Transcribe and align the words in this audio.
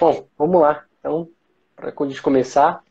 Bom, 0.00 0.26
vamos 0.38 0.62
lá. 0.62 0.86
Então, 0.98 1.28
para 1.76 1.92
a 1.94 2.08
gente 2.08 2.22
começar, 2.22 2.82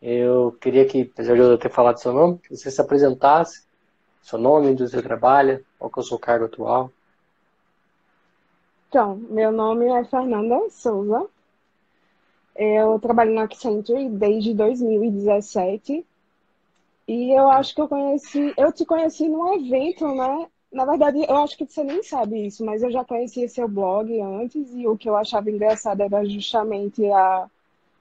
eu 0.00 0.56
queria 0.58 0.86
que, 0.86 1.02
apesar 1.02 1.34
de 1.34 1.40
eu 1.40 1.58
ter 1.58 1.70
falado 1.70 1.98
seu 1.98 2.10
nome, 2.10 2.40
você 2.48 2.70
se 2.70 2.80
apresentasse, 2.80 3.66
seu 4.22 4.38
nome, 4.38 4.68
onde 4.68 4.88
você 4.88 5.02
trabalha, 5.02 5.62
qual 5.78 5.90
que 5.90 6.00
é 6.00 6.02
o 6.02 6.04
seu 6.06 6.18
cargo 6.18 6.46
atual. 6.46 6.90
Então, 8.88 9.16
meu 9.28 9.52
nome 9.52 9.88
é 9.88 10.04
Fernanda 10.04 10.70
Souza. 10.70 11.26
Eu 12.56 12.98
trabalho 12.98 13.34
na 13.34 13.42
Accenture 13.42 14.08
desde 14.08 14.54
2017. 14.54 16.02
E 17.08 17.30
eu 17.38 17.50
acho 17.50 17.74
que 17.74 17.80
eu 17.82 17.88
conheci, 17.88 18.54
eu 18.56 18.72
te 18.72 18.86
conheci 18.86 19.28
num 19.28 19.52
evento, 19.52 20.06
né? 20.14 20.46
Na 20.72 20.86
verdade, 20.86 21.18
eu 21.28 21.36
acho 21.36 21.56
que 21.56 21.66
você 21.66 21.84
nem 21.84 22.02
sabe 22.02 22.46
isso, 22.46 22.64
mas 22.64 22.82
eu 22.82 22.90
já 22.90 23.04
conhecia 23.04 23.46
seu 23.48 23.68
blog 23.68 24.18
antes 24.20 24.74
e 24.74 24.86
o 24.88 24.96
que 24.96 25.08
eu 25.08 25.16
achava 25.16 25.50
engraçado 25.50 26.00
era 26.00 26.24
justamente 26.24 27.04
a, 27.10 27.46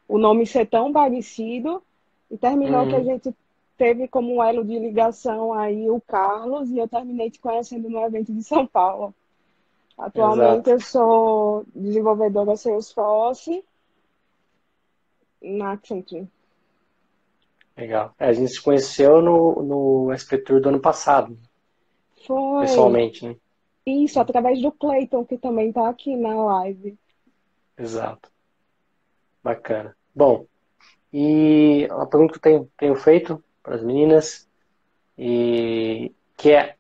o 0.08 0.18
nome 0.18 0.48
ser 0.48 0.66
tão 0.68 0.94
parecido 0.94 1.84
e 2.30 2.38
terminou 2.38 2.84
uhum. 2.84 2.90
que 2.90 2.96
a 2.96 3.04
gente 3.04 3.36
teve 3.78 4.08
como 4.08 4.36
um 4.36 4.44
elo 4.44 4.64
de 4.64 4.80
ligação 4.80 5.52
aí 5.52 5.90
o 5.90 6.00
Carlos 6.00 6.70
e 6.70 6.78
eu 6.78 6.88
terminei 6.88 7.30
te 7.30 7.40
conhecendo 7.40 7.90
no 7.90 8.00
evento 8.06 8.32
de 8.32 8.42
São 8.42 8.66
Paulo. 8.66 9.14
Atualmente 9.98 10.70
Exato. 10.70 10.70
eu 10.70 10.80
sou 10.80 11.66
desenvolvedora 11.76 12.56
Salesforce 12.56 13.64
na 15.42 15.74
Accenture. 15.74 16.28
Legal. 17.76 18.14
É, 18.18 18.28
a 18.28 18.34
gente 18.34 18.52
se 18.52 18.62
conheceu 18.62 19.22
no, 19.22 19.62
no 19.62 20.14
SP 20.16 20.38
Tour 20.38 20.62
do 20.62 20.70
ano 20.70 20.80
passado. 20.80 21.38
Foi. 22.26 22.62
Pessoalmente, 22.62 23.26
né? 23.26 23.36
Isso, 23.86 24.20
através 24.20 24.62
do 24.62 24.72
Clayton, 24.72 25.26
que 25.26 25.38
também 25.38 25.70
está 25.70 25.90
aqui 25.90 26.16
na 26.16 26.36
live. 26.36 26.98
Exato. 27.78 28.30
Bacana. 29.44 29.96
Bom, 30.14 30.46
e 31.12 31.88
uma 31.90 32.06
pergunta 32.06 32.34
que 32.34 32.38
eu 32.38 32.42
tenho, 32.42 32.72
tenho 32.78 32.96
feito 32.96 33.44
para 33.64 33.76
as 33.76 33.84
meninas, 33.84 34.48
e 35.18 36.14
que 36.38 36.52
é 36.52 36.76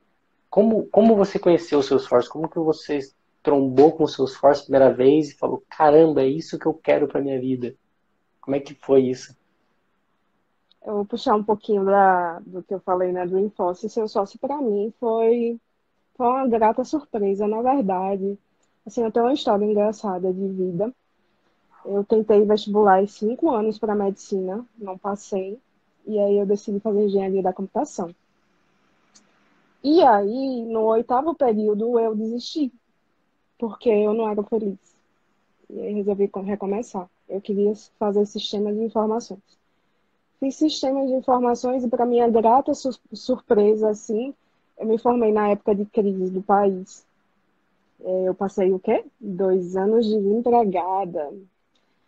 como, 0.49 0.85
como 0.87 1.15
você 1.15 1.39
conheceu 1.39 1.79
o 1.79 1.83
seus 1.83 2.03
esforço? 2.03 2.29
Como 2.29 2.49
que 2.49 2.59
você 2.59 2.99
trombou 3.41 3.93
com 3.93 4.03
o 4.03 4.07
seu 4.07 4.25
esforço 4.25 4.61
a 4.61 4.65
primeira 4.65 4.93
vez 4.93 5.29
e 5.29 5.37
falou, 5.37 5.63
caramba, 5.69 6.21
é 6.21 6.27
isso 6.27 6.59
que 6.59 6.65
eu 6.65 6.73
quero 6.73 7.07
para 7.07 7.21
minha 7.21 7.39
vida? 7.39 7.73
Como 8.41 8.55
é 8.55 8.59
que 8.59 8.75
foi 8.75 9.03
isso? 9.03 9.35
Eu 10.85 10.93
vou 10.95 11.05
puxar 11.05 11.35
um 11.35 11.43
pouquinho 11.43 11.85
da, 11.85 12.39
do 12.39 12.63
que 12.63 12.73
eu 12.73 12.79
falei 12.79 13.11
na 13.11 13.25
Dreamforce. 13.25 13.89
Seu 13.89 14.07
sócio, 14.07 14.39
para 14.39 14.57
mim, 14.57 14.91
foi, 14.99 15.59
foi 16.15 16.27
uma 16.27 16.47
grata 16.47 16.83
surpresa, 16.83 17.47
na 17.47 17.61
verdade. 17.61 18.37
Assim, 18.85 19.03
eu 19.03 19.11
tenho 19.11 19.25
uma 19.25 19.33
história 19.33 19.63
engraçada 19.63 20.33
de 20.33 20.47
vida. 20.47 20.93
Eu 21.85 22.03
tentei 22.03 22.43
vestibular 22.45 23.07
cinco 23.07 23.51
anos 23.51 23.77
para 23.77 23.95
medicina, 23.95 24.65
não 24.77 24.97
passei. 24.97 25.59
E 26.05 26.19
aí 26.19 26.37
eu 26.37 26.45
decidi 26.45 26.79
fazer 26.79 27.05
engenharia 27.05 27.43
da 27.43 27.53
computação. 27.53 28.13
E 29.83 30.01
aí, 30.03 30.65
no 30.65 30.81
oitavo 30.81 31.33
período, 31.35 31.99
eu 31.99 32.15
desisti, 32.15 32.71
porque 33.57 33.89
eu 33.89 34.13
não 34.13 34.29
era 34.29 34.43
feliz. 34.43 34.77
E 35.69 35.79
aí 35.79 35.93
resolvi 35.93 36.29
recomeçar. 36.43 37.09
Eu 37.29 37.41
queria 37.41 37.73
fazer 37.97 38.25
sistema 38.25 38.73
de 38.73 38.79
informações. 38.79 39.60
Fiz 40.41 40.55
sistema 40.55 41.05
de 41.05 41.13
informações 41.13 41.83
e, 41.83 41.87
para 41.87 42.03
minha 42.03 42.27
grata 42.27 42.73
sur 42.73 42.99
surpresa, 43.13 43.91
assim, 43.91 44.33
eu 44.75 44.87
me 44.87 44.97
formei 44.97 45.31
na 45.31 45.49
época 45.49 45.75
de 45.75 45.85
crise 45.85 46.31
do 46.31 46.41
país. 46.41 47.05
É, 48.03 48.27
eu 48.27 48.33
passei 48.33 48.73
o 48.73 48.79
quê? 48.79 49.05
Dois 49.19 49.75
anos 49.75 50.07
desempregada. 50.07 51.31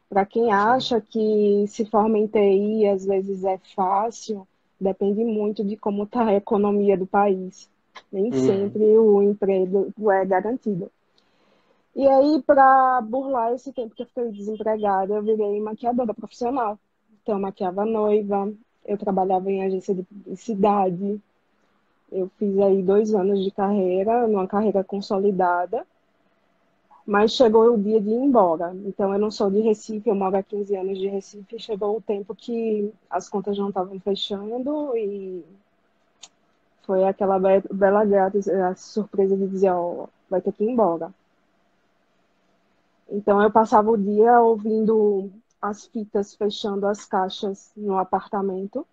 Para 0.10 0.26
quem 0.26 0.52
acha 0.52 1.00
que 1.00 1.66
se 1.68 1.86
forma 1.86 2.18
em 2.18 2.26
TI 2.26 2.88
às 2.88 3.06
vezes 3.06 3.44
é 3.44 3.60
fácil, 3.76 4.48
depende 4.82 5.24
muito 5.24 5.64
de 5.64 5.78
como 5.78 6.06
está 6.06 6.26
a 6.26 6.34
economia 6.34 6.98
do 6.98 7.06
país. 7.06 7.70
Nem 8.12 8.34
uhum. 8.34 8.46
sempre 8.48 8.98
o 8.98 9.22
emprego 9.22 9.94
é 10.12 10.26
garantido. 10.26 10.92
E 11.96 12.08
aí, 12.08 12.42
para 12.42 13.00
burlar 13.02 13.54
esse 13.54 13.72
tempo 13.72 13.94
que 13.94 14.02
eu 14.02 14.08
fiquei 14.08 14.32
desempregada, 14.32 15.14
eu 15.14 15.22
virei 15.22 15.62
maquiadora 15.62 16.16
profissional. 16.16 16.80
Então, 17.24 17.40
maquiava 17.40 17.86
noiva, 17.86 18.52
eu 18.86 18.98
trabalhava 18.98 19.50
em 19.50 19.64
agência 19.64 19.96
de 19.96 20.04
publicidade. 20.04 21.22
Eu 22.12 22.30
fiz 22.38 22.60
aí 22.60 22.84
dois 22.84 23.16
anos 23.16 23.42
de 23.42 23.50
carreira, 23.50 24.28
numa 24.28 24.46
carreira 24.46 24.84
consolidada. 24.84 25.88
Mas 27.06 27.32
chegou 27.32 27.74
o 27.74 27.82
dia 27.82 28.02
de 28.02 28.10
ir 28.10 28.14
embora. 28.14 28.76
Então, 28.86 29.14
eu 29.14 29.20
não 29.20 29.32
sou 29.32 29.50
de 29.50 29.62
Recife, 29.62 30.10
eu 30.10 30.16
moro 30.16 30.36
há 30.36 30.44
15 30.44 30.76
anos 30.76 31.00
de 31.00 31.08
Recife. 31.08 31.58
Chegou 31.60 31.96
o 31.96 32.02
tempo 32.02 32.36
que 32.36 32.94
as 33.10 33.30
contas 33.30 33.58
não 33.58 33.70
estavam 33.70 33.98
fechando 34.02 34.96
e 34.98 35.46
foi 36.86 37.06
aquela 37.06 37.40
bela 37.40 38.04
surpresa 38.76 39.38
de 39.38 39.48
dizer, 39.48 39.72
ó, 39.72 40.08
vai 40.30 40.42
ter 40.42 40.52
que 40.52 40.66
ir 40.66 40.70
embora. 40.72 41.10
Então, 43.10 43.42
eu 43.42 43.50
passava 43.50 43.90
o 43.92 43.98
dia 43.98 44.42
ouvindo 44.42 45.32
as 45.64 45.86
fitas 45.86 46.36
fechando 46.36 46.86
as 46.86 47.06
caixas 47.06 47.72
no 47.76 47.98
apartamento. 47.98 48.86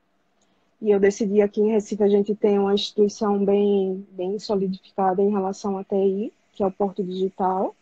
E 0.80 0.92
eu 0.92 1.00
decidi 1.00 1.42
aqui 1.42 1.60
em 1.60 1.72
Recife 1.72 2.00
a 2.04 2.08
gente 2.08 2.32
tem 2.32 2.60
uma 2.60 2.72
instituição 2.72 3.44
bem, 3.44 4.06
bem 4.12 4.38
solidificada 4.38 5.20
em 5.20 5.30
relação 5.30 5.76
à 5.76 5.82
TI, 5.82 6.32
que 6.52 6.62
é 6.62 6.66
o 6.66 6.70
Porto 6.70 7.02
Digital. 7.02 7.74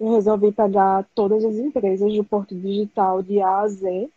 Eu 0.00 0.14
resolvi 0.14 0.50
pegar 0.50 1.06
todas 1.14 1.44
as 1.44 1.56
empresas 1.56 2.10
do 2.14 2.24
Porto 2.24 2.54
Digital 2.54 3.22
de 3.22 3.42
A 3.42 3.60
a 3.60 3.68
Z. 3.68 4.08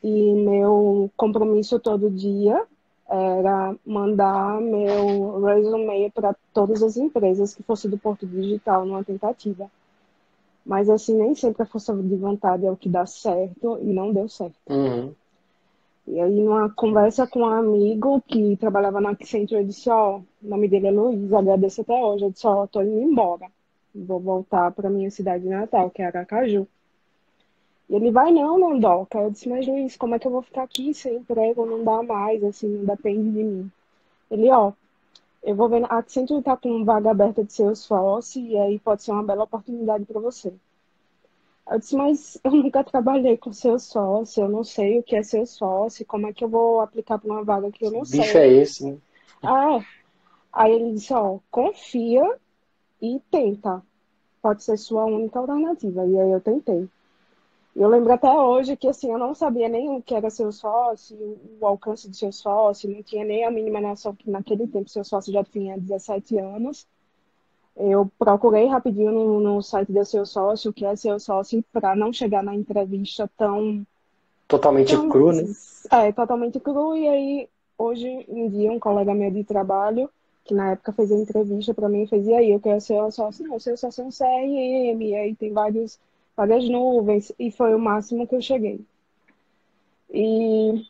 E 0.00 0.32
meu 0.34 1.10
compromisso 1.16 1.80
todo 1.80 2.08
dia 2.08 2.64
era 3.10 3.74
mandar 3.84 4.60
meu 4.60 5.42
resume 5.42 6.08
para 6.12 6.36
todas 6.54 6.84
as 6.84 6.96
empresas 6.96 7.52
que 7.52 7.64
fosse 7.64 7.88
do 7.88 7.98
Porto 7.98 8.24
Digital 8.24 8.86
numa 8.86 9.02
tentativa. 9.02 9.68
Mas 10.68 10.90
assim, 10.90 11.16
nem 11.16 11.34
sempre 11.34 11.62
a 11.62 11.66
força 11.66 11.96
de 11.96 12.14
vontade 12.14 12.66
é 12.66 12.70
o 12.70 12.76
que 12.76 12.90
dá 12.90 13.06
certo 13.06 13.78
e 13.80 13.86
não 13.86 14.12
deu 14.12 14.28
certo. 14.28 14.54
Uhum. 14.68 15.14
E 16.06 16.20
aí, 16.20 16.40
numa 16.42 16.68
conversa 16.68 17.26
com 17.26 17.40
um 17.40 17.46
amigo 17.46 18.22
que 18.26 18.54
trabalhava 18.58 19.00
na 19.00 19.10
Accenture, 19.10 19.62
eu 19.62 19.66
disse, 19.66 19.88
ó, 19.88 20.16
oh, 20.16 20.46
o 20.46 20.48
nome 20.50 20.68
dele 20.68 20.88
é 20.88 20.90
Luiz, 20.90 21.32
agradeço 21.32 21.80
até 21.80 21.94
hoje. 21.94 22.24
Eu 22.24 22.30
disse, 22.30 22.46
ó, 22.46 22.64
oh, 22.64 22.66
tô 22.66 22.82
indo 22.82 23.00
embora. 23.00 23.46
Vou 23.94 24.20
voltar 24.20 24.70
para 24.72 24.90
minha 24.90 25.10
cidade 25.10 25.46
natal, 25.48 25.90
que 25.90 26.02
é 26.02 26.06
Aracaju. 26.06 26.68
E 27.88 27.94
ele 27.94 28.10
vai, 28.10 28.30
não, 28.30 28.58
não 28.58 28.78
doca. 28.78 29.18
Eu 29.18 29.30
disse, 29.30 29.48
mas 29.48 29.66
Luiz, 29.66 29.96
como 29.96 30.14
é 30.14 30.18
que 30.18 30.26
eu 30.26 30.32
vou 30.32 30.42
ficar 30.42 30.64
aqui 30.64 30.92
sem 30.92 31.16
emprego? 31.16 31.64
Não 31.64 31.82
dá 31.82 32.02
mais, 32.02 32.44
assim, 32.44 32.68
não 32.68 32.84
depende 32.84 33.30
de 33.30 33.42
mim. 33.42 33.70
Ele, 34.30 34.50
ó, 34.50 34.72
eu 35.42 35.54
vou 35.54 35.68
ver, 35.68 35.84
a 35.84 35.98
Accenture 35.98 36.40
está 36.40 36.56
com 36.56 36.84
vaga 36.84 37.10
aberta 37.10 37.44
de 37.44 37.52
Salesforce 37.52 38.40
e 38.40 38.56
aí 38.58 38.78
pode 38.78 39.02
ser 39.02 39.12
uma 39.12 39.22
bela 39.22 39.44
oportunidade 39.44 40.04
para 40.04 40.20
você. 40.20 40.52
Eu 41.70 41.78
disse, 41.78 41.96
mas 41.96 42.38
eu 42.42 42.50
nunca 42.50 42.82
trabalhei 42.82 43.36
com 43.36 43.52
Salesforce, 43.52 44.40
eu 44.40 44.48
não 44.48 44.64
sei 44.64 44.98
o 44.98 45.02
que 45.02 45.14
é 45.14 45.22
Salesforce, 45.22 46.04
como 46.04 46.26
é 46.26 46.32
que 46.32 46.42
eu 46.42 46.48
vou 46.48 46.80
aplicar 46.80 47.18
para 47.18 47.30
uma 47.30 47.44
vaga 47.44 47.70
que 47.70 47.84
eu 47.84 47.90
não 47.90 48.04
sei. 48.04 48.20
Bicho 48.20 48.38
é 48.38 48.48
esse, 48.48 48.90
né? 48.90 48.98
Ah, 49.42 49.80
aí 50.52 50.72
ele 50.72 50.94
disse, 50.94 51.12
ó, 51.12 51.38
confia 51.50 52.24
e 53.00 53.20
tenta. 53.30 53.82
Pode 54.40 54.64
ser 54.64 54.76
sua 54.78 55.04
única 55.04 55.38
alternativa. 55.38 56.06
E 56.06 56.18
aí 56.18 56.30
eu 56.30 56.40
tentei. 56.40 56.88
Eu 57.78 57.88
lembro 57.88 58.12
até 58.12 58.28
hoje 58.28 58.76
que 58.76 58.88
assim, 58.88 59.12
eu 59.12 59.18
não 59.18 59.32
sabia 59.36 59.68
nem 59.68 59.88
o 59.88 60.02
que 60.02 60.12
era 60.12 60.28
seu 60.30 60.50
sócio, 60.50 61.16
o 61.60 61.64
alcance 61.64 62.10
do 62.10 62.16
seu 62.16 62.32
sócio, 62.32 62.90
não 62.90 63.04
tinha 63.04 63.24
nem 63.24 63.44
a 63.44 63.52
mínima 63.52 63.80
noção 63.80 64.16
que 64.16 64.28
naquele 64.28 64.66
tempo 64.66 64.90
seu 64.90 65.04
sócio 65.04 65.32
já 65.32 65.44
tinha 65.44 65.78
17 65.78 66.38
anos. 66.38 66.88
Eu 67.76 68.10
procurei 68.18 68.66
rapidinho 68.66 69.12
no, 69.12 69.38
no 69.38 69.62
site 69.62 69.92
do 69.92 70.04
seu 70.04 70.26
sócio, 70.26 70.72
o 70.72 70.74
que 70.74 70.84
é 70.84 70.96
seu 70.96 71.20
sócio, 71.20 71.64
para 71.72 71.94
não 71.94 72.12
chegar 72.12 72.42
na 72.42 72.52
entrevista 72.52 73.30
tão. 73.36 73.86
Totalmente 74.48 74.96
tão, 74.96 75.08
cru, 75.08 75.32
né? 75.32 75.44
É, 75.92 76.10
totalmente 76.10 76.58
cru. 76.58 76.96
E 76.96 77.06
aí, 77.06 77.48
hoje 77.78 78.08
em 78.08 78.48
dia, 78.48 78.72
um 78.72 78.80
colega 78.80 79.14
meu 79.14 79.30
de 79.30 79.44
trabalho, 79.44 80.10
que 80.44 80.52
na 80.52 80.72
época 80.72 80.92
fez 80.92 81.12
a 81.12 81.16
entrevista 81.16 81.72
para 81.72 81.88
mim, 81.88 82.08
fez: 82.08 82.26
e 82.26 82.34
aí, 82.34 82.50
eu 82.50 82.58
quero 82.58 82.80
ser 82.80 82.94
seu 82.94 83.10
sócio? 83.12 83.46
Não, 83.46 83.60
seu 83.60 83.76
sócio 83.76 84.02
é 84.02 84.04
um 84.04 84.10
CRM, 84.10 85.00
e 85.00 85.14
aí 85.14 85.36
tem 85.36 85.52
vários 85.52 86.00
várias 86.38 86.68
nuvens, 86.68 87.32
e 87.36 87.50
foi 87.50 87.74
o 87.74 87.80
máximo 87.80 88.24
que 88.24 88.36
eu 88.36 88.40
cheguei. 88.40 88.80
E 90.08 90.86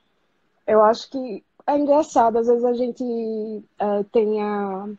eu 0.67 0.83
acho 0.83 1.11
que 1.11 1.43
é 1.67 1.79
engraçado, 1.79 2.37
às 2.37 2.47
vezes 2.47 2.65
a 2.65 2.75
gente 2.75 3.03
é, 3.79 4.03
tem 4.12 4.43
a... 4.43 4.91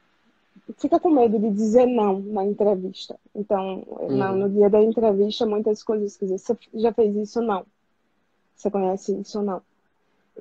fica 0.79 0.99
com 0.99 1.11
medo 1.11 1.37
de 1.37 1.51
dizer 1.51 1.85
não 1.85 2.19
na 2.19 2.43
entrevista. 2.43 3.15
Então, 3.35 3.83
uhum. 3.87 4.37
no 4.37 4.49
dia 4.49 4.71
da 4.71 4.81
entrevista, 4.81 5.45
muitas 5.45 5.83
coisas, 5.83 6.17
quer 6.17 6.25
dizer, 6.25 6.39
você 6.39 6.57
já 6.73 6.91
fez 6.91 7.15
isso? 7.15 7.41
Não. 7.41 7.63
Você 8.55 8.71
conhece 8.71 9.19
isso? 9.19 9.43
Não. 9.43 9.61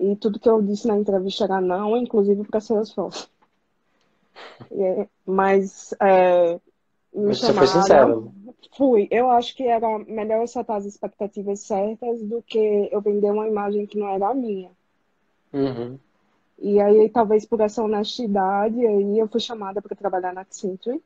E 0.00 0.16
tudo 0.16 0.40
que 0.40 0.48
eu 0.48 0.62
disse 0.62 0.88
na 0.88 0.96
entrevista 0.96 1.44
era 1.44 1.60
não, 1.60 1.96
inclusive 1.98 2.44
para 2.44 2.60
Salesforce. 2.60 3.28
É, 4.70 5.08
mas 5.26 5.92
é, 6.00 6.60
me 7.14 7.34
você 7.34 7.52
foi 7.52 7.66
chamaram. 7.66 7.66
sincero. 7.66 8.32
Fui. 8.76 9.08
Eu 9.10 9.30
acho 9.30 9.54
que 9.56 9.64
era 9.64 9.98
melhor 10.00 10.40
eu 10.42 10.46
setar 10.46 10.76
as 10.76 10.84
expectativas 10.84 11.60
certas 11.60 12.22
do 12.22 12.42
que 12.42 12.88
eu 12.92 13.00
vender 13.00 13.30
uma 13.30 13.48
imagem 13.48 13.86
que 13.86 13.98
não 13.98 14.08
era 14.08 14.28
a 14.28 14.34
minha. 14.34 14.70
Uhum. 15.52 15.98
E 16.58 16.80
aí, 16.80 17.08
talvez 17.08 17.46
por 17.46 17.60
essa 17.60 17.82
honestidade, 17.82 18.84
aí 18.84 19.18
eu 19.18 19.28
fui 19.28 19.40
chamada 19.40 19.80
para 19.80 19.96
trabalhar 19.96 20.32
na 20.32 20.40
Accenture. 20.42 21.00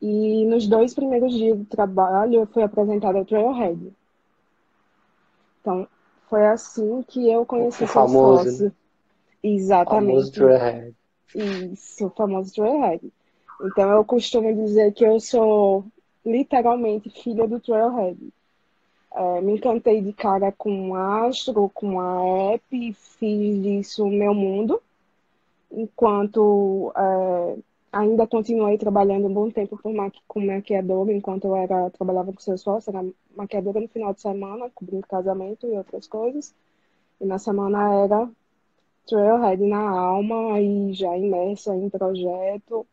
E 0.00 0.46
nos 0.46 0.66
dois 0.66 0.94
primeiros 0.94 1.34
dias 1.34 1.58
de 1.58 1.64
trabalho, 1.66 2.36
eu 2.40 2.46
fui 2.46 2.62
apresentada 2.62 3.18
ao 3.18 3.24
Trailhead. 3.24 3.92
Então, 5.60 5.86
foi 6.28 6.46
assim 6.46 7.02
que 7.02 7.30
eu 7.30 7.44
conheci 7.44 7.84
O 7.84 7.86
famoso, 7.86 8.44
né? 8.44 8.50
sócio. 8.50 8.56
Famoso 8.58 8.72
Exatamente. 9.42 10.32
Trailhead. 10.32 10.94
Isso, 11.34 12.06
o 12.06 12.10
famoso 12.10 12.54
Trailhead. 12.54 13.12
Então, 13.62 13.90
eu 13.90 14.04
costumo 14.04 14.54
dizer 14.54 14.92
que 14.92 15.04
eu 15.04 15.20
sou 15.20 15.84
literalmente 16.24 17.10
filha 17.10 17.46
do 17.46 17.60
Trailhead. 17.60 18.18
É, 19.12 19.40
me 19.40 19.54
encantei 19.54 20.00
de 20.00 20.12
cara 20.12 20.52
com 20.52 20.94
Astro, 20.94 21.70
com 21.74 22.00
a 22.00 22.52
App, 22.54 22.92
fiz 22.94 23.62
disso 23.62 24.06
meu 24.06 24.32
mundo, 24.32 24.80
enquanto 25.70 26.92
é, 26.96 27.56
ainda 27.92 28.26
continuei 28.26 28.78
trabalhando 28.78 29.26
um 29.26 29.34
bom 29.34 29.50
tempo 29.50 29.76
por 29.76 29.92
maqui 29.92 30.20
com 30.28 30.40
maquiadora, 30.46 31.12
enquanto 31.12 31.46
eu 31.46 31.56
era, 31.56 31.90
trabalhava 31.90 32.32
com 32.32 32.40
seu 32.40 32.56
sócio, 32.56 32.90
era 32.90 33.04
maquiadora 33.36 33.80
no 33.80 33.88
final 33.88 34.14
de 34.14 34.20
semana, 34.20 34.70
cobrindo 34.74 35.06
casamento 35.06 35.66
e 35.66 35.76
outras 35.76 36.06
coisas, 36.06 36.54
e 37.20 37.26
na 37.26 37.38
semana 37.38 38.04
era 38.04 38.30
Trailhead 39.06 39.62
na 39.66 39.90
alma 39.90 40.60
e 40.60 40.92
já 40.92 41.16
imersa 41.18 41.74
em 41.74 41.90
projeto, 41.90 42.86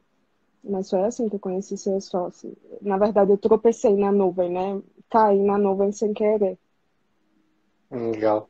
mas 0.69 0.89
foi 0.89 1.01
assim 1.03 1.29
que 1.29 1.35
eu 1.35 1.39
conheci 1.39 1.77
seu 1.77 1.99
sócio. 2.01 2.55
Na 2.81 2.97
verdade, 2.97 3.31
eu 3.31 3.37
tropecei 3.37 3.95
na 3.95 4.11
nuvem, 4.11 4.51
né? 4.51 4.81
Caí 5.09 5.39
na 5.39 5.57
nuvem 5.57 5.91
sem 5.91 6.13
querer. 6.13 6.57
Legal. 7.89 8.49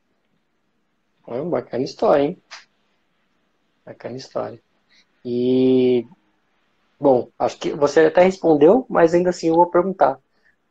É 1.27 1.41
uma 1.41 1.51
bacana 1.51 1.83
história, 1.83 2.23
hein? 2.23 2.41
Bacana 3.85 4.17
história. 4.17 4.61
E, 5.23 6.05
bom, 6.99 7.29
acho 7.37 7.59
que 7.59 7.73
você 7.73 8.01
até 8.01 8.23
respondeu, 8.23 8.85
mas 8.89 9.13
ainda 9.13 9.29
assim 9.29 9.49
eu 9.49 9.55
vou 9.55 9.69
perguntar. 9.69 10.19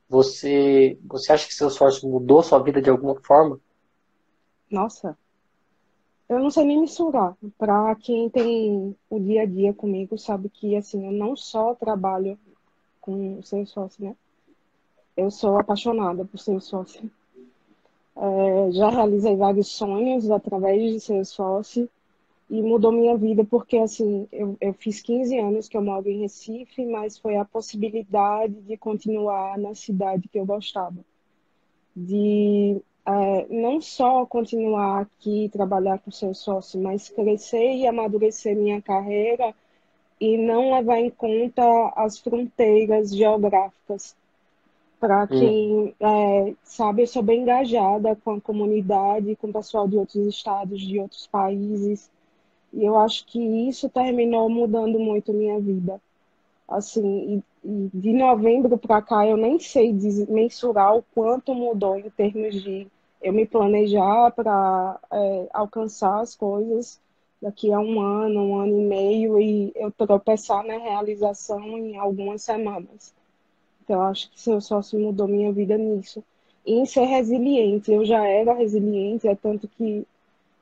Você, 0.09 0.99
você 1.05 1.33
acha 1.33 1.47
que 1.47 1.55
seu 1.55 1.69
sócio 1.69 2.09
mudou 2.09 2.43
sua 2.43 2.63
vida 2.63 2.81
de 2.81 2.89
alguma 2.89 3.15
forma? 3.21 3.61
Nossa, 4.71 5.17
eu 6.29 6.39
não 6.41 6.51
sei 6.51 6.65
nem 6.65 6.81
mensurar. 6.81 7.37
Para 7.57 7.95
quem 7.97 8.29
tem 8.29 8.97
o 9.09 9.21
dia 9.21 9.43
a 9.43 9.47
dia 9.47 9.73
comigo, 9.73 10.19
sabe 10.19 10.49
que 10.49 10.77
assim, 10.77 11.07
eu 11.07 11.13
não 11.13 11.37
só 11.37 11.75
trabalho 11.75 12.39
com 13.01 13.41
seu 13.43 13.65
sócio, 13.67 14.05
né? 14.05 14.17
Eu 15.17 15.31
sou 15.31 15.59
apaixonada 15.59 16.25
por 16.25 16.39
seu 16.39 16.61
sócio. 16.61 17.11
É, 18.17 18.73
já 18.73 18.89
realizei 18.89 19.37
vários 19.37 19.69
sonhos 19.69 20.31
através 20.31 20.93
de 20.93 21.01
seu 21.01 21.25
sócio 21.25 21.89
e 22.49 22.63
mudou 22.63 22.93
minha 22.93 23.17
vida 23.17 23.45
porque 23.45 23.77
assim 23.77 24.27
eu, 24.33 24.57
eu 24.61 24.73
fiz 24.73 25.03
15 25.03 25.39
anos 25.39 25.69
que 25.69 25.77
eu 25.77 25.83
moro 25.83 26.09
em 26.09 26.21
Recife, 26.21 26.85
mas 26.87 27.19
foi 27.19 27.37
a 27.37 27.45
possibilidade 27.45 28.55
de 28.55 28.77
continuar 28.77 29.59
na 29.59 29.75
cidade 29.75 30.29
que 30.29 30.39
eu 30.39 30.47
gostava, 30.47 30.97
de 31.95 32.81
é, 33.07 33.47
não 33.49 33.81
só 33.81 34.27
continuar 34.27 35.03
aqui 35.03 35.49
trabalhar 35.53 35.99
com 36.01 36.11
seu 36.11 36.35
sócio, 36.35 36.81
mas 36.81 37.09
crescer 37.11 37.75
e 37.77 37.87
amadurecer 37.87 38.57
minha 38.57 38.83
carreira 38.83 39.55
e 40.21 40.37
não 40.39 40.75
levar 40.75 40.99
em 41.01 41.11
conta 41.11 41.63
as 41.97 42.19
fronteiras 42.19 43.15
geográficas. 43.15 44.17
Para 45.01 45.27
Hum, 45.31 45.55
quem 45.55 45.95
é, 46.01 46.55
sabe, 46.65 47.03
eu 47.03 47.07
sou 47.07 47.23
bem 47.23 47.43
engajada 47.43 48.17
com 48.17 48.33
a 48.33 48.41
comunidade, 48.41 49.37
com 49.37 49.49
o 49.49 49.53
pessoal 49.53 49.89
de 49.89 49.97
outros 49.97 50.27
estados, 50.27 50.81
de 50.83 50.99
outros 51.01 51.27
países. 51.27 52.11
E 52.73 52.85
eu 52.85 52.97
acho 52.99 53.27
que 53.27 53.41
isso 53.69 53.89
terminou 53.91 54.49
mudando 54.51 54.99
muito 54.99 55.33
minha 55.33 55.61
vida. 55.61 56.01
Assim, 56.69 57.43
e, 57.65 57.69
e 57.69 57.91
de 57.95 58.13
novembro 58.13 58.79
para 58.79 59.03
cá 59.03 59.27
eu 59.27 59.37
nem 59.37 59.59
sei 59.59 59.93
mensurar 60.29 60.97
o 60.97 61.03
quanto 61.15 61.55
mudou 61.55 61.97
em 61.97 62.11
termos 62.11 62.55
de 62.63 62.89
eu 63.23 63.33
me 63.33 63.47
planejar 63.47 64.31
para 64.33 64.99
alcançar 65.53 66.21
as 66.21 66.35
coisas 66.35 67.01
daqui 67.41 67.73
a 67.73 67.79
um 67.79 68.01
ano, 68.01 68.41
um 68.41 68.59
ano 68.59 68.81
e 68.81 68.85
meio 68.85 69.41
e 69.41 69.73
eu 69.75 69.91
tropeçar 69.91 70.65
na 70.65 70.79
realização 70.79 71.61
em 71.79 71.97
algumas 71.97 72.43
semanas. 72.43 73.15
Então, 73.85 74.03
acho 74.03 74.31
que 74.31 74.41
seu 74.41 74.61
sócio 74.61 74.99
mudou 74.99 75.29
minha 75.29 75.53
vida 75.53 75.79
nisso. 75.79 76.23
E 76.65 76.75
em 76.75 76.85
ser 76.85 77.05
resiliente, 77.05 77.93
eu 77.93 78.05
já 78.05 78.27
era 78.27 78.53
resiliente, 78.53 79.29
é 79.29 79.37
tanto 79.37 79.69
que 79.69 80.05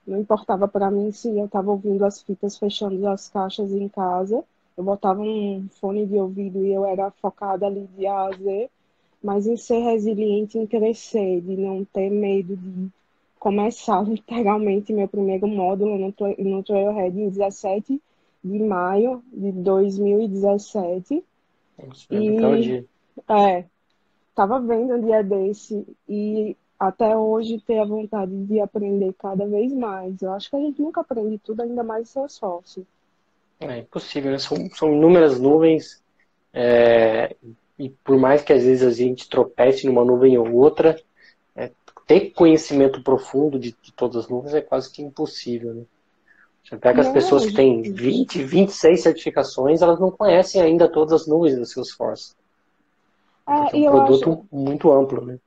não 0.06 0.20
importava 0.20 0.68
para 0.68 0.90
mim 0.90 1.10
se 1.10 1.28
eu 1.28 1.46
estava 1.46 1.70
ouvindo 1.70 2.04
as 2.04 2.20
fitas 2.20 2.58
fechando 2.58 3.06
as 3.08 3.28
caixas 3.28 3.72
em 3.72 3.88
casa. 3.88 4.44
Eu 4.76 4.84
botava 4.84 5.22
um 5.22 5.66
fone 5.80 6.04
de 6.04 6.16
ouvido 6.16 6.64
e 6.64 6.72
eu 6.72 6.84
era 6.84 7.10
focada 7.10 7.66
ali 7.66 7.88
de 7.96 8.06
A 8.06 8.26
a 8.26 8.32
Z. 8.32 8.70
Mas 9.24 9.48
em 9.48 9.56
ser 9.56 9.80
resiliente, 9.80 10.58
em 10.58 10.68
crescer, 10.68 11.40
de 11.42 11.56
não 11.56 11.84
ter 11.86 12.10
medo 12.10 12.56
de 12.56 12.90
começar 13.40 14.02
literalmente 14.08 14.92
meu 14.92 15.08
primeiro 15.08 15.48
módulo 15.48 15.98
no, 15.98 16.12
tra- 16.12 16.36
no 16.38 16.62
Trailhead 16.62 17.18
em 17.20 17.30
17 17.30 18.00
de 18.44 18.60
maio 18.60 19.24
de 19.32 19.52
2017. 19.52 21.24
isso 21.92 22.08
vai 22.10 22.22
brincar 22.22 22.50
um 22.50 22.56
E 22.56 22.84
é, 23.28 23.64
tava 24.34 24.60
vendo 24.60 24.94
um 24.94 25.00
dia 25.02 25.22
desse 25.24 25.86
e 26.08 26.56
até 26.78 27.16
hoje 27.16 27.60
ter 27.60 27.80
a 27.80 27.86
vontade 27.86 28.32
de 28.46 28.60
aprender 28.60 29.14
cada 29.14 29.46
vez 29.46 29.72
mais. 29.72 30.22
Eu 30.22 30.32
acho 30.34 30.50
que 30.50 30.56
a 30.56 30.60
gente 30.60 30.82
nunca 30.82 31.02
aprende 31.02 31.38
tudo, 31.38 31.62
ainda 31.62 31.82
mais 31.84 32.08
seu 32.10 32.28
sócio. 32.28 32.86
É 33.60 33.78
impossível, 33.78 34.30
né? 34.32 34.38
São, 34.38 34.56
são 34.70 34.92
inúmeras 34.92 35.40
nuvens, 35.40 36.02
é, 36.52 37.36
e 37.78 37.88
por 37.88 38.18
mais 38.18 38.42
que 38.42 38.52
às 38.52 38.62
vezes 38.64 38.86
a 38.86 38.92
gente 38.92 39.28
tropece 39.28 39.86
numa 39.86 40.04
nuvem 40.04 40.38
ou 40.38 40.52
outra, 40.54 41.00
é, 41.56 41.70
ter 42.06 42.30
conhecimento 42.30 43.02
profundo 43.02 43.58
de, 43.58 43.74
de 43.82 43.92
todas 43.92 44.24
as 44.24 44.28
nuvens 44.28 44.54
é 44.54 44.60
quase 44.60 44.90
que 44.90 45.02
impossível, 45.02 45.74
né? 45.74 45.82
Você 46.62 46.78
pega 46.78 47.02
as 47.02 47.10
pessoas 47.10 47.44
que 47.44 47.52
têm 47.52 47.82
20, 47.82 48.42
26 48.42 49.02
certificações, 49.02 49.82
elas 49.82 50.00
não 50.00 50.10
conhecem 50.10 50.62
ainda 50.62 50.88
todas 50.88 51.12
as 51.20 51.26
nuvens 51.26 51.56
do 51.58 51.66
Salesforce. 51.66 52.34
É, 53.46 53.52
é 53.52 53.76
um 53.76 53.84
eu 53.84 54.00
acho, 54.00 54.20
produto 54.20 54.46
muito 54.50 54.90
amplo, 54.90 55.26
né? 55.26 55.38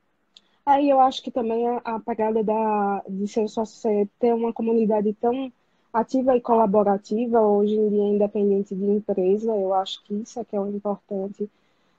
é, 0.68 0.84
e 0.84 0.90
eu 0.90 1.00
acho 1.00 1.24
que 1.24 1.32
também 1.32 1.68
a, 1.68 1.78
a 1.84 2.00
pegada 2.00 2.44
da, 2.44 3.02
de 3.10 3.28
seu 3.28 3.48
sócio 3.48 3.78
ser 3.78 4.08
ter 4.20 4.32
uma 4.32 4.54
comunidade 4.54 5.12
tão 5.20 5.52
ativa 5.92 6.38
e 6.38 6.42
colaborativa, 6.42 7.42
hoje 7.42 7.74
em 7.74 7.90
dia, 7.90 8.04
independente 8.04 8.76
de 8.76 8.86
empresa, 8.86 9.52
eu 9.56 9.74
acho 9.74 10.04
que 10.04 10.14
isso 10.14 10.40
é 10.40 10.46
que 10.46 10.56
é 10.56 10.60
o 10.60 10.68
importante. 10.68 11.50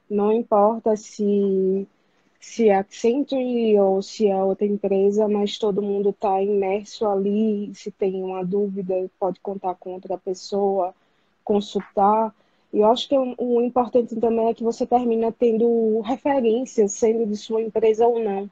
Não 0.09 0.33
importa 0.33 0.97
se, 0.97 1.87
se 2.41 2.69
é 2.69 2.77
Accenture 2.77 3.79
ou 3.79 4.01
se 4.01 4.27
é 4.27 4.43
outra 4.43 4.67
empresa, 4.67 5.29
mas 5.29 5.59
todo 5.59 5.83
mundo 5.83 6.11
está 6.11 6.43
imerso 6.43 7.07
ali. 7.07 7.71
Se 7.75 7.91
tem 7.91 8.23
uma 8.23 8.45
dúvida, 8.45 8.95
pode 9.19 9.39
contar 9.41 9.75
com 9.75 9.93
outra 9.93 10.17
pessoa, 10.17 10.95
consultar. 11.45 12.35
E 12.73 12.81
eu 12.81 12.87
acho 12.87 13.09
que 13.09 13.17
o, 13.17 13.61
importante 13.63 14.17
também 14.17 14.49
é 14.49 14.55
que 14.55 14.63
você 14.63 14.87
termina 14.87 15.33
tendo 15.33 16.01
referências, 16.01 16.93
sendo 16.93 17.27
de 17.27 17.37
sua 17.37 17.63
empresa 17.63 18.07
ou 18.07 18.19
não. 18.19 18.51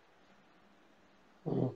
Uhum. 1.45 1.71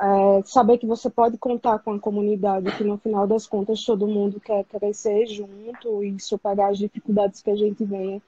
É, 0.00 0.42
saber 0.44 0.78
que 0.78 0.86
você 0.86 1.08
pode 1.08 1.38
contar 1.38 1.78
com 1.78 1.92
a 1.92 2.00
comunidade, 2.00 2.76
que 2.76 2.82
no 2.82 2.98
final 2.98 3.26
das 3.26 3.46
contas 3.46 3.84
todo 3.84 4.06
mundo 4.06 4.40
quer 4.40 4.64
crescer 4.64 5.26
junto 5.26 6.02
e 6.02 6.18
superar 6.18 6.70
as 6.70 6.78
dificuldades 6.78 7.40
que 7.40 7.50
a 7.50 7.56
gente 7.56 7.84
vem 7.84 8.20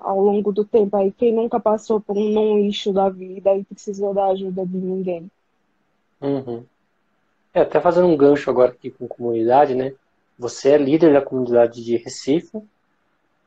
ao 0.00 0.20
longo 0.20 0.52
do 0.52 0.64
tempo 0.64 0.96
aí. 0.96 1.12
Quem 1.12 1.32
nunca 1.32 1.60
passou 1.60 2.00
por 2.00 2.16
um 2.16 2.32
não-issue 2.32 2.92
da 2.92 3.08
vida 3.08 3.54
e 3.54 3.64
precisou 3.64 4.12
da 4.14 4.26
ajuda 4.26 4.66
de 4.66 4.76
ninguém? 4.76 5.30
Uhum. 6.20 6.64
É, 7.52 7.60
até 7.60 7.80
fazendo 7.80 8.06
um 8.06 8.16
gancho 8.16 8.50
agora 8.50 8.72
aqui 8.72 8.90
com 8.90 9.08
comunidade, 9.08 9.74
né? 9.74 9.92
Você 10.38 10.70
é 10.70 10.78
líder 10.78 11.12
da 11.12 11.22
comunidade 11.22 11.84
de 11.84 11.96
Recife 11.96 12.62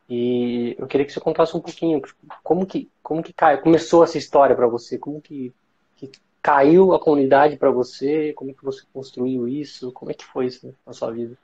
e 0.09 0.75
eu 0.77 0.85
queria 0.87 1.05
que 1.05 1.13
você 1.13 1.19
contasse 1.19 1.55
um 1.55 1.61
pouquinho 1.61 2.01
como 2.43 2.65
que 2.65 2.89
como 3.01 3.21
que 3.21 3.33
cai, 3.33 3.59
começou 3.59 4.03
essa 4.03 4.17
história 4.17 4.55
para 4.55 4.67
você, 4.67 4.97
como 4.97 5.21
que, 5.21 5.53
que 5.97 6.09
caiu 6.41 6.93
a 6.93 6.99
comunidade 6.99 7.57
para 7.57 7.69
você, 7.69 8.31
como 8.33 8.53
que 8.53 8.63
você 8.63 8.83
construiu 8.93 9.47
isso, 9.47 9.91
como 9.91 10.09
é 10.09 10.13
que 10.13 10.25
foi 10.25 10.45
isso 10.45 10.67
né, 10.67 10.73
na 10.85 10.93
sua 10.93 11.11
vida? 11.11 11.37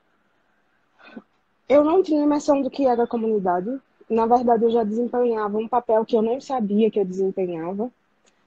Eu 1.68 1.84
não 1.84 2.02
tinha 2.02 2.26
noção 2.26 2.62
do 2.62 2.70
que 2.70 2.88
era 2.88 3.04
a 3.04 3.08
comunidade. 3.08 3.80
Na 4.10 4.26
verdade, 4.26 4.66
eu 4.66 4.72
já 4.72 4.84
desempenhava 4.84 5.58
um 5.58 5.68
papel 5.68 6.06
que 6.06 6.16
eu 6.18 6.22
nem 6.22 6.40
sabia 6.42 6.90
que 6.92 7.00
eu 7.00 7.06
desempenhava. 7.06 7.92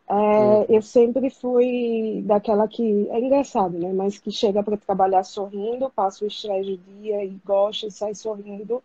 É, 0.09 0.16
Uhum. 0.37 0.66
eu 0.76 0.83
sempre 0.83 1.31
fui 1.31 2.23
daquela 2.26 2.69
que 2.69 3.09
é 3.11 3.21
engraçado, 3.21 3.78
né? 3.78 3.92
Mas 3.92 4.19
que 4.19 4.31
chega 4.31 4.62
para 4.62 4.76
trabalhar 4.76 5.25
sorrindo, 5.25 5.90
passa 5.90 6.25
o 6.25 6.28
estresse 6.28 6.76
do 6.76 6.78
dia 7.02 7.25
e 7.25 7.31
gosta 7.45 7.87
e 7.87 7.90
sai 7.92 8.14
sorrindo. 8.14 8.83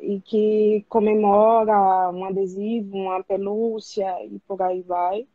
e 0.00 0.20
que 0.20 0.84
comemora 0.88 2.10
um 2.10 2.24
adesivo, 2.24 2.96
uma 2.98 3.22
pelúcia 3.24 4.24
e 4.26 4.38
por 4.40 4.60
aí 4.62 4.82
vai. 4.82 5.26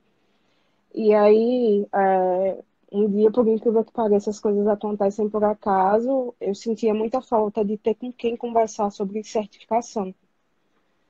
E 0.94 1.14
aí, 1.14 1.88
é, 1.94 2.64
um 2.92 3.10
dia, 3.10 3.32
por 3.32 3.48
incrível 3.48 3.84
que 3.86 3.92
pareça, 3.94 4.30
as 4.30 4.40
coisas 4.40 4.68
acontecem 4.68 5.30
por 5.30 5.44
acaso, 5.44 6.36
eu 6.42 6.54
sentia 6.56 6.94
muita 6.94 7.22
falta 7.22 7.64
de 7.64 7.78
ter 7.78 7.96
com 7.96 8.12
quem 8.12 8.36
conversar 8.36 8.90
sobre 8.92 9.24
certificação. 9.24 10.14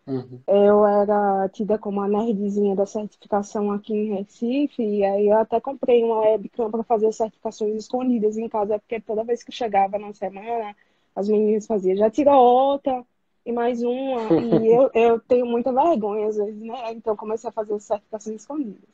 Uhum. 0.07 0.39
Eu 0.47 0.87
era 0.87 1.49
tida 1.49 1.77
como 1.77 1.99
a 1.99 2.07
nerdzinha 2.07 2.73
da 2.73 2.85
certificação 2.85 3.69
aqui 3.71 3.93
em 3.93 4.15
Recife, 4.15 4.81
e 4.81 5.03
aí 5.03 5.27
eu 5.27 5.37
até 5.37 5.59
comprei 5.59 6.01
uma 6.01 6.21
webcam 6.21 6.71
para 6.71 6.83
fazer 6.83 7.11
certificações 7.11 7.75
escondidas 7.75 8.37
em 8.37 8.47
casa, 8.47 8.79
porque 8.79 9.01
toda 9.01 9.25
vez 9.25 9.43
que 9.43 9.51
chegava 9.51 9.99
na 9.99 10.13
semana, 10.13 10.73
as 11.13 11.27
meninas 11.27 11.67
faziam, 11.67 11.97
já 11.97 12.09
tirou 12.09 12.35
outra, 12.35 13.03
e 13.45 13.51
mais 13.51 13.83
uma, 13.83 14.21
e 14.41 14.67
eu, 14.67 14.89
eu 14.93 15.19
tenho 15.19 15.45
muita 15.45 15.73
vergonha 15.73 16.27
às 16.27 16.37
vezes, 16.37 16.61
né? 16.61 16.93
Então 16.93 17.15
comecei 17.17 17.49
a 17.49 17.53
fazer 17.53 17.77
certificações 17.81 18.37
escondidas. 18.37 18.89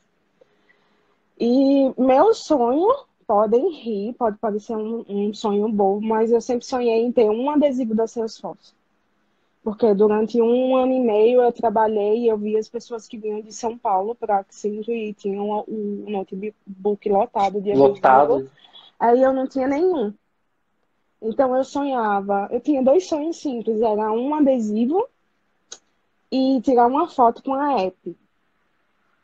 E 1.38 1.92
meu 1.96 2.34
sonho, 2.34 2.88
podem 3.26 3.70
rir, 3.70 4.14
pode 4.14 4.38
parecer 4.38 4.76
um, 4.76 5.04
um 5.08 5.32
sonho 5.32 5.68
bobo, 5.68 6.04
mas 6.04 6.32
eu 6.32 6.40
sempre 6.40 6.66
sonhei 6.66 7.04
em 7.04 7.12
ter 7.12 7.30
um 7.30 7.48
adesivo 7.48 7.94
da 7.94 8.08
Salesforce 8.08 8.74
porque 9.64 9.94
durante 9.94 10.40
um 10.42 10.76
ano 10.76 10.92
e 10.92 11.00
meio 11.00 11.40
eu 11.40 11.50
trabalhei 11.50 12.18
e 12.18 12.28
eu 12.28 12.36
vi 12.36 12.54
as 12.54 12.68
pessoas 12.68 13.08
que 13.08 13.16
vinham 13.16 13.40
de 13.40 13.50
São 13.50 13.78
Paulo 13.78 14.14
para 14.14 14.40
Accenture 14.40 14.92
e 14.92 15.14
tinham 15.14 15.64
o 15.66 16.04
notebook 16.06 17.08
lotado 17.08 17.62
de 17.62 17.72
Lotado. 17.72 18.50
Aí 19.00 19.22
eu 19.22 19.32
não 19.32 19.48
tinha 19.48 19.66
nenhum. 19.66 20.12
Então 21.22 21.56
eu 21.56 21.64
sonhava, 21.64 22.46
eu 22.52 22.60
tinha 22.60 22.82
dois 22.82 23.06
sonhos 23.06 23.40
simples, 23.40 23.80
era 23.80 24.12
um 24.12 24.34
adesivo 24.34 25.08
e 26.30 26.60
tirar 26.60 26.86
uma 26.86 27.08
foto 27.08 27.42
com 27.42 27.54
a 27.54 27.80
app. 27.80 28.16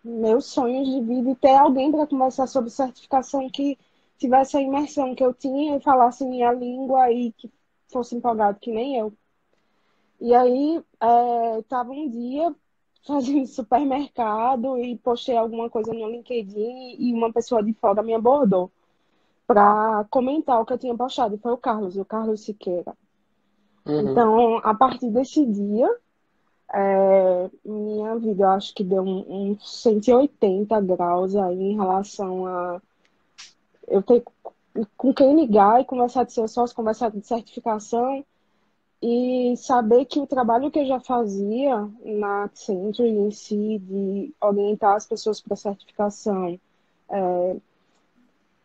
Meus 0.03 0.47
sonhos 0.47 0.89
de 0.89 1.03
vida 1.03 1.31
e 1.33 1.35
ter 1.35 1.55
alguém 1.55 1.93
para 1.93 2.07
conversar 2.07 2.47
sobre 2.47 2.71
certificação 2.71 3.51
que 3.51 3.79
tivesse 4.17 4.57
a 4.57 4.63
imersão 4.63 5.15
que 5.15 5.23
eu 5.23 5.35
tinha 5.35 5.77
e 5.77 5.81
falasse 5.81 6.25
minha 6.25 6.51
língua 6.51 7.13
e 7.13 7.31
que 7.33 7.51
fosse 7.89 8.15
empolgado 8.15 8.59
que 8.59 8.73
nem 8.73 8.97
eu. 8.97 9.13
E 10.21 10.35
aí, 10.35 10.83
estava 11.59 11.95
é, 11.95 11.97
um 11.97 12.09
dia 12.09 12.55
fazendo 13.07 13.47
supermercado 13.47 14.79
e 14.79 14.97
postei 14.99 15.37
alguma 15.37 15.71
coisa 15.71 15.93
no 15.93 16.11
LinkedIn 16.11 16.97
e 16.99 17.13
uma 17.15 17.33
pessoa 17.33 17.63
de 17.63 17.73
fora 17.73 18.03
me 18.03 18.15
abordou 18.15 18.71
para 19.47 20.05
comentar 20.11 20.61
o 20.61 20.67
que 20.67 20.73
eu 20.73 20.79
tinha 20.79 20.95
postado. 20.95 21.35
E 21.35 21.39
foi 21.39 21.53
o 21.53 21.57
Carlos, 21.57 21.97
o 21.97 22.05
Carlos 22.05 22.43
Siqueira. 22.43 22.95
Uhum. 23.87 24.11
Então, 24.11 24.57
a 24.59 24.75
partir 24.75 25.11
desse 25.11 25.45
dia, 25.47 25.89
é, 26.73 27.51
minha 27.65 28.15
vida, 28.17 28.45
eu 28.45 28.51
acho 28.51 28.75
que 28.75 28.85
deu 28.85 29.03
uns 29.03 29.27
um, 29.27 29.51
um 29.53 29.59
180 29.59 30.81
graus 30.83 31.35
aí 31.35 31.73
em 31.73 31.77
relação 31.77 32.47
a 32.47 32.81
eu 33.89 34.03
ter 34.03 34.23
com 34.97 35.13
quem 35.13 35.35
ligar 35.35 35.81
e 35.81 35.85
conversar 35.85 36.25
de 36.25 36.33
seu 36.33 36.47
sócio, 36.47 36.77
conversar 36.77 37.11
de 37.11 37.27
certificação 37.27 38.25
e 39.03 39.55
saber 39.57 40.05
que 40.05 40.21
o 40.21 40.27
trabalho 40.27 40.71
que 40.71 40.79
eu 40.79 40.87
já 40.87 41.01
fazia 41.01 41.89
na 42.05 42.45
Accenture 42.45 43.09
em 43.09 43.31
si, 43.31 43.79
de 43.79 44.35
orientar 44.41 44.97
as 44.97 45.07
pessoas 45.07 45.41
para 45.41 45.57
certificação, 45.57 46.59
é, 47.09 47.57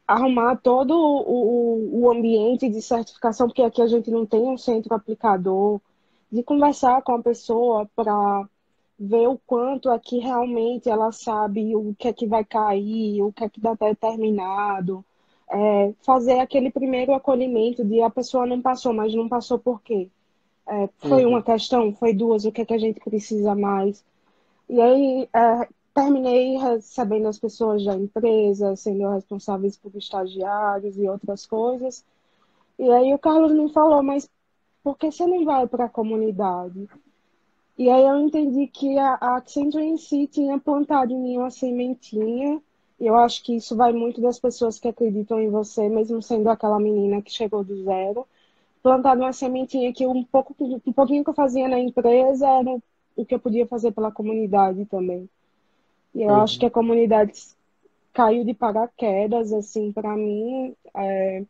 arrumar 0.07 0.57
todo 0.57 0.93
o, 0.93 2.01
o 2.03 2.11
ambiente 2.11 2.69
de 2.69 2.81
certificação, 2.81 3.47
porque 3.47 3.61
aqui 3.61 3.81
a 3.81 3.87
gente 3.87 4.11
não 4.11 4.25
tem 4.25 4.41
um 4.41 4.57
centro 4.57 4.93
aplicador, 4.93 5.79
de 6.31 6.43
conversar 6.43 7.01
com 7.01 7.13
a 7.13 7.21
pessoa 7.23 7.89
para 7.95 8.47
ver 8.99 9.27
o 9.27 9.39
quanto 9.45 9.89
aqui 9.89 10.19
realmente 10.19 10.89
ela 10.89 11.11
sabe 11.11 11.75
o 11.75 11.93
que 11.97 12.07
é 12.07 12.13
que 12.13 12.27
vai 12.27 12.43
cair, 12.45 13.21
o 13.21 13.31
que 13.31 13.43
é 13.43 13.49
que 13.49 13.59
está 13.59 13.73
determinado, 13.73 15.03
é, 15.49 15.93
fazer 16.03 16.39
aquele 16.39 16.71
primeiro 16.71 17.13
acolhimento 17.13 17.83
de 17.85 18.01
a 18.01 18.09
pessoa 18.09 18.45
não 18.45 18.61
passou, 18.61 18.93
mas 18.93 19.13
não 19.13 19.29
passou 19.29 19.59
por 19.59 19.81
quê? 19.81 20.09
É, 20.67 20.89
foi 20.97 21.23
uhum. 21.23 21.31
uma 21.31 21.43
questão, 21.43 21.93
foi 21.93 22.13
duas, 22.13 22.43
o 22.45 22.51
que, 22.51 22.61
é 22.61 22.65
que 22.65 22.73
a 22.73 22.77
gente 22.77 22.99
precisa 22.99 23.53
mais. 23.53 24.03
E 24.67 24.81
aí 24.81 25.29
é, 25.31 25.67
terminei 25.93 26.57
recebendo 26.57 27.27
as 27.27 27.37
pessoas 27.37 27.85
da 27.85 27.95
empresa, 27.95 28.75
sendo 28.75 29.07
responsáveis 29.09 29.77
por 29.77 29.95
estagiários 29.95 30.97
e 30.97 31.07
outras 31.07 31.45
coisas. 31.45 32.03
E 32.79 32.89
aí 32.91 33.13
o 33.13 33.19
Carlos 33.19 33.51
me 33.51 33.71
falou, 33.71 34.03
mas 34.03 34.29
por 34.83 34.97
que 34.97 35.11
você 35.11 35.25
não 35.25 35.45
vai 35.45 35.67
para 35.67 35.85
a 35.85 35.89
comunidade? 35.89 36.89
E 37.77 37.89
aí 37.89 38.03
eu 38.03 38.19
entendi 38.19 38.67
que 38.67 38.97
a, 38.97 39.17
a 39.21 39.37
Accenture 39.37 39.83
em 39.83 39.97
si 39.97 40.27
tinha 40.27 40.57
plantado 40.59 41.13
em 41.13 41.19
mim 41.19 41.37
uma 41.37 41.51
sementinha. 41.51 42.61
E 42.99 43.05
eu 43.05 43.15
acho 43.17 43.43
que 43.43 43.55
isso 43.55 43.75
vai 43.75 43.91
muito 43.91 44.21
das 44.21 44.39
pessoas 44.39 44.79
que 44.79 44.87
acreditam 44.87 45.39
em 45.41 45.49
você, 45.49 45.89
mesmo 45.89 46.21
sendo 46.21 46.49
aquela 46.49 46.79
menina 46.79 47.21
que 47.21 47.31
chegou 47.31 47.63
do 47.63 47.83
zero 47.83 48.25
plantado 48.85 49.21
uma 49.21 49.33
sementinha 49.33 49.91
que 49.91 50.05
um 50.05 50.23
pouco 50.23 50.55
um 50.59 50.93
pouquinho 50.93 51.23
que 51.23 51.29
eu 51.31 51.33
fazia 51.33 51.67
na 51.67 51.79
empresa 51.79 52.47
era 52.47 52.77
o 53.15 53.25
que 53.25 53.33
eu 53.33 53.39
podia 53.39 53.65
fazer 53.65 53.91
pela 53.91 54.11
comunidade 54.11 54.85
também. 54.85 55.27
E 56.13 56.21
eu 56.21 56.29
uhum. 56.29 56.41
acho 56.41 56.59
que 56.59 56.67
a 56.67 56.69
comunidade 56.69 57.33
caiu 58.13 58.45
de 58.45 58.53
paraquedas 58.53 59.51
assim 59.51 59.91
para 59.91 60.15
mim. 60.15 60.75
É, 60.93 61.43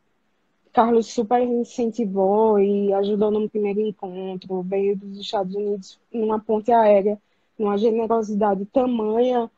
Carlos 0.72 1.12
super 1.12 1.42
incentivou 1.42 2.58
e 2.58 2.90
ajudou 2.94 3.30
no 3.30 3.50
primeiro 3.50 3.82
encontro, 3.82 4.62
veio 4.62 4.96
dos 4.96 5.18
Estados 5.18 5.54
Unidos 5.54 5.98
numa 6.10 6.40
ponte 6.40 6.72
aérea, 6.72 7.20
numa 7.58 7.76
generosidade 7.76 8.64
tamanha, 8.64 9.50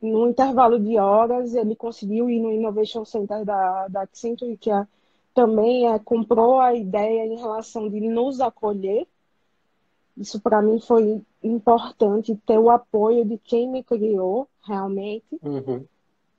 num 0.00 0.28
intervalo 0.30 0.78
de 0.78 0.96
horas, 0.96 1.56
ele 1.56 1.74
conseguiu 1.74 2.30
ir 2.30 2.38
no 2.38 2.52
Innovation 2.52 3.04
Center 3.04 3.44
da, 3.44 3.88
da 3.88 4.02
Accenture, 4.02 4.56
que 4.56 4.70
é 4.70 4.86
também 5.36 5.86
é, 5.86 5.98
comprou 5.98 6.58
a 6.58 6.74
ideia 6.74 7.26
em 7.26 7.36
relação 7.36 7.90
de 7.90 8.00
nos 8.00 8.40
acolher. 8.40 9.06
Isso 10.16 10.40
para 10.40 10.62
mim 10.62 10.80
foi 10.80 11.20
importante 11.42 12.34
ter 12.46 12.58
o 12.58 12.70
apoio 12.70 13.22
de 13.22 13.36
quem 13.36 13.68
me 13.68 13.84
criou 13.84 14.48
realmente. 14.66 15.26
Uhum. 15.42 15.84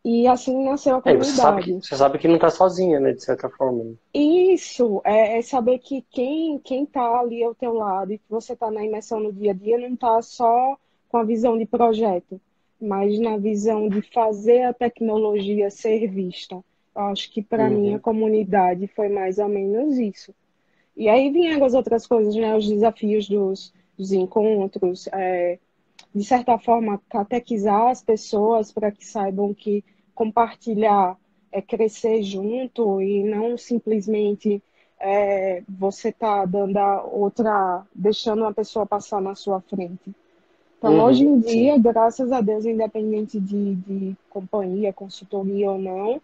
E 0.04 0.26
assim 0.28 0.64
nasceu 0.64 0.96
a 0.96 1.02
comunidade. 1.02 1.30
É, 1.30 1.32
você, 1.32 1.42
sabe 1.42 1.64
que, 1.64 1.74
você 1.74 1.96
sabe 1.96 2.18
que 2.18 2.28
não 2.28 2.36
está 2.36 2.50
sozinha, 2.50 3.00
né, 3.00 3.14
de 3.14 3.24
certa 3.24 3.48
forma. 3.50 3.94
Isso, 4.12 5.00
é, 5.06 5.38
é, 5.38 5.42
saber 5.44 5.78
que 5.78 6.04
quem 6.10 6.58
quem 6.58 6.84
está 6.84 7.20
ali 7.20 7.44
ao 7.44 7.54
teu 7.54 7.74
lado 7.74 8.14
e 8.14 8.18
que 8.18 8.26
você 8.28 8.54
está 8.54 8.72
na 8.72 8.84
imersão 8.84 9.20
no 9.20 9.32
dia 9.32 9.52
a 9.52 9.54
dia 9.54 9.78
não 9.78 9.94
está 9.94 10.20
só 10.24 10.76
com 11.08 11.18
a 11.18 11.24
visão 11.24 11.56
de 11.56 11.68
projeto, 11.68 12.42
mas 12.82 13.20
na 13.20 13.38
visão 13.38 13.88
de 13.88 14.02
fazer 14.02 14.64
a 14.64 14.74
tecnologia 14.74 15.70
ser 15.70 16.08
vista 16.08 16.64
Acho 16.98 17.32
que 17.32 17.42
para 17.42 17.66
uhum. 17.66 17.82
mim 17.82 17.94
a 17.94 18.00
comunidade 18.00 18.88
foi 18.88 19.10
mais 19.10 19.38
ou 19.38 19.48
menos 19.48 19.98
isso. 19.98 20.34
E 20.96 21.08
aí 21.08 21.30
vieram 21.30 21.66
as 21.66 21.76
outras 21.76 22.08
coisas, 22.08 22.36
né? 22.36 22.56
Os 22.56 22.68
desafios 22.68 23.30
dos, 23.30 23.72
dos 23.98 24.12
encontros, 24.12 25.08
é, 25.14 25.60
de 26.14 26.24
certa 26.24 26.58
forma, 26.58 27.00
catequizar 27.10 27.88
as 27.88 28.02
pessoas 28.02 28.72
para 28.72 28.92
que 28.92 29.06
saibam 29.06 29.54
que 29.54 29.84
compartilhar 30.16 31.16
é 31.52 31.62
crescer 31.62 32.24
junto 32.24 33.00
e 33.02 33.24
não 33.24 33.58
simplesmente 33.58 34.62
é, 35.00 35.62
você 35.70 36.12
tá 36.12 36.46
dando 36.46 36.78
a 36.78 37.04
outra, 37.04 37.86
deixando 37.94 38.42
uma 38.42 38.54
pessoa 38.54 38.86
passar 38.86 39.22
na 39.22 39.36
sua 39.36 39.62
frente. 39.62 40.16
Então, 40.78 40.94
uhum, 40.94 41.04
hoje 41.04 41.24
em 41.24 41.40
dia, 41.40 41.76
sim. 41.76 41.82
graças 41.82 42.32
a 42.32 42.42
Deus, 42.42 42.66
independente 42.66 43.40
de, 43.40 43.76
de 43.76 44.18
companhia, 44.30 44.94
consultoria 44.94 45.72
ou 45.72 45.78
não, 45.78 46.22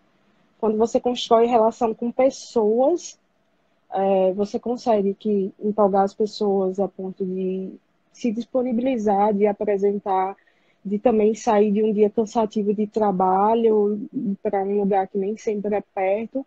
quando 0.64 0.78
você 0.78 0.98
constrói 0.98 1.46
relação 1.46 1.94
com 1.94 2.10
pessoas, 2.10 3.20
é, 3.94 4.32
você 4.32 4.58
consegue 4.58 5.14
que 5.14 5.52
empolgar 5.60 6.04
as 6.04 6.14
pessoas 6.14 6.80
a 6.80 6.88
ponto 6.88 7.26
de 7.26 7.74
se 8.14 8.32
disponibilizar, 8.32 9.34
de 9.34 9.46
apresentar, 9.46 10.38
de 10.86 10.98
também 11.00 11.36
sair 11.36 11.70
de 11.70 11.84
um 11.84 11.92
dia 11.92 12.10
cansativo 12.10 12.74
de 12.74 12.88
trabalho 12.88 14.08
para 14.42 14.64
um 14.64 14.80
lugar 14.80 15.06
que 15.10 15.18
nem 15.18 15.36
sempre 15.36 15.76
é 15.76 15.84
perto, 15.94 16.46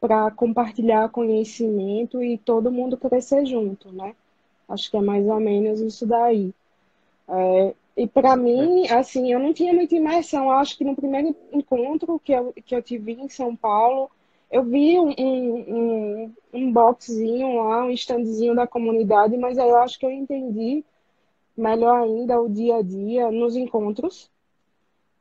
para 0.00 0.30
compartilhar 0.30 1.08
conhecimento 1.08 2.22
e 2.22 2.38
todo 2.38 2.70
mundo 2.70 2.96
crescer 2.96 3.44
junto, 3.46 3.90
né? 3.90 4.14
Acho 4.68 4.88
que 4.88 4.96
é 4.96 5.00
mais 5.00 5.26
ou 5.26 5.40
menos 5.40 5.80
isso 5.80 6.06
daí. 6.06 6.54
É, 7.28 7.74
e 7.96 8.06
para 8.06 8.36
mim, 8.36 8.86
assim, 8.88 9.32
eu 9.32 9.38
não 9.38 9.54
tinha 9.54 9.72
muita 9.72 9.94
imersão. 9.94 10.44
Eu 10.44 10.50
acho 10.52 10.76
que 10.76 10.84
no 10.84 10.94
primeiro 10.94 11.34
encontro 11.52 12.18
que 12.18 12.32
eu, 12.32 12.52
que 12.52 12.74
eu 12.74 12.82
tive 12.82 13.12
em 13.12 13.28
São 13.28 13.56
Paulo, 13.56 14.10
eu 14.50 14.62
vi 14.64 14.98
um, 14.98 15.14
um, 15.18 16.34
um 16.52 16.72
boxzinho 16.72 17.56
lá, 17.56 17.84
um 17.84 17.90
standzinho 17.90 18.54
da 18.54 18.66
comunidade, 18.66 19.36
mas 19.38 19.58
aí 19.58 19.68
eu 19.68 19.78
acho 19.78 19.98
que 19.98 20.04
eu 20.04 20.10
entendi 20.10 20.84
melhor 21.56 22.02
ainda 22.02 22.40
o 22.40 22.48
dia 22.48 22.76
a 22.76 22.82
dia 22.82 23.30
nos 23.30 23.56
encontros. 23.56 24.30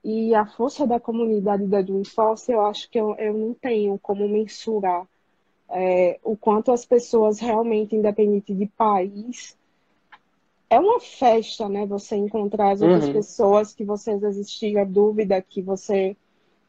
E 0.03 0.36
a 0.36 0.46
força 0.46 0.86
da 0.86 1.00
comunidade 1.00 1.65
da 1.65 1.82
Dreamforce, 1.82 2.51
eu 2.51 2.62
acho 2.62 2.89
que 2.89 3.00
eu, 3.00 3.15
eu 3.15 3.34
não 3.34 3.53
tenho 3.53 3.98
como 4.00 4.27
mensurar 4.27 5.08
é, 5.70 6.20
o 6.24 6.38
quanto 6.38 6.72
as 6.72 6.86
pessoas 6.86 7.39
realmente, 7.39 7.96
independente 7.96 8.53
de 8.53 8.67
país, 8.67 9.58
é 10.75 10.79
uma 10.79 11.00
festa, 11.00 11.70
né? 11.70 11.86
Você 11.86 12.15
encontrar 12.15 12.72
as 12.72 12.82
outras 12.82 13.05
uhum. 13.05 13.13
pessoas 13.13 13.74
que 13.74 13.84
você 13.84 14.12
às 14.12 14.22
vezes 14.22 14.51
tira 14.51 14.86
dúvida, 14.86 15.41
que 15.41 15.62
você 15.62 16.15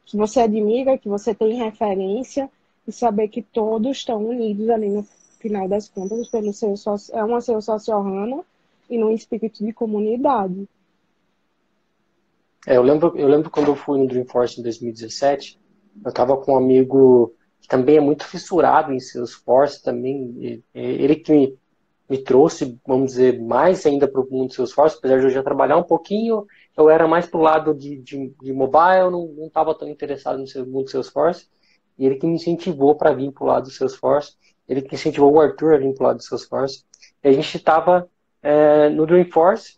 que 0.05 0.15
você 0.15 0.39
admira, 0.39 0.97
que 0.97 1.09
você 1.09 1.35
tem 1.35 1.55
referência 1.55 2.49
e 2.87 2.91
saber 2.93 3.27
que 3.27 3.41
todos 3.41 3.97
estão 3.97 4.25
unidos 4.25 4.69
ali 4.69 4.87
no 4.87 5.05
final 5.37 5.67
das 5.67 5.89
contas 5.89 6.29
pelo 6.29 6.53
seu 6.53 6.73
é 7.11 7.23
uma 7.23 7.41
seu 7.41 7.61
socio 7.61 8.45
e 8.89 8.97
num 8.97 9.11
espírito 9.11 9.65
de 9.65 9.73
comunidade. 9.73 10.67
É, 12.65 12.77
eu 12.77 12.83
lembro, 12.83 13.13
eu 13.17 13.27
lembro 13.27 13.49
quando 13.49 13.67
eu 13.67 13.75
fui 13.75 13.99
no 13.99 14.07
Dreamforce 14.07 14.59
em 14.59 14.63
2017, 14.63 15.59
eu 16.05 16.09
estava 16.09 16.37
com 16.37 16.53
um 16.53 16.57
amigo 16.57 17.33
que 17.59 17.67
também 17.67 17.97
é 17.97 18.01
muito 18.01 18.25
fissurado 18.25 18.93
em 18.93 18.99
Salesforce 18.99 19.83
também, 19.83 20.63
ele 20.73 21.15
que 21.17 21.57
me, 22.09 22.17
trouxe, 22.17 22.79
vamos 22.85 23.11
dizer, 23.11 23.41
mais 23.41 23.85
ainda 23.85 24.07
para 24.07 24.21
o 24.21 24.27
mundo 24.29 24.53
Salesforce, 24.53 24.97
apesar 24.97 25.19
de 25.19 25.25
eu 25.25 25.29
já 25.29 25.43
trabalhar 25.43 25.77
um 25.77 25.83
pouquinho, 25.83 26.45
eu 26.75 26.89
era 26.89 27.07
mais 27.07 27.25
para 27.25 27.39
o 27.39 27.43
lado 27.43 27.73
de, 27.73 27.97
de, 27.97 28.33
de, 28.41 28.53
mobile, 28.53 29.11
não 29.11 29.47
estava 29.47 29.75
tão 29.75 29.87
interessado 29.87 30.37
no 30.37 30.65
mundo 30.65 30.89
Salesforce, 30.89 31.47
e 31.97 32.05
ele 32.05 32.15
que 32.15 32.27
me 32.27 32.35
incentivou 32.35 32.95
para 32.95 33.13
vir 33.13 33.31
para 33.31 33.43
o 33.43 33.47
lado 33.47 33.63
do 33.63 33.71
Salesforce, 33.71 34.35
ele 34.67 34.81
que 34.81 34.95
incentivou 34.95 35.33
o 35.33 35.41
Arthur 35.41 35.73
a 35.73 35.77
vir 35.77 35.93
para 35.93 36.03
o 36.03 36.07
lado 36.07 36.17
do 36.17 36.23
Salesforce, 36.23 36.83
e 37.23 37.27
a 37.27 37.31
gente 37.31 37.57
estava 37.57 38.09
é, 38.41 38.89
no 38.89 39.05
Dreamforce, 39.05 39.77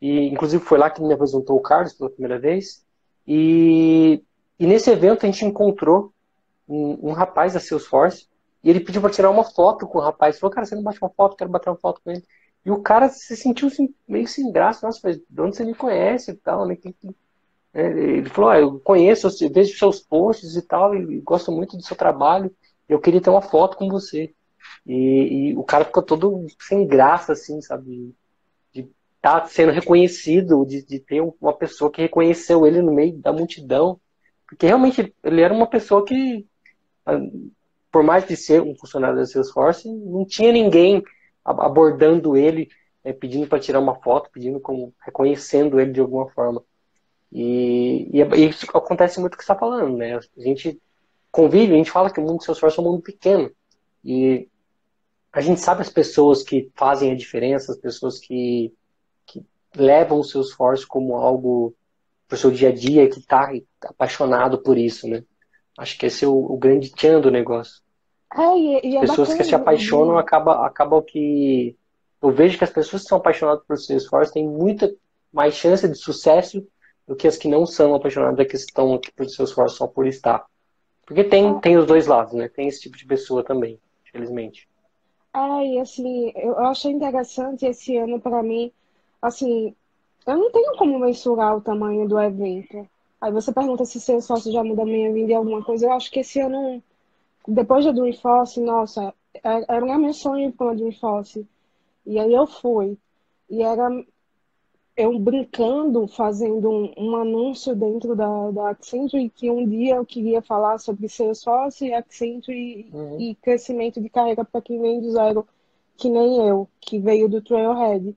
e 0.00 0.28
inclusive 0.28 0.62
foi 0.62 0.76
lá 0.76 0.90
que 0.90 1.02
me 1.02 1.14
apresentou 1.14 1.56
o 1.56 1.62
Carlos 1.62 1.94
pela 1.94 2.10
primeira 2.10 2.38
vez. 2.38 2.84
E, 3.26 4.22
e 4.58 4.66
nesse 4.66 4.90
evento 4.90 5.24
a 5.24 5.30
gente 5.30 5.46
encontrou 5.46 6.12
um, 6.68 7.08
um 7.08 7.12
rapaz 7.12 7.54
da 7.54 7.60
Salesforce 7.60 8.28
e 8.64 8.70
ele 8.70 8.80
pediu 8.80 9.00
para 9.02 9.10
tirar 9.10 9.30
uma 9.30 9.44
foto 9.44 9.86
com 9.86 9.98
o 9.98 10.00
rapaz. 10.00 10.38
Falou, 10.38 10.52
cara, 10.52 10.66
você 10.66 10.74
não 10.74 10.82
bate 10.82 10.98
uma 11.00 11.10
foto, 11.10 11.36
quero 11.36 11.50
bater 11.50 11.68
uma 11.68 11.76
foto 11.76 12.00
com 12.02 12.10
ele. 12.10 12.24
E 12.64 12.70
o 12.70 12.80
cara 12.80 13.08
se 13.10 13.36
sentiu 13.36 13.68
meio 14.08 14.26
sem 14.26 14.50
graça. 14.50 14.86
Nossa, 14.86 15.00
mas 15.04 15.18
de 15.18 15.40
onde 15.40 15.56
você 15.56 15.64
me 15.64 15.74
conhece 15.74 16.30
e 16.30 16.34
tal, 16.34 16.66
né? 16.66 16.76
É, 17.74 17.86
ele 17.86 18.28
falou, 18.30 18.50
ah, 18.50 18.58
eu 18.58 18.80
conheço, 18.80 19.28
eu 19.44 19.50
vejo 19.50 19.76
seus 19.76 20.00
posts 20.00 20.56
e 20.56 20.62
tal, 20.62 20.94
e 20.94 21.20
gosto 21.20 21.52
muito 21.52 21.76
do 21.76 21.82
seu 21.82 21.96
trabalho. 21.96 22.50
Eu 22.88 23.00
queria 23.00 23.20
ter 23.20 23.30
uma 23.30 23.42
foto 23.42 23.76
com 23.76 23.88
você. 23.88 24.32
E, 24.86 25.50
e 25.52 25.56
o 25.56 25.62
cara 25.64 25.84
ficou 25.84 26.02
todo 26.02 26.46
sem 26.60 26.86
graça, 26.86 27.32
assim, 27.32 27.60
sabe? 27.60 28.14
tá 29.24 29.46
sendo 29.46 29.72
reconhecido, 29.72 30.66
de, 30.66 30.84
de 30.84 30.98
ter 31.00 31.22
uma 31.40 31.54
pessoa 31.54 31.90
que 31.90 32.02
reconheceu 32.02 32.66
ele 32.66 32.82
no 32.82 32.92
meio 32.92 33.16
da 33.16 33.32
multidão. 33.32 33.98
Porque 34.46 34.66
realmente 34.66 35.14
ele 35.22 35.40
era 35.40 35.54
uma 35.54 35.66
pessoa 35.66 36.04
que, 36.04 36.46
por 37.94 38.02
mais 38.02 38.26
de 38.26 38.36
ser 38.36 38.60
um 38.60 38.74
funcionário 38.74 39.16
da 39.16 39.24
Salesforce, 39.24 39.88
não 39.88 40.26
tinha 40.26 40.50
ninguém 40.50 41.00
abordando 41.44 42.36
ele, 42.36 42.68
é, 43.04 43.12
pedindo 43.12 43.46
para 43.46 43.60
tirar 43.60 43.78
uma 43.78 43.94
foto, 43.94 44.30
pedindo 44.32 44.58
como 44.58 44.92
reconhecendo 44.98 45.78
ele 45.78 45.92
de 45.92 46.00
alguma 46.00 46.28
forma. 46.30 46.60
E, 47.30 48.10
e, 48.12 48.20
e 48.20 48.48
isso 48.48 48.66
acontece 48.76 49.20
muito 49.20 49.34
o 49.34 49.36
que 49.36 49.44
está 49.44 49.54
falando, 49.54 49.96
né? 49.96 50.16
A 50.16 50.40
gente 50.40 50.82
convive, 51.30 51.72
a 51.72 51.76
gente 51.76 51.90
fala 51.92 52.10
que 52.10 52.18
o 52.18 52.22
mundo 52.24 52.38
do 52.38 52.42
Salesforce 52.42 52.80
é 52.80 52.82
um 52.82 52.86
mundo 52.86 53.00
pequeno. 53.00 53.48
E 54.04 54.48
a 55.32 55.40
gente 55.40 55.60
sabe 55.60 55.82
as 55.82 55.88
pessoas 55.88 56.42
que 56.42 56.72
fazem 56.74 57.12
a 57.12 57.16
diferença, 57.16 57.70
as 57.70 57.78
pessoas 57.78 58.18
que 58.18 58.74
levam 59.76 60.18
o 60.18 60.24
seu 60.24 60.40
esforço 60.40 60.84
como 60.88 61.14
algo 61.14 61.72
para 62.26 62.34
o 62.34 62.38
seu 62.38 62.50
dia 62.50 62.70
a 62.70 62.74
dia, 62.74 63.08
que 63.08 63.20
está 63.20 63.52
apaixonado 63.84 64.58
por 64.58 64.76
isso, 64.76 65.06
né? 65.06 65.22
Acho 65.78 65.96
que 65.96 66.06
esse 66.06 66.24
é 66.24 66.28
o, 66.28 66.34
o 66.34 66.56
grande 66.56 66.90
tchan 66.90 67.20
do 67.20 67.30
negócio. 67.30 67.83
É, 68.36 68.58
e, 68.58 68.92
e 68.92 68.96
as 68.96 69.04
é 69.04 69.06
pessoas 69.06 69.28
bacana, 69.28 69.36
que 69.38 69.44
se 69.44 69.54
apaixonam 69.54 70.18
acaba, 70.18 70.66
acabam 70.66 71.02
que. 71.02 71.76
Eu 72.22 72.30
vejo 72.32 72.56
que 72.56 72.64
as 72.64 72.70
pessoas 72.70 73.02
que 73.02 73.08
são 73.08 73.18
apaixonadas 73.18 73.64
por 73.66 73.76
seu 73.76 73.96
esforço 73.96 74.32
têm 74.32 74.48
muita 74.48 74.92
mais 75.32 75.54
chance 75.54 75.86
de 75.86 75.96
sucesso 75.96 76.66
do 77.06 77.14
que 77.14 77.28
as 77.28 77.36
que 77.36 77.48
não 77.48 77.66
são 77.66 77.94
apaixonadas, 77.94 78.46
que 78.46 78.56
estão 78.56 78.94
aqui 78.94 79.12
por 79.12 79.28
seu 79.28 79.44
esforço 79.44 79.76
só 79.76 79.86
por 79.86 80.06
estar. 80.06 80.44
Porque 81.06 81.22
tem, 81.22 81.50
é. 81.50 81.60
tem 81.60 81.76
os 81.76 81.86
dois 81.86 82.06
lados, 82.06 82.32
né? 82.32 82.48
Tem 82.48 82.66
esse 82.66 82.80
tipo 82.80 82.96
de 82.96 83.04
pessoa 83.04 83.44
também, 83.44 83.78
infelizmente. 84.08 84.66
É, 85.34 85.66
e 85.66 85.78
assim, 85.78 86.32
eu 86.34 86.58
achei 86.60 86.90
interessante 86.90 87.66
esse 87.66 87.96
ano 87.96 88.20
para 88.20 88.42
mim 88.42 88.72
assim, 89.26 89.74
eu 90.26 90.36
não 90.36 90.50
tenho 90.50 90.76
como 90.76 90.98
mensurar 90.98 91.56
o 91.56 91.60
tamanho 91.60 92.06
do 92.06 92.20
evento. 92.20 92.86
Aí 93.20 93.32
você 93.32 93.52
pergunta 93.52 93.84
se 93.84 94.00
seu 94.00 94.20
sócio 94.20 94.52
já 94.52 94.62
muda 94.62 94.82
a 94.82 94.86
minha 94.86 95.12
vida 95.12 95.32
em 95.32 95.36
alguma 95.36 95.64
coisa. 95.64 95.86
Eu 95.86 95.92
acho 95.92 96.10
que 96.10 96.20
esse 96.20 96.40
ano, 96.40 96.82
depois 97.46 97.84
da 97.84 97.92
Dreamforce, 97.92 98.60
nossa, 98.60 99.14
é, 99.34 99.74
era 99.74 99.84
o 99.84 99.98
meu 99.98 100.12
sonho 100.12 100.52
com 100.52 100.68
a 100.68 100.74
Dreamforce. 100.74 101.46
E 102.06 102.18
aí 102.18 102.32
eu 102.32 102.46
fui. 102.46 102.96
E 103.48 103.62
era 103.62 103.88
eu 104.96 105.18
brincando, 105.18 106.06
fazendo 106.06 106.70
um, 106.70 106.92
um 106.96 107.16
anúncio 107.16 107.74
dentro 107.74 108.14
da, 108.14 108.50
da 108.50 108.70
Accenture 108.70 109.28
que 109.28 109.50
um 109.50 109.66
dia 109.68 109.96
eu 109.96 110.06
queria 110.06 110.40
falar 110.40 110.78
sobre 110.78 111.08
Salesforce 111.08 111.86
e 111.86 111.94
Accenture 111.94 112.88
uhum. 112.92 113.20
e 113.20 113.34
crescimento 113.34 114.00
de 114.00 114.08
carreira 114.08 114.44
para 114.44 114.62
quem 114.62 114.80
vem 114.80 115.00
do 115.00 115.10
zero, 115.10 115.46
que 115.96 116.08
nem 116.08 116.46
eu, 116.46 116.68
que 116.80 116.98
veio 117.00 117.28
do 117.28 117.42
Trailhead. 117.42 118.16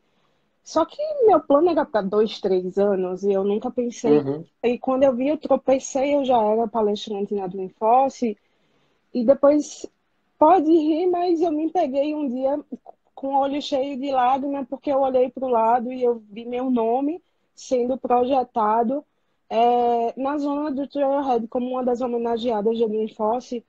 Só 0.64 0.86
que 0.86 0.98
meu 1.26 1.40
plano 1.40 1.70
era 1.70 1.86
para 1.86 2.02
dois, 2.02 2.40
três 2.40 2.78
anos 2.78 3.24
e 3.24 3.32
eu 3.32 3.44
nunca 3.44 3.72
pensei. 3.72 4.20
Uhum. 4.20 4.44
E 4.64 4.78
quando 4.78 5.04
eu 5.04 5.16
vi, 5.16 5.30
eu 5.30 5.38
tropecei, 5.38 6.14
eu 6.14 6.26
já 6.26 6.40
era 6.40 6.68
palestrante 6.68 7.34
na 7.34 7.48
Dreamforce. 7.48 8.38
E 9.14 9.24
depois, 9.26 9.86
pode 10.38 10.72
rir, 10.72 11.08
mas 11.08 11.42
eu 11.42 11.52
me 11.52 11.72
peguei 11.72 12.14
um 12.14 12.28
dia 12.28 12.60
com 13.16 13.30
o 13.30 13.40
olho 13.40 13.62
cheio 13.62 14.00
de 14.00 14.12
lágrimas, 14.12 14.68
porque 14.70 14.92
eu 14.92 15.00
olhei 15.00 15.30
para 15.30 15.46
o 15.46 15.50
lado 15.50 15.92
e 15.92 16.04
eu 16.04 16.22
vi 16.30 16.46
meu 16.46 16.70
nome 16.70 17.22
sendo 17.56 17.98
projetado 17.98 19.04
é, 19.50 20.14
na 20.20 20.38
zona 20.38 20.72
do 20.72 20.88
Trailhead 20.88 21.48
como 21.48 21.72
uma 21.72 21.84
das 21.84 22.02
homenageadas 22.02 22.80
da 22.80 22.86
Dreamforce. 22.86 23.66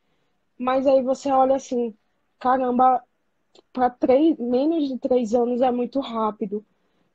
Mas 0.59 0.87
aí 0.87 1.03
você 1.03 1.31
olha 1.31 1.57
assim, 1.57 1.95
caramba, 2.39 3.03
para 3.73 3.95
menos 4.39 4.89
de 4.89 4.99
três 4.99 5.35
anos 5.35 5.63
é 5.63 5.71
muito 5.71 6.01
rápido. 6.01 6.65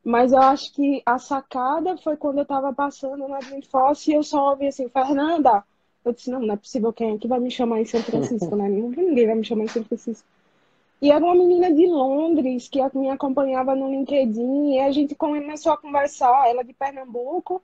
Mas 0.04 0.34
eu 0.34 0.42
acho 0.42 0.74
que 0.74 1.02
a 1.06 1.18
sacada 1.18 1.98
foi 1.98 2.18
quando 2.18 2.40
eu 2.40 2.46
tava 2.46 2.74
passando 2.74 3.28
na 3.28 3.40
Dreamforce 3.40 4.12
e 4.12 4.16
eu 4.16 4.24
só 4.24 4.50
ouvi 4.52 4.68
assim, 4.68 4.90
Fernanda. 4.90 5.64
Eu 6.04 6.14
disse, 6.14 6.30
não, 6.30 6.42
não 6.42 6.54
é 6.54 6.58
possível 6.58 6.92
quem 6.92 7.16
é 7.16 7.18
que 7.18 7.28
vai 7.28 7.40
me 7.40 7.50
chamar 7.50 7.80
em 7.80 7.86
São 7.86 8.02
Francisco, 8.02 8.56
né? 8.56 8.68
Ninguém 8.68 9.26
vai 9.26 9.36
me 9.36 9.44
chamar 9.44 9.64
em 9.64 9.68
São 9.68 9.84
Francisco. 9.84 10.28
E 11.02 11.12
era 11.12 11.24
uma 11.24 11.36
menina 11.36 11.74
de 11.74 11.86
Londres 11.86 12.70
que 12.70 12.80
me 12.98 13.10
acompanhava 13.10 13.76
no 13.76 13.90
LinkedIn 13.90 14.74
e 14.74 14.80
a 14.80 14.92
gente 14.92 15.16
começou 15.16 15.74
a 15.74 15.78
conversar. 15.78 16.50
Ela 16.50 16.62
é 16.62 16.64
de 16.64 16.74
Pernambuco, 16.74 17.62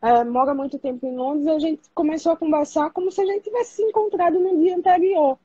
é, 0.00 0.22
mora 0.24 0.54
muito 0.54 0.78
tempo 0.78 1.04
em 1.06 1.16
Londres, 1.16 1.46
e 1.46 1.50
a 1.50 1.58
gente 1.58 1.82
começou 1.94 2.32
a 2.32 2.36
conversar 2.36 2.90
como 2.90 3.10
se 3.10 3.20
a 3.20 3.26
gente 3.26 3.44
tivesse 3.44 3.76
se 3.76 3.82
encontrado 3.82 4.38
no 4.38 4.56
dia 4.60 4.76
anterior. 4.76 5.38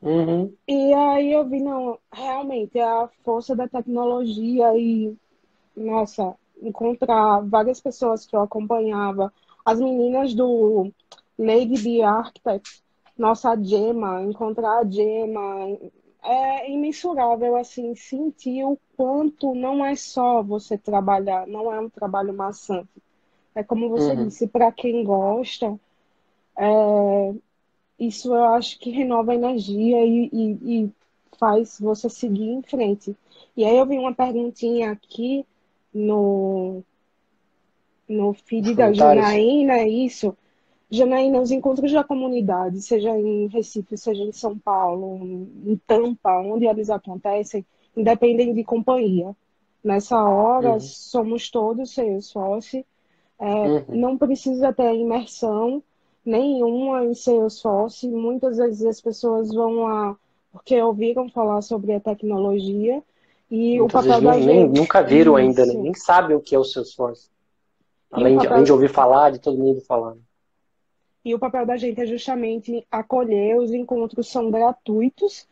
Uhum. 0.00 0.52
E 0.66 0.94
aí 0.94 1.32
eu 1.32 1.44
vi, 1.46 1.60
não, 1.60 1.98
realmente, 2.10 2.78
a 2.78 3.08
força 3.24 3.54
da 3.54 3.68
tecnologia 3.68 4.76
e 4.78 5.14
nossa, 5.78 6.34
encontrar 6.62 7.40
várias 7.40 7.80
pessoas 7.80 8.26
que 8.26 8.34
eu 8.34 8.42
acompanhava, 8.42 9.32
as 9.64 9.80
meninas 9.80 10.34
do 10.34 10.90
Lady 11.38 11.80
B 11.80 12.02
Architect, 12.02 12.82
nossa 13.16 13.50
a 13.50 13.62
Gemma, 13.62 14.22
encontrar 14.22 14.78
a 14.78 14.84
Gemma, 14.84 15.78
é 16.22 16.70
imensurável, 16.70 17.56
assim, 17.56 17.94
sentir 17.94 18.64
o 18.64 18.78
quanto 18.96 19.54
não 19.54 19.84
é 19.84 19.94
só 19.94 20.42
você 20.42 20.76
trabalhar, 20.76 21.46
não 21.46 21.72
é 21.72 21.80
um 21.80 21.88
trabalho 21.88 22.34
maçante. 22.34 22.88
É 23.54 23.62
como 23.62 23.88
você 23.88 24.12
uhum. 24.12 24.24
disse, 24.26 24.46
para 24.46 24.70
quem 24.70 25.04
gosta, 25.04 25.78
é, 26.56 27.34
isso 27.98 28.34
eu 28.34 28.44
acho 28.44 28.78
que 28.78 28.90
renova 28.90 29.32
a 29.32 29.36
energia 29.36 30.04
e, 30.04 30.30
e, 30.32 30.82
e 30.82 30.90
faz 31.38 31.78
você 31.80 32.08
seguir 32.08 32.48
em 32.48 32.62
frente. 32.62 33.16
E 33.56 33.64
aí 33.64 33.76
eu 33.76 33.86
vi 33.86 33.98
uma 33.98 34.14
perguntinha 34.14 34.92
aqui 34.92 35.44
no, 35.92 36.82
no 38.08 38.34
feed 38.34 38.74
da 38.74 38.92
Janaína, 38.92 39.82
isso. 39.82 40.36
Janaína, 40.90 41.40
os 41.40 41.50
encontros 41.50 41.92
da 41.92 42.02
comunidade, 42.02 42.80
seja 42.80 43.10
em 43.10 43.46
Recife, 43.48 43.96
seja 43.96 44.22
em 44.22 44.32
São 44.32 44.58
Paulo, 44.58 45.46
em 45.66 45.78
Tampa, 45.86 46.38
onde 46.38 46.66
eles 46.66 46.88
acontecem, 46.88 47.64
independem 47.96 48.54
de 48.54 48.64
companhia. 48.64 49.36
Nessa 49.84 50.22
hora, 50.24 50.72
uhum. 50.72 50.80
somos 50.80 51.50
todos 51.50 51.92
Salesforce. 51.92 52.84
É, 53.38 53.46
uhum. 53.46 53.84
Não 53.88 54.18
precisa 54.18 54.72
ter 54.72 54.94
imersão 54.94 55.82
nenhuma 56.24 57.04
em 57.04 57.14
Salesforce. 57.14 58.08
Muitas 58.08 58.56
vezes 58.56 58.84
as 58.84 59.00
pessoas 59.00 59.52
vão 59.52 59.84
lá 59.84 60.16
porque 60.50 60.80
ouviram 60.80 61.28
falar 61.28 61.60
sobre 61.62 61.92
a 61.92 62.00
tecnologia 62.00 63.02
e 63.50 63.78
Muitas 63.78 64.04
o 64.04 64.08
papel 64.08 64.20
da 64.20 64.36
nem, 64.36 64.42
gente. 64.42 64.78
Nunca 64.78 65.02
viram 65.02 65.36
ainda, 65.36 65.64
né? 65.64 65.74
nem 65.74 65.94
sabem 65.94 66.36
o 66.36 66.40
que 66.40 66.54
é 66.54 66.58
o 66.58 66.64
Salesforce. 66.64 67.28
Além, 68.10 68.38
de, 68.38 68.46
além 68.46 68.64
de 68.64 68.72
ouvir 68.72 68.88
falar, 68.88 69.30
de 69.30 69.38
todo 69.38 69.58
mundo 69.58 69.80
falando. 69.82 70.20
E 71.24 71.34
o 71.34 71.38
papel 71.38 71.66
da 71.66 71.76
gente 71.76 72.00
é 72.00 72.06
justamente 72.06 72.86
acolher, 72.90 73.56
os 73.58 73.72
encontros 73.72 74.28
são 74.28 74.50
gratuitos, 74.50 75.46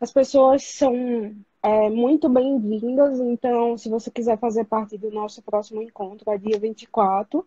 as 0.00 0.12
pessoas 0.12 0.64
são 0.64 1.34
é, 1.62 1.88
muito 1.88 2.28
bem-vindas. 2.28 3.20
Então, 3.20 3.76
se 3.78 3.88
você 3.88 4.10
quiser 4.10 4.38
fazer 4.38 4.64
parte 4.64 4.98
do 4.98 5.10
nosso 5.10 5.42
próximo 5.42 5.82
encontro, 5.82 6.30
é 6.30 6.38
dia 6.38 6.58
24. 6.58 7.46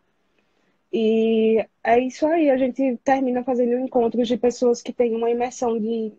E 0.92 1.66
é 1.84 2.00
isso 2.00 2.26
aí, 2.26 2.50
a 2.50 2.58
gente 2.58 2.98
termina 3.04 3.44
fazendo 3.44 3.78
encontros 3.78 4.28
de 4.28 4.38
pessoas 4.38 4.82
que 4.82 4.94
têm 4.94 5.16
uma 5.16 5.30
imersão 5.30 5.78
de 5.78 6.14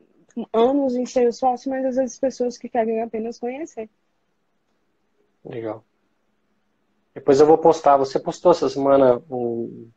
anos 0.53 0.95
em 0.95 1.07
Salesforce, 1.07 1.69
mas 1.69 1.85
às 1.85 1.97
vezes 1.97 2.19
pessoas 2.19 2.59
que 2.59 2.69
querem 2.69 3.01
apenas 3.01 3.39
conhecer. 3.39 3.89
Legal. 5.45 5.83
Depois 7.15 7.41
eu 7.41 7.47
vou 7.47 7.59
postar. 7.59 7.97
Você 7.97 8.21
postou 8.21 8.53
essa 8.53 8.69
semana 8.69 9.23
o, 9.29 9.89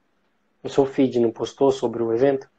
o 0.63 0.69
seu 0.69 0.86
feed, 0.86 1.19
não 1.19 1.32
postou 1.32 1.71
sobre 1.71 2.04
o 2.04 2.13
evento? 2.13 2.50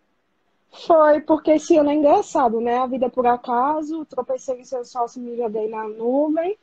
Foi, 0.86 1.20
porque 1.20 1.52
esse 1.52 1.76
ano 1.76 1.90
é 1.90 1.94
engraçado, 1.94 2.60
né? 2.60 2.78
A 2.78 2.86
vida 2.86 3.06
é 3.06 3.10
por 3.10 3.26
acaso, 3.26 4.04
tropecei 4.06 4.60
em 4.60 4.64
seu 4.64 4.84
sócio 4.84 5.20
me 5.20 5.36
joguei 5.36 5.68
na 5.68 5.86
nuvem. 5.86 6.56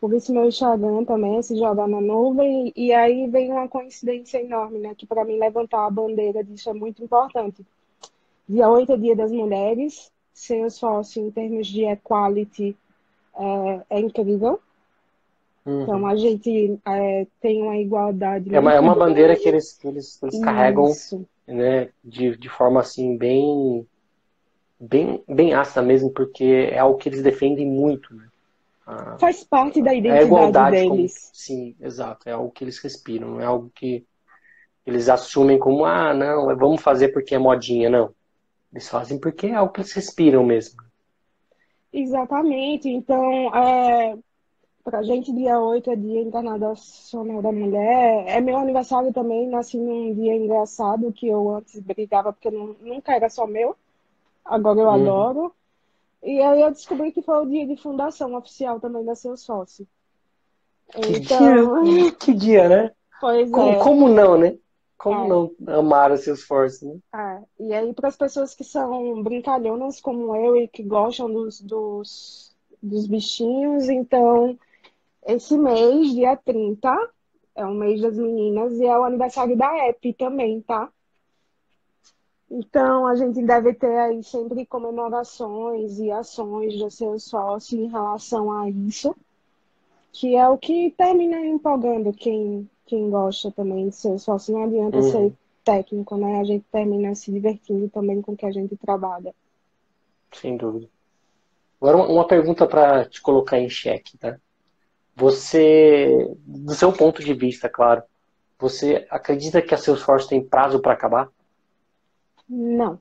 Por 0.00 0.12
isso 0.12 0.32
meu 0.32 0.44
Instagram 0.44 1.04
também 1.04 1.36
é 1.36 1.42
se 1.42 1.56
jogar 1.58 1.88
na 1.88 2.00
nuvem. 2.00 2.72
E 2.76 2.92
aí 2.92 3.26
vem 3.26 3.50
uma 3.50 3.68
coincidência 3.68 4.40
enorme, 4.40 4.78
né? 4.78 4.94
Que 4.94 5.06
para 5.06 5.24
mim 5.24 5.38
levantar 5.38 5.86
a 5.86 5.90
bandeira 5.90 6.44
disso 6.44 6.70
é 6.70 6.74
muito 6.74 7.02
importante. 7.02 7.66
Dia 8.48 8.70
8 8.70 8.92
é 8.92 8.96
Dia 8.96 9.16
das 9.16 9.32
Mulheres. 9.32 10.12
Salesforce, 10.32 11.18
em 11.18 11.30
termos 11.30 11.66
de 11.66 11.84
equality, 11.84 12.76
é, 13.34 13.96
é 13.96 14.00
incrível. 14.00 14.60
Uhum. 15.66 15.82
Então 15.82 16.06
a 16.06 16.14
gente 16.14 16.78
é, 16.86 17.26
tem 17.40 17.60
uma 17.60 17.76
igualdade. 17.76 18.54
É 18.54 18.60
uma, 18.60 18.72
é 18.72 18.78
uma 18.78 18.94
bandeira 18.94 19.34
que 19.34 19.48
eles, 19.48 19.72
que 19.72 19.88
eles, 19.88 20.22
eles 20.22 20.38
carregam 20.40 20.92
né, 21.46 21.88
de, 22.04 22.36
de 22.36 22.48
forma 22.48 22.80
assim 22.80 23.16
bem, 23.16 23.84
bem, 24.78 25.22
bem 25.28 25.54
ácida 25.54 25.82
mesmo, 25.82 26.10
porque 26.12 26.70
é 26.70 26.78
algo 26.78 26.96
que 26.96 27.08
eles 27.08 27.20
defendem 27.20 27.66
muito. 27.66 28.14
Né? 28.14 28.28
A, 28.86 29.18
Faz 29.18 29.42
parte 29.42 29.82
da 29.82 29.92
identidade 29.92 30.22
a 30.22 30.26
igualdade 30.26 30.76
deles. 30.76 30.88
Como, 30.88 31.34
sim, 31.34 31.74
exato. 31.80 32.28
É 32.28 32.32
algo 32.32 32.52
que 32.52 32.62
eles 32.62 32.78
respiram, 32.78 33.30
não 33.30 33.40
é 33.40 33.44
algo 33.44 33.68
que 33.74 34.06
eles 34.86 35.08
assumem 35.08 35.58
como, 35.58 35.84
ah, 35.84 36.14
não, 36.14 36.56
vamos 36.56 36.80
fazer 36.80 37.08
porque 37.08 37.34
é 37.34 37.38
modinha, 37.38 37.90
não. 37.90 38.14
Eles 38.72 38.88
fazem 38.88 39.18
porque 39.18 39.48
é 39.48 39.54
algo 39.54 39.72
que 39.72 39.80
eles 39.80 39.92
respiram 39.92 40.44
mesmo. 40.44 40.80
Exatamente. 41.92 42.88
Então, 42.88 43.52
é, 43.52 44.16
Pra 44.86 45.02
gente, 45.02 45.32
dia 45.32 45.58
8 45.58 45.90
é 45.90 45.96
Dia 45.96 46.22
Internacional 46.22 47.42
da 47.42 47.50
Mulher. 47.50 48.24
É 48.28 48.40
meu 48.40 48.56
aniversário 48.56 49.12
também, 49.12 49.48
nasci 49.48 49.78
num 49.78 50.14
dia 50.14 50.36
engraçado 50.36 51.12
que 51.12 51.26
eu 51.26 51.56
antes 51.56 51.80
brigava 51.80 52.32
porque 52.32 52.52
não, 52.52 52.76
nunca 52.80 53.12
era 53.12 53.28
só 53.28 53.48
meu. 53.48 53.74
Agora 54.44 54.78
eu 54.78 54.86
uhum. 54.86 54.92
adoro. 54.92 55.52
E 56.22 56.40
aí 56.40 56.60
eu 56.60 56.70
descobri 56.70 57.10
que 57.10 57.20
foi 57.20 57.34
o 57.42 57.46
dia 57.46 57.66
de 57.66 57.76
fundação 57.76 58.32
oficial 58.36 58.78
também 58.78 59.04
da 59.04 59.16
Seu 59.16 59.36
Sócio. 59.36 59.88
Que, 60.92 61.16
então... 61.16 61.82
dia, 61.82 62.12
que 62.14 62.32
dia, 62.32 62.68
né? 62.68 62.92
Pois 63.20 63.50
como, 63.50 63.70
é. 63.72 63.82
Como 63.82 64.08
não, 64.08 64.38
né? 64.38 64.56
Como 64.96 65.24
é. 65.24 65.28
não 65.28 65.52
amar 65.66 66.12
os 66.12 66.20
seus 66.20 66.38
esforço, 66.38 66.86
né? 66.86 66.98
É. 67.12 67.64
E 67.64 67.74
aí, 67.74 67.92
para 67.92 68.06
as 68.06 68.16
pessoas 68.16 68.54
que 68.54 68.62
são 68.62 69.20
brincalhonas 69.24 70.00
como 70.00 70.36
eu 70.36 70.56
e 70.56 70.68
que 70.68 70.84
gostam 70.84 71.28
dos, 71.28 71.60
dos, 71.60 72.56
dos 72.80 73.08
bichinhos, 73.08 73.88
então 73.88 74.56
esse 75.26 75.58
mês, 75.58 76.14
dia 76.14 76.36
30, 76.36 77.10
é 77.56 77.64
o 77.64 77.74
mês 77.74 78.00
das 78.00 78.16
meninas 78.16 78.72
e 78.74 78.86
é 78.86 78.98
o 78.98 79.04
aniversário 79.04 79.56
da 79.56 79.88
EP 79.88 80.16
também, 80.16 80.60
tá? 80.60 80.88
Então, 82.48 83.06
a 83.06 83.16
gente 83.16 83.42
deve 83.42 83.74
ter 83.74 83.98
aí 83.98 84.22
sempre 84.22 84.64
comemorações 84.64 85.98
e 85.98 86.12
ações 86.12 86.74
de 86.74 86.88
seu 86.90 87.18
sócio 87.18 87.78
em 87.78 87.88
relação 87.88 88.52
a 88.52 88.70
isso, 88.70 89.16
que 90.12 90.36
é 90.36 90.48
o 90.48 90.56
que 90.56 90.94
termina 90.96 91.44
empolgando 91.44 92.12
quem, 92.12 92.70
quem 92.86 93.10
gosta 93.10 93.50
também 93.50 93.88
de 93.88 93.96
ser 93.96 94.18
sócio. 94.18 94.54
Não 94.54 94.62
adianta 94.62 94.98
uhum. 94.98 95.10
ser 95.10 95.32
técnico, 95.64 96.16
né? 96.16 96.40
A 96.40 96.44
gente 96.44 96.64
termina 96.70 97.14
se 97.16 97.32
divertindo 97.32 97.88
também 97.88 98.22
com 98.22 98.32
o 98.32 98.36
que 98.36 98.46
a 98.46 98.52
gente 98.52 98.76
trabalha. 98.76 99.34
Sem 100.32 100.56
dúvida. 100.56 100.88
Agora, 101.80 101.96
uma 101.96 102.26
pergunta 102.26 102.66
para 102.66 103.04
te 103.06 103.20
colocar 103.20 103.58
em 103.58 103.68
xeque, 103.68 104.16
tá? 104.16 104.38
Você, 105.16 106.30
do 106.44 106.74
seu 106.74 106.92
ponto 106.92 107.24
de 107.24 107.32
vista, 107.32 107.70
claro, 107.70 108.02
você 108.58 109.06
acredita 109.10 109.62
que 109.62 109.74
a 109.74 109.78
Salesforce 109.78 110.28
tem 110.28 110.44
prazo 110.44 110.78
para 110.78 110.92
acabar? 110.92 111.30
Não. 112.46 113.00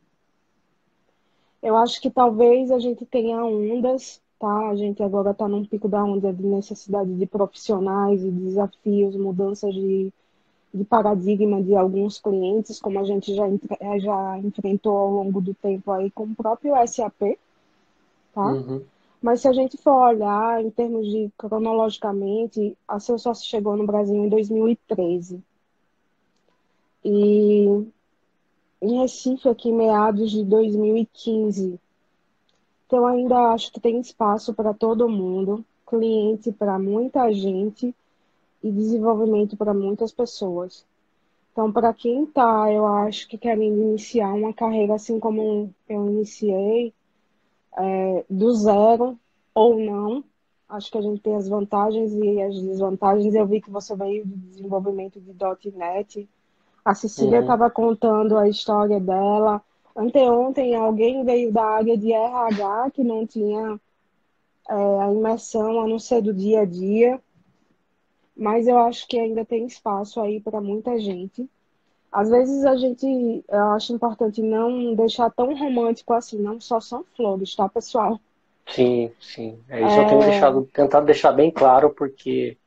Eu 1.62 1.76
acho 1.76 2.00
que 2.02 2.10
talvez 2.10 2.72
a 2.72 2.80
gente 2.80 3.06
tenha 3.06 3.44
ondas, 3.44 4.22
tá? 4.40 4.70
A 4.70 4.76
gente 4.76 5.04
agora 5.04 5.32
está 5.32 5.48
num 5.48 5.66
pico 5.66 5.90
da 5.90 6.04
onda 6.04 6.32
de 6.32 6.44
necessidade 6.44 7.14
de 7.14 7.26
profissionais 7.26 8.24
e 8.24 8.32
desafios, 8.32 9.16
mudanças 9.18 9.74
de, 9.74 10.14
de 10.74 10.84
paradigma 10.86 11.62
de 11.62 11.76
alguns 11.76 12.20
clientes, 12.20 12.80
como 12.80 12.98
a 13.00 13.04
gente 13.04 13.36
já, 13.36 13.46
já 13.98 14.40
enfrentou 14.40 14.96
ao 14.96 15.12
longo 15.12 15.42
do 15.42 15.54
tempo 15.54 15.92
aí 15.92 16.10
com 16.12 16.24
o 16.24 16.36
próprio 16.36 16.76
SAP, 16.88 17.38
tá? 18.34 18.46
Uhum. 18.46 18.84
Mas 19.26 19.42
se 19.42 19.48
a 19.48 19.54
gente 19.54 19.76
for 19.76 20.10
olhar 20.10 20.64
em 20.64 20.70
termos 20.70 21.08
de 21.08 21.32
cronologicamente, 21.36 22.78
a 22.88 23.00
Salesforce 23.00 23.44
chegou 23.44 23.76
no 23.76 23.84
Brasil 23.84 24.24
em 24.24 24.30
2013. 24.30 25.42
E 27.04 27.88
em 28.80 29.00
Recife 29.00 29.50
aqui 29.50 29.72
meados 29.72 30.30
de 30.30 30.46
2015. 30.46 31.80
Então 32.86 33.08
ainda 33.08 33.52
acho 33.52 33.72
que 33.72 33.80
tem 33.80 34.00
espaço 34.00 34.54
para 34.54 34.76
todo 34.76 35.10
mundo, 35.10 35.66
cliente 35.88 36.52
para 36.52 36.78
muita 36.78 37.34
gente 37.34 37.96
e 38.62 38.72
desenvolvimento 38.72 39.58
para 39.58 39.74
muitas 39.74 40.12
pessoas. 40.12 40.86
Então, 41.52 41.72
para 41.72 41.92
quem 41.96 42.26
está, 42.26 42.72
eu 42.72 42.86
acho 42.86 43.28
que 43.28 43.40
querendo 43.40 43.82
iniciar 43.82 44.32
uma 44.36 44.54
carreira 44.54 44.94
assim 44.94 45.20
como 45.20 45.74
eu 45.90 46.10
iniciei, 46.12 46.94
é, 47.78 48.26
do 48.30 48.54
zero 48.54 49.20
ou 49.54 49.80
não. 49.80 50.24
Acho 50.68 50.92
que 50.92 50.98
a 50.98 51.02
gente 51.02 51.22
tem 51.22 51.36
as 51.36 51.48
vantagens 51.48 52.12
e 52.14 52.42
as 52.42 52.60
desvantagens. 52.62 53.36
Eu 53.36 53.46
vi 53.46 53.62
que 53.62 53.70
você 53.70 53.96
veio 53.96 54.26
do 54.26 54.36
desenvolvimento 54.36 55.20
de 55.22 55.34
.NET. 55.76 56.28
A 56.84 56.96
Cecília 56.96 57.40
estava 57.40 57.66
uhum. 57.66 57.72
contando 57.72 58.38
a 58.38 58.50
história 58.50 59.00
dela. 59.00 59.62
Anteontem 59.96 60.76
alguém 60.76 61.24
veio 61.24 61.52
da 61.52 61.64
área 61.64 61.98
de 61.98 62.12
RH 62.12 62.92
que 62.92 63.04
não 63.04 63.26
tinha 63.26 63.80
é, 64.70 64.74
a 64.74 65.14
imersão, 65.14 65.82
a 65.82 65.88
não 65.88 66.00
ser 66.00 66.22
do 66.22 66.34
dia 66.34 66.62
a 66.62 66.66
dia. 66.66 67.22
Mas 68.36 68.68
eu 68.68 68.78
acho 68.80 69.08
que 69.08 69.18
ainda 69.18 69.46
tem 69.46 69.66
espaço 69.66 70.20
aí 70.20 70.42
para 70.42 70.60
muita 70.60 71.00
gente. 71.00 71.50
Às 72.16 72.30
vezes 72.30 72.64
a 72.64 72.78
gente, 72.78 73.44
eu 73.50 73.64
acho 73.72 73.94
importante 73.94 74.42
não 74.42 74.96
deixar 74.96 75.30
tão 75.32 75.54
romântico 75.54 76.14
assim, 76.14 76.40
não 76.40 76.62
só 76.62 76.80
são 76.80 77.04
flores, 77.14 77.54
tá, 77.54 77.68
pessoal? 77.68 78.18
Sim, 78.70 79.12
sim. 79.20 79.60
É, 79.68 79.86
isso 79.86 80.00
é... 80.00 80.04
eu 80.04 80.08
tenho 80.08 80.22
deixado, 80.22 80.70
tentado 80.74 81.06
deixar 81.06 81.34
bem 81.34 81.52
claro, 81.52 81.90
porque 81.90 82.58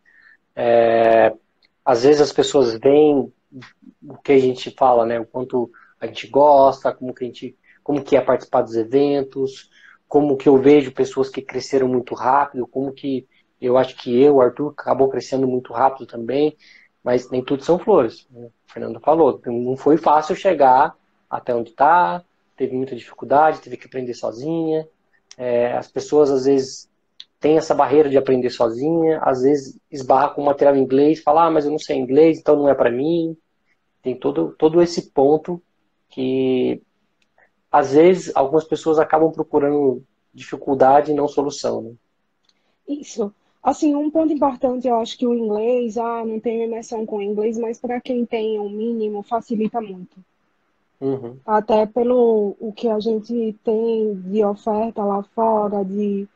é, 0.54 1.32
às 1.82 2.02
vezes 2.02 2.20
as 2.20 2.30
pessoas 2.30 2.78
veem 2.78 3.32
o 4.06 4.18
que 4.22 4.32
a 4.32 4.38
gente 4.38 4.70
fala, 4.70 5.06
né? 5.06 5.18
O 5.18 5.24
quanto 5.24 5.70
a 5.98 6.06
gente 6.06 6.26
gosta, 6.26 6.92
como 6.92 7.14
que 7.14 7.24
a 7.24 7.26
gente, 7.26 7.56
como 7.82 8.04
que 8.04 8.18
é 8.18 8.20
participar 8.20 8.60
dos 8.60 8.76
eventos, 8.76 9.70
como 10.06 10.36
que 10.36 10.50
eu 10.50 10.58
vejo 10.58 10.92
pessoas 10.92 11.30
que 11.30 11.40
cresceram 11.40 11.88
muito 11.88 12.14
rápido, 12.14 12.66
como 12.66 12.92
que 12.92 13.26
eu 13.58 13.78
acho 13.78 13.96
que 13.96 14.22
eu, 14.22 14.42
Arthur, 14.42 14.74
acabou 14.76 15.08
crescendo 15.08 15.48
muito 15.48 15.72
rápido 15.72 16.06
também 16.06 16.54
mas 17.02 17.30
nem 17.30 17.42
tudo 17.42 17.64
são 17.64 17.78
flores. 17.78 18.26
Né? 18.30 18.46
O 18.46 18.72
Fernando 18.72 19.00
falou, 19.00 19.40
não 19.46 19.76
foi 19.76 19.96
fácil 19.96 20.34
chegar 20.36 20.94
até 21.28 21.54
onde 21.54 21.70
está, 21.70 22.24
teve 22.56 22.74
muita 22.74 22.96
dificuldade, 22.96 23.60
teve 23.60 23.76
que 23.76 23.86
aprender 23.86 24.14
sozinha. 24.14 24.86
É, 25.36 25.72
as 25.72 25.90
pessoas 25.90 26.30
às 26.30 26.44
vezes 26.44 26.88
têm 27.40 27.56
essa 27.56 27.74
barreira 27.74 28.08
de 28.08 28.18
aprender 28.18 28.50
sozinha, 28.50 29.20
às 29.20 29.42
vezes 29.42 29.78
esbarra 29.90 30.30
com 30.30 30.42
material 30.42 30.76
em 30.76 30.82
inglês, 30.82 31.22
fala, 31.22 31.46
ah, 31.46 31.50
mas 31.50 31.64
eu 31.64 31.70
não 31.70 31.78
sei 31.78 31.96
inglês, 31.96 32.38
então 32.38 32.56
não 32.56 32.68
é 32.68 32.74
para 32.74 32.90
mim. 32.90 33.36
Tem 34.02 34.16
todo, 34.18 34.54
todo 34.58 34.82
esse 34.82 35.10
ponto 35.10 35.62
que 36.08 36.82
às 37.70 37.92
vezes 37.92 38.34
algumas 38.34 38.64
pessoas 38.64 38.98
acabam 38.98 39.30
procurando 39.30 40.02
dificuldade 40.32 41.10
e 41.10 41.14
não 41.14 41.28
solução. 41.28 41.82
Né? 41.82 41.92
Isso. 42.88 43.32
Assim, 43.62 43.94
um 43.94 44.10
ponto 44.10 44.32
importante, 44.32 44.86
eu 44.86 44.96
acho 44.96 45.18
que 45.18 45.26
o 45.26 45.34
inglês, 45.34 45.98
ah, 45.98 46.24
não 46.24 46.38
tenho 46.38 46.64
imersão 46.64 47.04
com 47.04 47.20
inglês, 47.20 47.58
mas 47.58 47.78
para 47.78 48.00
quem 48.00 48.24
tem 48.24 48.58
o 48.58 48.62
um 48.62 48.70
mínimo, 48.70 49.22
facilita 49.22 49.80
muito. 49.80 50.16
Uhum. 51.00 51.36
Até 51.44 51.86
pelo 51.86 52.56
o 52.58 52.72
que 52.72 52.88
a 52.88 52.98
gente 53.00 53.56
tem 53.64 54.14
de 54.14 54.44
oferta 54.44 55.04
lá 55.04 55.22
fora, 55.22 55.84
de, 55.84 56.26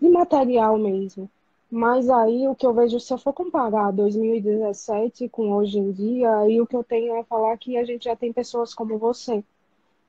de 0.00 0.08
material 0.08 0.78
mesmo. 0.78 1.30
Mas 1.70 2.08
aí 2.08 2.46
o 2.48 2.54
que 2.54 2.66
eu 2.66 2.72
vejo, 2.72 3.00
se 3.00 3.12
eu 3.12 3.18
for 3.18 3.32
comparar 3.32 3.90
2017 3.90 5.28
com 5.28 5.52
hoje 5.52 5.78
em 5.78 5.90
dia, 5.92 6.36
aí 6.38 6.60
o 6.60 6.66
que 6.66 6.76
eu 6.76 6.84
tenho 6.84 7.14
é 7.16 7.24
falar 7.24 7.56
que 7.58 7.76
a 7.76 7.84
gente 7.84 8.04
já 8.04 8.16
tem 8.16 8.32
pessoas 8.32 8.74
como 8.74 8.98
você, 8.98 9.42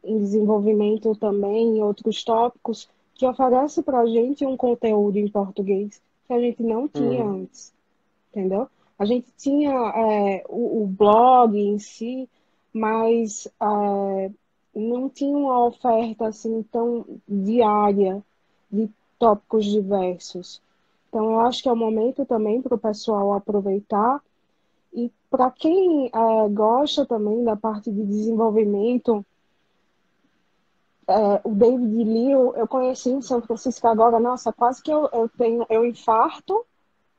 em 0.04 0.20
desenvolvimento 0.20 1.16
também, 1.16 1.78
em 1.78 1.82
outros 1.82 2.24
tópicos, 2.24 2.90
que 3.14 3.26
oferece 3.26 3.82
para 3.82 4.02
a 4.02 4.06
gente 4.06 4.46
um 4.46 4.58
conteúdo 4.58 5.18
em 5.18 5.28
português 5.28 6.02
que 6.28 6.34
a 6.34 6.40
gente 6.40 6.62
não 6.64 6.88
tinha 6.88 7.24
uhum. 7.24 7.42
antes, 7.42 7.74
entendeu? 8.32 8.68
A 8.98 9.06
gente 9.06 9.28
tinha 9.38 9.72
é, 9.72 10.46
o, 10.48 10.84
o, 10.84 10.88
blog 10.88 11.58
em 11.58 11.78
si, 11.80 12.30
mas 12.74 13.48
é, 13.48 14.32
não 14.74 15.10
tinha 15.10 15.38
uma 15.38 15.66
oferta 15.66 16.28
assim 16.28 16.64
tão 16.72 17.06
diária 17.28 18.24
de 18.72 18.90
tópicos 19.20 19.66
diversos. 19.66 20.62
Então, 21.10 21.32
eu 21.32 21.40
acho 21.42 21.62
que 21.62 21.70
é 21.70 21.72
o 21.72 21.78
momento 21.78 22.26
também 22.26 22.62
para 22.62 22.76
o 22.76 22.80
pessoal 22.80 23.34
aproveitar. 23.34 24.22
E 24.94 25.12
para 25.30 25.52
quem 25.52 26.08
é, 26.08 26.50
gosta 26.50 27.06
também 27.06 27.44
da 27.44 27.56
parte 27.56 27.92
de 27.92 28.04
desenvolvimento, 28.04 29.26
é, 31.08 31.42
o 31.44 31.54
David 31.54 32.04
Liu, 32.04 32.56
eu 32.56 32.68
conheci 32.68 33.10
em 33.10 33.22
São 33.22 33.42
Francisco 33.42 33.88
agora, 33.88 34.20
nossa, 34.20 34.52
quase 34.52 34.82
que 34.82 34.92
eu, 34.92 35.10
eu 35.14 35.30
tenho, 35.30 35.66
eu 35.70 35.86
infarto, 35.86 36.66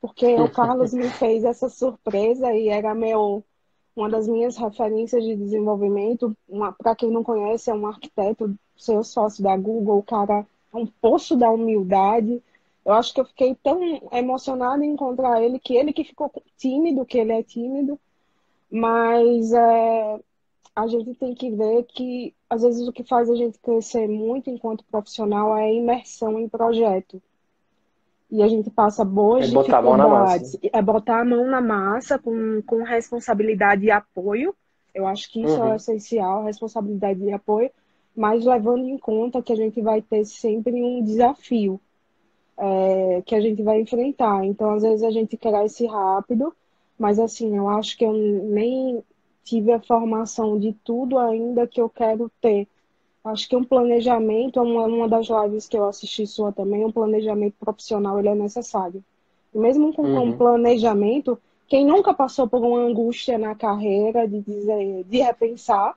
porque 0.01 0.35
o 0.37 0.51
Carlos 0.51 0.93
me 0.93 1.09
fez 1.11 1.45
essa 1.45 1.69
surpresa 1.69 2.53
e 2.53 2.69
era 2.69 2.95
meu, 2.95 3.45
uma 3.95 4.09
das 4.09 4.29
minhas 4.29 4.57
referências 4.57 5.25
de 5.25 5.37
desenvolvimento. 5.37 6.37
Para 6.79 6.97
quem 6.97 7.11
não 7.11 7.23
conhece, 7.23 7.71
é 7.71 7.75
um 7.75 7.87
arquiteto, 7.87 8.57
seu 8.77 9.03
sócio 9.03 9.43
da 9.43 9.57
Google, 9.57 9.99
o 9.99 10.03
cara 10.03 10.47
é 10.73 10.77
um 10.77 10.87
poço 10.87 11.37
da 11.37 11.51
humildade. 11.51 12.43
Eu 12.85 12.93
acho 12.93 13.13
que 13.13 13.21
eu 13.21 13.25
fiquei 13.25 13.55
tão 13.55 13.81
emocionada 14.13 14.85
em 14.85 14.93
encontrar 14.93 15.43
ele, 15.43 15.59
que 15.59 15.75
ele 15.75 15.93
que 15.93 16.05
ficou 16.05 16.31
tímido, 16.57 17.07
que 17.07 17.19
ele 17.19 17.33
é 17.33 17.43
tímido, 17.43 17.99
mas 18.71 19.53
é, 19.53 20.21
a 20.75 20.87
gente 20.87 21.15
tem 21.15 21.35
que 21.35 21.51
ver 21.51 21.85
que, 21.85 22.35
às 22.49 22.63
vezes, 22.63 22.87
o 22.87 22.93
que 22.93 23.03
faz 23.03 23.29
a 23.29 23.35
gente 23.35 23.59
crescer 23.59 24.07
muito 24.09 24.51
enquanto 24.51 24.85
profissional 24.85 25.57
é 25.57 25.65
a 25.65 25.73
imersão 25.73 26.39
em 26.39 26.49
projeto. 26.49 27.21
E 28.31 28.43
a 28.43 28.49
gente 28.49 28.71
passa 28.71 29.05
boas 29.05 29.45
é 29.45 29.47
dificuldades. 29.49 30.59
É 30.73 30.83
botar 30.83 31.21
a 31.21 31.25
mão 31.25 31.47
na 31.47 31.61
massa 31.61 32.19
com, 32.19 32.63
com 32.67 32.83
responsabilidade 32.83 33.87
e 33.87 33.91
apoio. 33.91 34.55
Eu 34.95 35.07
acho 35.07 35.31
que 35.31 35.43
isso 35.43 35.57
é 35.57 35.61
uhum. 35.61 35.73
é 35.73 35.77
essencial, 35.77 36.45
responsabilidade 36.45 37.23
e 37.23 37.33
apoio, 37.33 37.71
mas 38.17 38.45
levando 38.45 38.89
em 38.89 38.99
conta 38.99 39.43
que 39.43 39.53
a 39.53 39.57
gente 39.57 39.81
vai 39.83 40.01
ter 40.01 40.25
sempre 40.25 40.73
um 40.73 41.05
desafio 41.05 41.81
é, 42.57 43.23
que 43.25 43.35
a 43.35 43.41
gente 43.41 43.63
vai 43.63 43.81
enfrentar. 43.81 44.45
Então, 44.45 44.71
às 44.71 44.83
vezes, 44.83 45.03
a 45.03 45.11
gente 45.11 45.37
cresce 45.37 45.87
rápido, 45.87 46.55
mas 46.99 47.19
assim, 47.19 47.57
eu 47.57 47.69
acho 47.69 47.97
que 47.97 48.05
eu 48.05 48.13
nem 48.13 49.05
tive 49.47 49.73
a 49.73 49.81
formação 49.81 50.59
de 50.59 50.73
tudo 50.73 51.17
ainda 51.19 51.69
que 51.69 51.81
eu 51.81 51.89
quero 51.89 52.31
ter. 52.41 52.67
Acho 53.25 53.49
que 53.49 53.57
um 53.57 53.65
planejamento, 53.65 54.61
uma, 54.61 54.87
uma 54.87 55.09
das 55.09 55.29
lives 55.29 55.69
que 55.69 55.77
eu 55.77 55.89
assisti 55.89 56.27
sua 56.27 56.53
também, 56.53 56.85
um 56.85 56.91
planejamento 56.91 57.55
profissional, 57.59 58.19
ele 58.19 58.29
é 58.29 58.35
necessário. 58.35 59.03
E 59.55 59.59
mesmo 59.59 59.93
com 59.95 60.03
uhum. 60.03 60.23
um 60.23 60.37
planejamento, 60.37 61.39
quem 61.69 61.87
nunca 61.87 62.13
passou 62.13 62.49
por 62.49 62.61
uma 62.61 62.81
angústia 62.81 63.39
na 63.39 63.55
carreira 63.55 64.27
de 64.27 64.41
dizer, 64.41 65.05
de 65.05 65.19
repensar, 65.19 65.95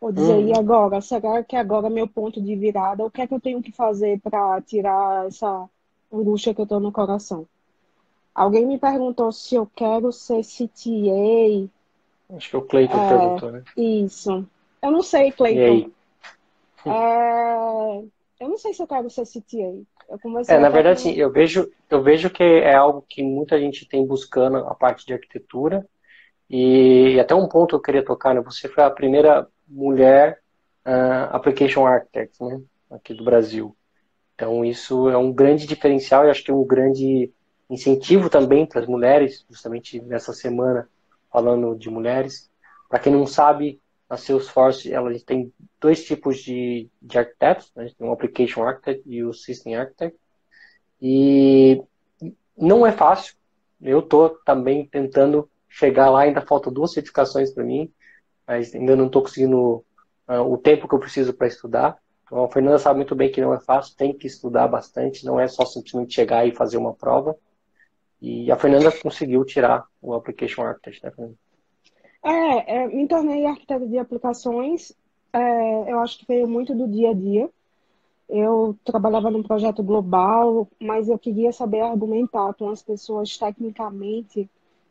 ou 0.00 0.10
dizer, 0.10 0.34
uhum. 0.34 0.48
e 0.48 0.58
agora? 0.58 1.00
Será 1.00 1.42
que 1.42 1.56
agora 1.56 1.88
é 1.88 1.90
meu 1.90 2.08
ponto 2.08 2.40
de 2.40 2.56
virada? 2.56 3.04
O 3.04 3.10
que 3.10 3.20
é 3.20 3.26
que 3.26 3.34
eu 3.34 3.40
tenho 3.40 3.62
que 3.62 3.72
fazer 3.72 4.18
para 4.20 4.60
tirar 4.62 5.26
essa 5.26 5.68
angústia 6.12 6.54
que 6.54 6.60
eu 6.60 6.64
estou 6.64 6.80
no 6.80 6.92
coração? 6.92 7.46
Alguém 8.34 8.66
me 8.66 8.78
perguntou 8.78 9.32
se 9.32 9.54
eu 9.54 9.66
quero 9.74 10.12
ser 10.12 10.42
CTA, 10.42 11.70
Acho 12.30 12.50
que 12.50 12.56
o 12.56 12.62
Cleiton 12.62 13.04
é, 13.04 13.08
perguntou, 13.08 13.52
né? 13.52 13.62
Isso. 13.76 14.46
Eu 14.82 14.90
não 14.90 15.02
sei, 15.02 15.30
Cleiton. 15.32 15.90
É, 16.84 18.02
eu 18.40 18.48
não 18.48 18.58
sei 18.58 18.74
se 18.74 18.82
eu 18.82 18.86
quero 18.86 19.08
ser 19.10 19.24
CTA. 19.24 19.82
Eu 20.08 20.20
é, 20.48 20.58
na 20.58 20.68
verdade, 20.68 21.02
com... 21.02 21.08
sim, 21.08 21.14
eu 21.16 21.30
vejo, 21.30 21.68
eu 21.90 22.02
vejo 22.02 22.30
que 22.30 22.42
é 22.42 22.74
algo 22.74 23.04
que 23.08 23.22
muita 23.22 23.58
gente 23.58 23.88
tem 23.88 24.06
buscando 24.06 24.58
a 24.58 24.74
parte 24.74 25.04
de 25.04 25.12
arquitetura. 25.12 25.86
E 26.48 27.18
até 27.18 27.34
um 27.34 27.48
ponto 27.48 27.74
eu 27.74 27.80
queria 27.80 28.04
tocar, 28.04 28.34
né? 28.34 28.40
Você 28.42 28.68
foi 28.68 28.84
a 28.84 28.90
primeira 28.90 29.48
mulher 29.66 30.40
uh, 30.86 31.34
application 31.34 31.84
architect, 31.84 32.42
né? 32.42 32.60
Aqui 32.90 33.14
do 33.14 33.24
Brasil. 33.24 33.76
Então 34.34 34.64
isso 34.64 35.08
é 35.08 35.16
um 35.16 35.32
grande 35.32 35.66
diferencial 35.66 36.24
e 36.24 36.30
acho 36.30 36.44
que 36.44 36.50
é 36.50 36.54
um 36.54 36.64
grande 36.64 37.32
incentivo 37.68 38.30
também 38.30 38.64
para 38.64 38.80
as 38.80 38.86
mulheres, 38.86 39.44
justamente 39.50 40.00
nessa 40.02 40.32
semana 40.32 40.88
falando 41.36 41.76
de 41.76 41.90
mulheres. 41.90 42.50
Para 42.88 42.98
quem 42.98 43.12
não 43.12 43.26
sabe, 43.26 43.78
a 44.08 44.16
Salesforce 44.16 44.90
ela 44.90 45.12
tem 45.20 45.52
dois 45.78 46.02
tipos 46.02 46.38
de, 46.38 46.88
de 47.02 47.18
arquitetos, 47.18 47.70
né? 47.76 47.90
tem 47.98 48.08
o 48.08 48.12
Application 48.12 48.62
Architect 48.62 49.02
e 49.06 49.22
o 49.22 49.34
System 49.34 49.76
Architect. 49.76 50.18
E 50.98 51.82
não 52.56 52.86
é 52.86 52.92
fácil. 52.92 53.34
Eu 53.82 53.98
estou 53.98 54.30
também 54.46 54.86
tentando 54.86 55.46
chegar 55.68 56.08
lá, 56.08 56.22
ainda 56.22 56.40
faltam 56.40 56.72
duas 56.72 56.94
certificações 56.94 57.50
para 57.50 57.64
mim, 57.64 57.92
mas 58.48 58.74
ainda 58.74 58.96
não 58.96 59.04
estou 59.04 59.20
conseguindo 59.20 59.84
uh, 60.26 60.40
o 60.50 60.56
tempo 60.56 60.88
que 60.88 60.94
eu 60.94 60.98
preciso 60.98 61.34
para 61.34 61.48
estudar. 61.48 61.98
Então, 62.24 62.44
a 62.44 62.48
Fernanda 62.48 62.78
sabe 62.78 62.96
muito 62.96 63.14
bem 63.14 63.30
que 63.30 63.42
não 63.42 63.52
é 63.52 63.60
fácil, 63.60 63.94
tem 63.94 64.16
que 64.16 64.26
estudar 64.26 64.68
bastante, 64.68 65.26
não 65.26 65.38
é 65.38 65.46
só 65.46 65.66
simplesmente 65.66 66.14
chegar 66.14 66.48
e 66.48 66.54
fazer 66.54 66.78
uma 66.78 66.94
prova. 66.94 67.36
E 68.20 68.50
a 68.50 68.56
Fernanda 68.56 68.90
conseguiu 68.90 69.44
tirar 69.44 69.84
o 70.00 70.14
Application 70.14 70.62
Architect, 70.62 71.04
né, 71.04 71.10
Fernanda? 71.10 71.36
É, 72.24 72.76
é 72.82 72.86
me 72.88 73.06
tornei 73.06 73.46
arquiteta 73.46 73.86
de 73.86 73.98
aplicações. 73.98 74.92
É, 75.32 75.92
eu 75.92 76.00
acho 76.00 76.18
que 76.18 76.26
veio 76.26 76.48
muito 76.48 76.74
do 76.74 76.88
dia 76.88 77.10
a 77.10 77.14
dia. 77.14 77.50
Eu 78.28 78.76
trabalhava 78.84 79.30
num 79.30 79.42
projeto 79.42 79.82
global, 79.82 80.66
mas 80.80 81.08
eu 81.08 81.18
queria 81.18 81.52
saber 81.52 81.80
argumentar 81.80 82.52
com 82.54 82.70
as 82.70 82.82
pessoas 82.82 83.36
tecnicamente, 83.36 84.50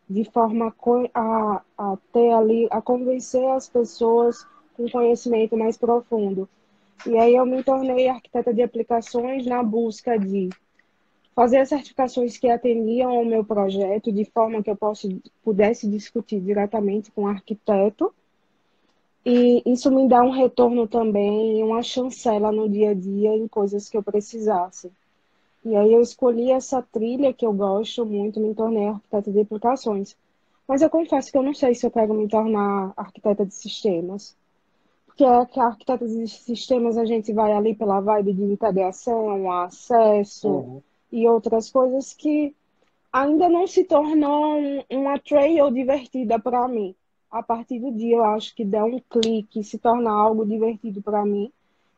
de 0.09 0.23
forma 0.23 0.73
a, 1.13 1.61
a 1.77 1.97
ter 2.13 2.31
ali, 2.31 2.67
a 2.71 2.81
convencer 2.81 3.45
as 3.49 3.67
pessoas 3.67 4.47
com 4.77 4.89
conhecimento 4.89 5.57
mais 5.57 5.77
profundo. 5.77 6.47
E 7.05 7.17
aí 7.17 7.35
eu 7.35 7.45
me 7.45 7.61
tornei 7.63 8.07
arquiteta 8.07 8.53
de 8.53 8.61
aplicações 8.61 9.45
na 9.45 9.61
busca 9.61 10.17
de 10.17 10.49
fazer 11.35 11.57
as 11.57 11.69
certificações 11.69 12.37
que 12.37 12.49
atendiam 12.49 13.11
ao 13.11 13.25
meu 13.25 13.43
projeto, 13.43 14.11
de 14.11 14.23
forma 14.23 14.63
que 14.63 14.71
eu 14.71 14.75
possa, 14.75 15.09
pudesse 15.43 15.87
discutir 15.87 16.39
diretamente 16.39 17.11
com 17.11 17.23
o 17.23 17.27
arquiteto. 17.27 18.13
E 19.25 19.61
isso 19.65 19.91
me 19.91 20.07
dá 20.07 20.21
um 20.23 20.29
retorno 20.29 20.87
também, 20.87 21.61
uma 21.61 21.83
chancela 21.83 22.51
no 22.51 22.69
dia 22.69 22.91
a 22.91 22.93
dia 22.93 23.35
em 23.35 23.47
coisas 23.47 23.89
que 23.89 23.97
eu 23.97 24.03
precisasse. 24.03 24.89
E 25.65 25.75
aí 25.75 25.91
eu 25.91 25.99
escolhi 25.99 26.51
essa 26.51 26.81
trilha 26.81 27.33
que 27.33 27.45
eu 27.45 27.51
gosto 27.51 28.05
muito, 28.05 28.39
me 28.39 28.53
tornei 28.55 28.87
arquiteta 28.87 29.31
de 29.31 29.41
aplicações. 29.41 30.15
Mas 30.67 30.81
eu 30.81 30.89
confesso 30.89 31.31
que 31.31 31.37
eu 31.37 31.43
não 31.43 31.53
sei 31.53 31.75
se 31.75 31.85
eu 31.85 31.91
quero 31.91 32.13
me 32.13 32.27
tornar 32.29 32.93
arquiteta 32.95 33.45
de 33.45 33.53
sistemas. 33.53 34.37
Porque 35.07 35.25
é 35.25 35.45
que 35.45 35.59
a 35.59 35.65
arquiteta 35.65 36.07
de 36.07 36.27
sistemas 36.27 36.97
a 36.97 37.05
gente 37.05 37.33
vai 37.33 37.51
ali 37.51 37.75
pela 37.75 37.99
vibe 37.99 38.33
de 38.33 38.43
integração, 38.43 39.51
acesso, 39.51 40.49
uhum 40.49 40.81
e 41.15 41.25
outras 41.29 41.71
coisas 41.71 42.11
que 42.11 42.53
ainda 43.11 43.47
não 43.47 43.65
se 43.65 43.85
tornou 43.85 44.59
uma 44.89 45.17
trail 45.17 45.71
divertida 45.71 46.37
para 46.37 46.67
mim. 46.67 46.93
A 47.31 47.41
partir 47.41 47.79
do 47.79 47.89
dia, 47.89 48.17
eu 48.17 48.25
acho 48.25 48.53
que 48.53 48.65
der 48.65 48.83
um 48.83 48.99
clique, 48.99 49.63
se 49.63 49.77
tornar 49.77 50.11
algo 50.11 50.45
divertido 50.45 51.01
para 51.01 51.25
mim, 51.25 51.49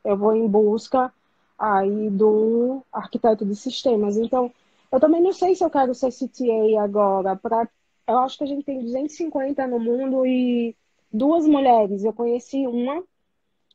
eu 0.05 0.15
vou 0.15 0.35
em 0.35 0.47
busca 0.47 1.11
aí 1.57 2.11
do 2.11 2.83
arquiteto 2.93 3.43
de 3.43 3.55
sistemas. 3.55 4.17
Então, 4.17 4.51
eu 4.91 4.99
também 4.99 5.19
não 5.19 5.33
sei 5.33 5.55
se 5.55 5.63
eu 5.63 5.69
quero 5.71 5.95
ser 5.95 6.11
CTA 6.11 6.79
agora. 6.79 7.35
Pra, 7.35 7.67
eu 8.07 8.19
acho 8.19 8.37
que 8.37 8.43
a 8.43 8.47
gente 8.47 8.63
tem 8.63 8.79
250 8.79 9.65
no 9.65 9.79
mundo 9.79 10.27
e 10.27 10.75
duas 11.11 11.47
mulheres. 11.47 12.03
Eu 12.03 12.13
conheci 12.13 12.67
uma, 12.67 13.03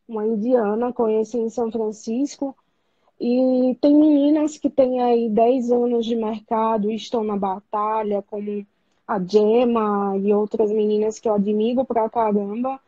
uma 0.06 0.24
indiana, 0.24 0.92
conheci 0.92 1.38
em 1.38 1.50
São 1.50 1.72
Francisco, 1.72 2.56
e 3.24 3.76
tem 3.76 3.94
meninas 3.94 4.58
que 4.58 4.68
têm 4.68 5.00
aí 5.00 5.30
10 5.30 5.70
anos 5.70 6.04
de 6.04 6.16
mercado 6.16 6.90
e 6.90 6.96
estão 6.96 7.22
na 7.22 7.36
batalha, 7.36 8.20
como 8.22 8.66
a 9.06 9.20
Gemma 9.20 10.16
e 10.18 10.32
outras 10.32 10.72
meninas 10.72 11.20
que 11.20 11.28
eu 11.28 11.34
admiro 11.34 11.84
pra 11.84 12.10
caramba. 12.10 12.80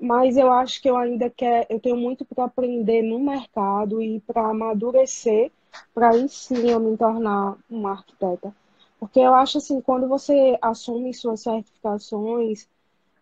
Mas 0.00 0.36
eu 0.36 0.50
acho 0.50 0.82
que 0.82 0.90
eu 0.90 0.96
ainda 0.96 1.30
quero, 1.30 1.66
eu 1.70 1.78
tenho 1.78 1.96
muito 1.96 2.24
para 2.24 2.44
aprender 2.46 3.02
no 3.02 3.20
mercado 3.20 4.02
e 4.02 4.20
para 4.20 4.50
amadurecer, 4.50 5.52
para 5.94 6.10
aí 6.10 6.28
sim 6.28 6.68
eu 6.68 6.80
me 6.80 6.96
tornar 6.96 7.56
uma 7.70 7.92
arquiteta. 7.92 8.52
Porque 8.98 9.20
eu 9.20 9.34
acho 9.34 9.58
assim, 9.58 9.80
quando 9.80 10.08
você 10.08 10.58
assume 10.60 11.14
suas 11.14 11.40
certificações, 11.42 12.68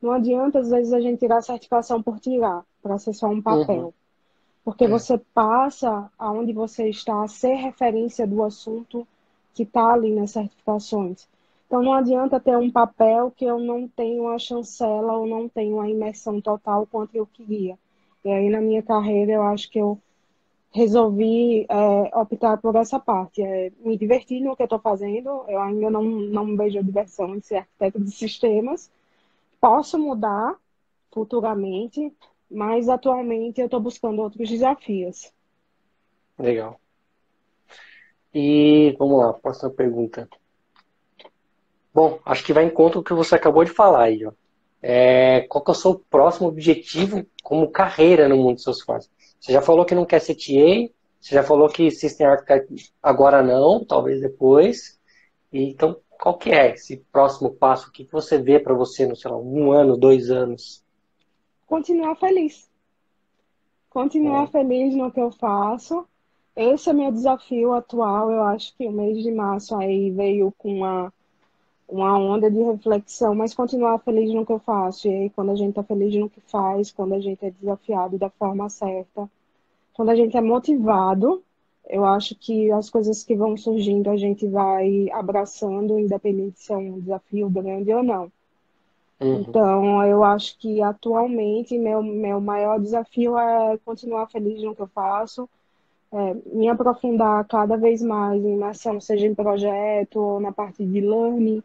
não 0.00 0.12
adianta 0.12 0.60
às 0.60 0.70
vezes 0.70 0.94
a 0.94 1.00
gente 1.00 1.18
tirar 1.18 1.38
a 1.38 1.42
certificação 1.42 2.02
por 2.02 2.18
tirar, 2.20 2.64
para 2.82 2.98
ser 2.98 3.12
só 3.12 3.26
um 3.28 3.42
papel. 3.42 3.86
Uhum. 3.86 3.92
Porque 4.64 4.84
é. 4.84 4.88
você 4.88 5.18
passa 5.34 6.10
aonde 6.18 6.52
você 6.52 6.88
está 6.88 7.22
a 7.22 7.28
ser 7.28 7.54
referência 7.54 8.26
do 8.26 8.42
assunto 8.42 9.06
que 9.52 9.62
está 9.62 9.92
ali 9.92 10.12
nas 10.12 10.32
certificações. 10.32 11.28
Então 11.66 11.82
não 11.82 11.92
adianta 11.92 12.40
ter 12.40 12.56
um 12.56 12.70
papel 12.70 13.30
que 13.30 13.44
eu 13.44 13.58
não 13.58 13.88
tenho 13.88 14.28
a 14.28 14.38
chancela 14.38 15.12
ou 15.16 15.26
não 15.26 15.48
tenho 15.48 15.80
a 15.80 15.88
imersão 15.88 16.40
total 16.40 16.86
quanto 16.86 17.14
eu 17.14 17.26
queria. 17.26 17.78
E 18.24 18.30
aí 18.30 18.48
na 18.48 18.60
minha 18.60 18.82
carreira 18.82 19.32
eu 19.32 19.42
acho 19.42 19.70
que 19.70 19.78
eu 19.78 19.98
resolvi 20.74 21.66
é, 21.68 22.18
optar 22.18 22.56
por 22.58 22.74
essa 22.74 22.98
parte, 22.98 23.40
é, 23.40 23.70
me 23.78 23.96
divertir 23.96 24.40
no 24.40 24.56
que 24.56 24.62
eu 24.62 24.66
estou 24.66 24.80
fazendo. 24.80 25.44
Eu 25.46 25.60
ainda 25.60 25.88
não, 25.88 26.02
não 26.02 26.56
vejo 26.56 26.78
a 26.78 26.82
diversão 26.82 27.36
em 27.36 27.40
ser 27.40 27.58
arquiteto 27.58 28.00
de 28.00 28.10
sistemas. 28.10 28.90
Posso 29.60 29.98
mudar 29.98 30.56
futuramente, 31.12 32.12
mas 32.50 32.88
atualmente 32.88 33.60
eu 33.60 33.66
estou 33.66 33.80
buscando 33.80 34.22
outros 34.22 34.48
desafios. 34.48 35.32
Legal. 36.38 36.80
E 38.32 38.94
vamos 38.98 39.18
lá, 39.18 39.32
próxima 39.32 39.70
pergunta. 39.70 40.28
Bom, 41.92 42.18
acho 42.24 42.44
que 42.44 42.52
vai 42.52 42.64
em 42.64 42.70
conta 42.70 42.98
o 42.98 43.04
que 43.04 43.14
você 43.14 43.36
acabou 43.36 43.64
de 43.64 43.70
falar 43.70 44.04
aí, 44.04 44.26
ó. 44.26 44.32
É, 44.82 45.46
qual 45.48 45.64
que 45.64 45.70
é 45.70 45.72
o 45.72 45.74
seu 45.74 45.98
próximo 46.10 46.48
objetivo 46.48 47.24
como 47.42 47.70
carreira 47.70 48.28
no 48.28 48.36
mundo 48.36 48.56
dos 48.56 48.64
seus 48.64 48.82
forços? 48.82 49.10
Você 49.40 49.52
já 49.52 49.62
falou 49.62 49.86
que 49.86 49.94
não 49.94 50.04
quer 50.04 50.20
ser 50.20 50.34
TA, 50.34 50.92
você 51.24 51.34
já 51.36 51.42
falou 51.42 51.70
que 51.70 51.90
System 51.90 52.26
Architect 52.26 52.92
agora 53.02 53.42
não, 53.42 53.82
talvez 53.82 54.20
depois. 54.20 55.00
E, 55.50 55.70
então, 55.70 55.96
qual 56.20 56.36
que 56.36 56.50
é 56.50 56.74
esse 56.74 56.98
próximo 57.10 57.54
passo? 57.54 57.88
O 57.88 57.92
que 57.92 58.06
você 58.12 58.36
vê 58.36 58.60
para 58.60 58.74
você 58.74 59.06
no, 59.06 59.16
sei 59.16 59.30
lá, 59.30 59.38
um 59.38 59.72
ano, 59.72 59.96
dois 59.96 60.30
anos? 60.30 60.83
Continuar 61.66 62.16
feliz. 62.16 62.70
Continuar 63.90 64.44
é. 64.44 64.46
feliz 64.48 64.94
no 64.94 65.10
que 65.10 65.20
eu 65.20 65.30
faço. 65.30 66.06
Esse 66.56 66.90
é 66.90 66.92
meu 66.92 67.10
desafio 67.10 67.72
atual. 67.72 68.30
Eu 68.30 68.42
acho 68.42 68.76
que 68.76 68.86
o 68.86 68.92
mês 68.92 69.22
de 69.22 69.30
março 69.30 69.74
aí 69.76 70.10
veio 70.10 70.52
com 70.58 70.76
uma, 70.76 71.12
uma 71.88 72.18
onda 72.18 72.50
de 72.50 72.60
reflexão, 72.60 73.34
mas 73.34 73.54
continuar 73.54 73.98
feliz 73.98 74.32
no 74.32 74.44
que 74.44 74.52
eu 74.52 74.58
faço. 74.58 75.08
E 75.08 75.14
aí, 75.14 75.30
quando 75.30 75.50
a 75.50 75.56
gente 75.56 75.70
está 75.70 75.82
feliz 75.82 76.14
no 76.14 76.28
que 76.28 76.40
faz, 76.40 76.92
quando 76.92 77.14
a 77.14 77.20
gente 77.20 77.44
é 77.44 77.50
desafiado 77.50 78.18
da 78.18 78.30
forma 78.30 78.68
certa, 78.68 79.30
quando 79.94 80.10
a 80.10 80.16
gente 80.16 80.36
é 80.36 80.40
motivado, 80.40 81.42
eu 81.88 82.04
acho 82.04 82.34
que 82.34 82.70
as 82.72 82.90
coisas 82.90 83.22
que 83.22 83.34
vão 83.34 83.56
surgindo 83.56 84.10
a 84.10 84.16
gente 84.16 84.46
vai 84.46 85.10
abraçando, 85.10 85.98
independente 85.98 86.60
se 86.60 86.72
é 86.72 86.76
um 86.76 87.00
desafio 87.00 87.48
grande 87.48 87.92
ou 87.92 88.02
não. 88.02 88.32
Uhum. 89.24 89.40
Então, 89.40 90.04
eu 90.04 90.22
acho 90.22 90.58
que 90.58 90.82
atualmente 90.82 91.78
meu, 91.78 92.02
meu 92.02 92.40
maior 92.40 92.78
desafio 92.78 93.38
é 93.38 93.78
continuar 93.82 94.26
feliz 94.26 94.62
no 94.62 94.76
que 94.76 94.82
eu 94.82 94.86
faço, 94.88 95.48
é, 96.12 96.34
me 96.52 96.68
aprofundar 96.68 97.42
cada 97.46 97.76
vez 97.76 98.02
mais 98.02 98.44
em 98.44 98.62
ação, 98.62 99.00
seja 99.00 99.26
em 99.26 99.34
projeto 99.34 100.20
ou 100.20 100.40
na 100.40 100.52
parte 100.52 100.84
de 100.84 101.00
learning, 101.00 101.62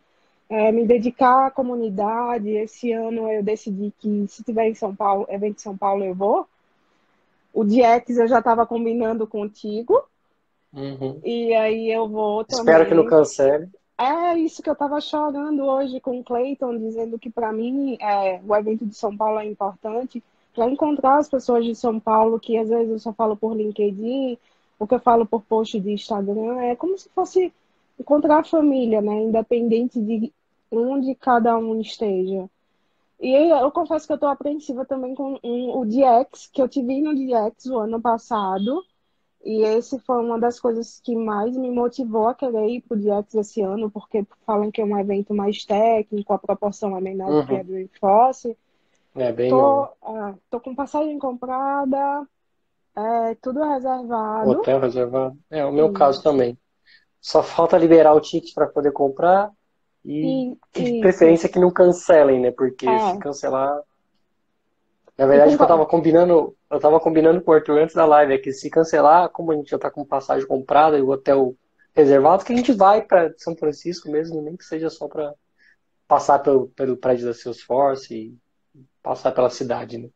é, 0.50 0.72
me 0.72 0.86
dedicar 0.86 1.48
à 1.48 1.52
comunidade. 1.52 2.50
Esse 2.50 2.94
ano 2.94 3.30
eu 3.30 3.44
decidi 3.44 3.94
que 4.00 4.26
se 4.30 4.42
tiver 4.42 4.70
em 4.70 4.74
São 4.74 4.96
Paulo, 4.96 5.26
evento 5.30 5.58
em 5.58 5.62
São 5.62 5.78
Paulo, 5.78 6.06
eu 6.06 6.16
vou. 6.16 6.48
O 7.54 7.66
DX 7.66 8.18
eu 8.18 8.28
já 8.28 8.40
estava 8.40 8.66
combinando 8.66 9.28
contigo. 9.28 10.02
Uhum. 10.72 11.20
E 11.26 11.54
aí 11.54 11.92
eu 11.92 12.08
vou 12.08 12.46
também. 12.46 12.62
Espero 12.62 12.88
que 12.88 12.96
não 12.96 13.06
cancele. 13.06 13.68
É 14.00 14.38
isso 14.38 14.64
que 14.64 14.70
eu 14.70 14.74
estava 14.74 15.02
chorando 15.02 15.62
hoje 15.66 16.00
com 16.00 16.18
o 16.20 16.24
Clayton, 16.24 16.78
dizendo 16.78 17.20
que 17.20 17.30
para 17.30 17.52
mim 17.52 17.98
é, 18.00 18.40
o 18.48 18.56
evento 18.56 18.86
de 18.86 18.96
São 18.96 19.16
Paulo 19.16 19.40
é 19.40 19.46
importante 19.46 20.24
para 20.56 20.70
encontrar 20.70 21.18
as 21.18 21.28
pessoas 21.28 21.66
de 21.66 21.76
São 21.76 22.00
Paulo, 22.00 22.40
que 22.40 22.58
às 22.58 22.70
vezes 22.70 22.90
eu 22.90 23.00
só 23.00 23.12
falo 23.12 23.36
por 23.36 23.54
LinkedIn, 23.54 24.38
o 24.80 24.88
que 24.88 24.96
eu 24.96 25.02
falo 25.02 25.26
por 25.26 25.42
post 25.42 25.78
de 25.78 25.92
Instagram, 25.92 26.62
é 26.62 26.78
como 26.78 26.98
se 26.98 27.10
fosse 27.10 27.54
encontrar 28.00 28.40
a 28.40 28.44
família, 28.44 29.02
né? 29.02 29.22
Independente 29.22 30.00
de 30.00 30.32
onde 30.72 31.14
cada 31.16 31.58
um 31.58 31.82
esteja. 31.82 32.50
E 33.20 33.34
eu 33.34 33.70
confesso 33.72 34.08
que 34.08 34.14
eu 34.14 34.16
estou 34.16 34.30
apreensiva 34.30 34.86
também 34.86 35.14
com 35.14 35.38
o 35.44 35.86
DX, 35.86 36.48
que 36.54 36.62
eu 36.62 36.70
tive 36.70 37.02
no 37.02 37.14
DX 37.14 37.66
o 37.66 37.78
ano 37.80 38.02
passado. 38.02 38.82
E 39.44 39.64
esse 39.64 39.98
foi 40.00 40.18
uma 40.18 40.38
das 40.38 40.60
coisas 40.60 41.00
que 41.00 41.16
mais 41.16 41.56
me 41.56 41.72
motivou 41.72 42.28
a 42.28 42.36
querer 42.36 42.68
ir 42.68 42.82
para 42.82 42.98
o 42.98 43.00
DX 43.00 43.36
esse 43.36 43.62
ano, 43.62 43.90
porque 43.90 44.26
falam 44.46 44.70
que 44.70 44.82
é 44.82 44.86
um 44.86 44.98
evento 44.98 45.34
mais 45.34 45.64
técnico, 45.64 46.34
a 46.34 46.38
proporção 46.38 46.96
é 46.98 47.02
menor 47.02 47.30
uhum. 47.30 47.42
do 47.42 47.48
que 47.48 47.56
a 47.56 47.64
do 47.64 47.80
Enforce. 47.80 48.58
É, 49.16 49.32
bem 49.32 49.50
tô, 49.50 49.88
ah, 50.04 50.34
tô 50.50 50.60
com 50.60 50.76
passagem 50.76 51.18
comprada, 51.18 52.28
é, 52.96 53.36
tudo 53.42 53.64
reservado. 53.64 54.50
Hotel 54.52 54.80
reservado. 54.80 55.38
É, 55.50 55.66
o 55.66 55.72
meu 55.72 55.86
Isso. 55.86 55.94
caso 55.94 56.22
também. 56.22 56.58
Só 57.22 57.42
falta 57.42 57.78
liberar 57.78 58.14
o 58.14 58.22
ticket 58.22 58.54
para 58.54 58.68
poder 58.68 58.92
comprar 58.92 59.52
e, 60.06 60.58
e 60.76 60.84
de 60.84 61.00
preferência 61.00 61.50
que 61.50 61.60
não 61.60 61.72
cancelem, 61.72 62.40
né? 62.40 62.52
Porque 62.52 62.88
é. 62.88 63.14
se 63.14 63.20
cancelar. 63.20 63.82
Na 65.20 65.26
verdade, 65.26 65.52
eu 65.52 65.68
tava 65.68 65.86
combinando, 65.86 66.56
eu 66.72 66.80
tava 66.80 66.98
combinando 66.98 67.42
com 67.42 67.52
o 67.52 67.54
Arthur 67.54 67.80
antes 67.80 67.94
da 67.94 68.06
live, 68.06 68.34
é 68.34 68.38
que 68.38 68.54
se 68.54 68.70
cancelar, 68.70 69.28
como 69.28 69.52
a 69.52 69.56
gente 69.56 69.70
já 69.70 69.78
tá 69.78 69.92
com 69.92 70.06
passagem 70.06 70.48
comprada 70.48 70.98
e 70.98 71.02
o 71.02 71.10
hotel 71.10 71.58
reservado, 71.94 72.46
que 72.46 72.54
a 72.54 72.56
gente 72.56 72.72
vai 72.72 73.02
para 73.02 73.34
São 73.38 73.54
Francisco 73.54 74.10
mesmo, 74.10 74.42
nem 74.42 74.56
que 74.56 74.64
seja 74.64 74.90
só 74.90 75.10
para 75.10 75.34
passar 76.08 76.40
pelo, 76.40 76.70
pelo 76.70 76.96
prédio 76.96 77.26
da 77.26 77.34
Salesforce 77.34 78.16
e 78.16 78.38
passar 79.04 79.34
pela 79.34 79.50
cidade, 79.50 79.98
né? 79.98 80.10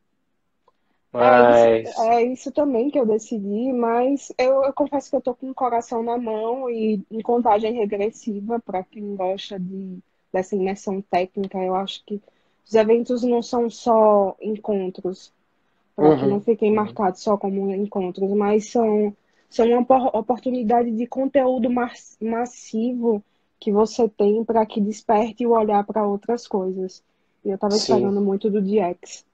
Mas... 1.12 1.56
É 1.58 1.82
isso, 1.82 2.02
é 2.04 2.24
isso, 2.24 2.52
também 2.54 2.90
que 2.90 2.98
eu 2.98 3.06
decidi, 3.06 3.74
mas 3.74 4.32
eu, 4.38 4.64
eu, 4.64 4.72
confesso 4.72 5.10
que 5.10 5.18
eu 5.18 5.22
tô 5.22 5.36
com 5.36 5.50
o 5.50 5.54
coração 5.54 6.02
na 6.02 6.18
mão 6.18 6.70
e 6.70 7.06
em 7.12 7.22
contagem 7.22 7.74
regressiva 7.74 8.58
para 8.62 8.86
quem 8.86 9.18
gosta 9.18 9.60
de, 9.60 10.00
dessa 10.32 10.56
imersão 10.56 11.02
técnica. 11.02 11.58
Eu 11.58 11.76
acho 11.76 12.06
que 12.06 12.22
os 12.66 12.74
eventos 12.74 13.24
não 13.24 13.42
são 13.42 13.70
só 13.70 14.36
encontros, 14.42 15.32
para 15.96 16.10
uhum. 16.10 16.18
que 16.18 16.26
não 16.26 16.42
fiquem 16.42 16.74
marcados 16.74 17.22
só 17.22 17.38
como 17.38 17.72
encontros, 17.74 18.32
mas 18.32 18.72
são, 18.72 19.16
são 19.50 19.68
uma 19.68 20.18
oportunidade 20.18 20.92
de 20.92 21.06
conteúdo 21.06 21.70
massivo 22.20 23.24
que 23.60 23.72
você 23.72 24.10
tem 24.10 24.44
para 24.44 24.66
que 24.66 24.82
desperte 24.82 25.46
o 25.46 25.52
olhar 25.52 25.86
para 25.86 26.06
outras 26.06 26.48
coisas. 26.48 27.04
E 27.46 27.50
eu 27.50 27.56
estava 27.56 27.76
esperando 27.76 28.20
muito 28.22 28.50
do 28.50 28.62
DX. 28.62 29.26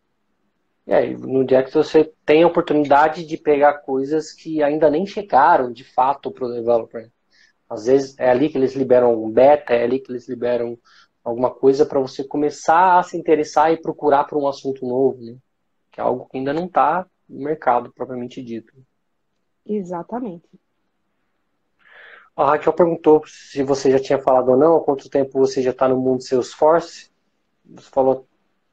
É, 0.85 1.07
no 1.07 1.45
DX 1.45 1.73
você 1.73 2.11
tem 2.25 2.43
a 2.43 2.47
oportunidade 2.47 3.25
de 3.25 3.37
pegar 3.37 3.75
coisas 3.79 4.31
que 4.31 4.61
ainda 4.63 4.89
nem 4.89 5.05
chegaram 5.05 5.71
de 5.71 5.83
fato 5.83 6.31
para 6.31 6.45
o 6.45 6.51
developer. 6.51 7.09
Às 7.69 7.85
vezes 7.85 8.15
é 8.17 8.29
ali 8.29 8.49
que 8.49 8.57
eles 8.57 8.75
liberam 8.75 9.23
um 9.23 9.29
beta, 9.29 9.73
é 9.73 9.83
ali 9.83 9.99
que 9.99 10.11
eles 10.11 10.27
liberam 10.27 10.77
alguma 11.23 11.51
coisa 11.51 11.85
para 11.85 11.99
você 11.99 12.23
começar 12.23 12.99
a 12.99 13.03
se 13.03 13.17
interessar 13.17 13.71
e 13.71 13.81
procurar 13.81 14.25
por 14.25 14.37
um 14.37 14.47
assunto 14.47 14.85
novo, 14.85 15.21
né? 15.21 15.37
que 15.91 15.99
é 15.99 16.03
algo 16.03 16.27
que 16.27 16.37
ainda 16.37 16.53
não 16.53 16.65
está 16.65 17.05
no 17.27 17.43
mercado 17.43 17.91
propriamente 17.91 18.41
dito. 18.41 18.73
Exatamente. 19.65 20.47
A 22.35 22.45
Raquel 22.45 22.73
perguntou 22.73 23.21
se 23.25 23.61
você 23.63 23.91
já 23.91 23.99
tinha 23.99 24.17
falado 24.17 24.49
ou 24.49 24.57
não, 24.57 24.77
há 24.77 24.81
quanto 24.81 25.09
tempo 25.09 25.37
você 25.37 25.61
já 25.61 25.71
está 25.71 25.89
no 25.89 25.97
mundo 25.97 26.23
Salesforce. 26.23 27.11
Você 27.65 27.89
falou 27.89 28.25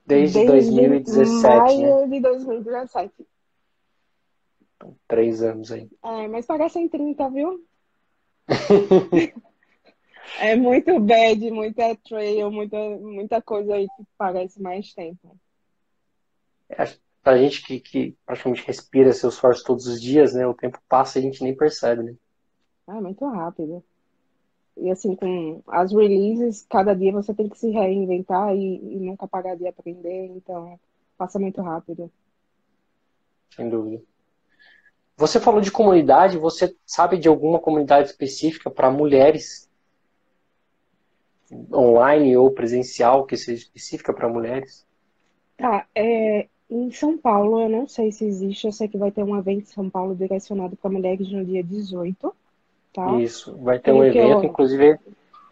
desde, 0.06 0.46
desde 0.46 0.70
2017. 0.70 1.42
Maio 1.42 2.00
né? 2.02 2.06
de 2.06 2.20
2017. 2.20 3.26
Então, 4.76 4.96
três 5.09 5.42
anos 5.42 5.72
aí. 5.72 5.90
É, 6.04 6.28
mas 6.28 6.46
parecem 6.46 6.88
30, 6.88 7.28
viu? 7.30 7.64
é 10.41 10.57
muito 10.57 10.99
bad, 11.01 11.51
muita 11.51 11.97
trail, 11.97 12.51
muita, 12.51 12.77
muita 12.99 13.43
coisa 13.43 13.75
aí 13.75 13.87
que 13.97 14.07
parece 14.17 14.61
mais 14.61 14.93
tempo. 14.93 15.37
É, 16.69 16.85
pra 17.23 17.39
gente 17.39 17.62
que, 17.62 17.81
que 17.81 18.17
praticamente 18.25 18.67
respira 18.67 19.12
seus 19.12 19.35
esforço 19.35 19.65
todos 19.65 19.87
os 19.87 20.01
dias, 20.01 20.35
né? 20.35 20.47
O 20.47 20.55
tempo 20.55 20.79
passa 20.89 21.19
e 21.19 21.21
a 21.21 21.23
gente 21.23 21.43
nem 21.43 21.57
percebe, 21.57 22.03
né? 22.03 22.15
É 22.89 22.93
muito 22.93 23.25
rápido. 23.27 23.83
E 24.77 24.91
assim, 24.91 25.17
com 25.17 25.62
as 25.67 25.93
releases, 25.93 26.67
cada 26.69 26.95
dia 26.95 27.11
você 27.11 27.33
tem 27.33 27.49
que 27.49 27.59
se 27.59 27.71
reinventar 27.71 28.55
e, 28.55 28.77
e 28.77 29.01
nunca 29.01 29.27
parar 29.27 29.55
de 29.55 29.67
aprender, 29.67 30.27
então 30.27 30.79
passa 31.17 31.39
muito 31.39 31.62
rápido. 31.62 32.11
Sem 33.55 33.69
dúvida. 33.69 34.03
Você 35.17 35.41
falou 35.41 35.62
de 35.62 35.73
comunidade, 35.73 36.37
você 36.37 36.77
sabe 36.85 37.17
de 37.17 37.27
alguma 37.27 37.59
comunidade 37.59 38.11
específica 38.11 38.71
para 38.71 38.91
mulheres? 38.91 39.66
Online 41.72 42.36
ou 42.36 42.51
presencial, 42.51 43.24
que 43.24 43.36
seja 43.36 43.62
específica 43.62 44.12
para 44.12 44.28
mulheres? 44.28 44.86
Tá, 45.57 45.86
é, 45.94 46.47
em 46.68 46.90
São 46.90 47.16
Paulo, 47.16 47.61
eu 47.61 47.68
não 47.68 47.86
sei 47.86 48.12
se 48.12 48.24
existe, 48.24 48.66
eu 48.66 48.72
sei 48.72 48.88
que 48.88 48.99
vai 48.99 49.11
ter 49.11 49.22
um 49.22 49.38
evento 49.38 49.62
em 49.62 49.72
São 49.72 49.88
Paulo 49.88 50.14
direcionado 50.14 50.76
para 50.76 50.90
mulheres 50.90 51.30
no 51.30 51.44
dia 51.44 51.62
18 51.62 52.34
tá? 52.97 53.20
Isso, 53.20 53.55
vai 53.59 53.78
ter 53.78 53.92
um 53.92 54.03
evento, 54.03 54.42
eu... 54.42 54.44
inclusive 54.44 54.99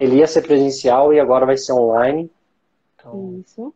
ele 0.01 0.16
ia 0.16 0.26
ser 0.26 0.42
presencial 0.42 1.12
e 1.12 1.20
agora 1.20 1.45
vai 1.45 1.59
ser 1.59 1.74
online. 1.74 2.30
Então, 2.97 3.38
Isso. 3.38 3.74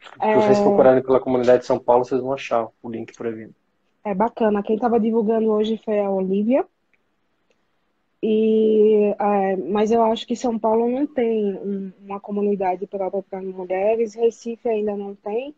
Se 0.00 0.34
vocês 0.36 0.58
é... 0.58 0.62
procurarem 0.62 1.02
pela 1.02 1.18
comunidade 1.18 1.60
de 1.60 1.66
São 1.66 1.78
Paulo, 1.78 2.04
vocês 2.04 2.20
vão 2.20 2.32
achar 2.32 2.68
o 2.80 2.88
link 2.88 3.12
para 3.16 3.28
evento. 3.28 3.54
É 4.04 4.14
bacana. 4.14 4.62
Quem 4.62 4.76
estava 4.76 5.00
divulgando 5.00 5.50
hoje 5.50 5.80
foi 5.84 5.98
a 5.98 6.08
Olivia. 6.08 6.64
E, 8.22 9.14
é, 9.18 9.56
mas 9.56 9.90
eu 9.92 10.02
acho 10.02 10.26
que 10.26 10.36
São 10.36 10.58
Paulo 10.58 10.88
não 10.88 11.06
tem 11.06 11.54
um, 11.56 11.92
uma 12.00 12.20
comunidade 12.20 12.86
própria 12.86 13.22
para 13.22 13.42
mulheres, 13.42 14.14
Recife 14.14 14.68
ainda 14.68 14.96
não 14.96 15.14
tem. 15.14 15.54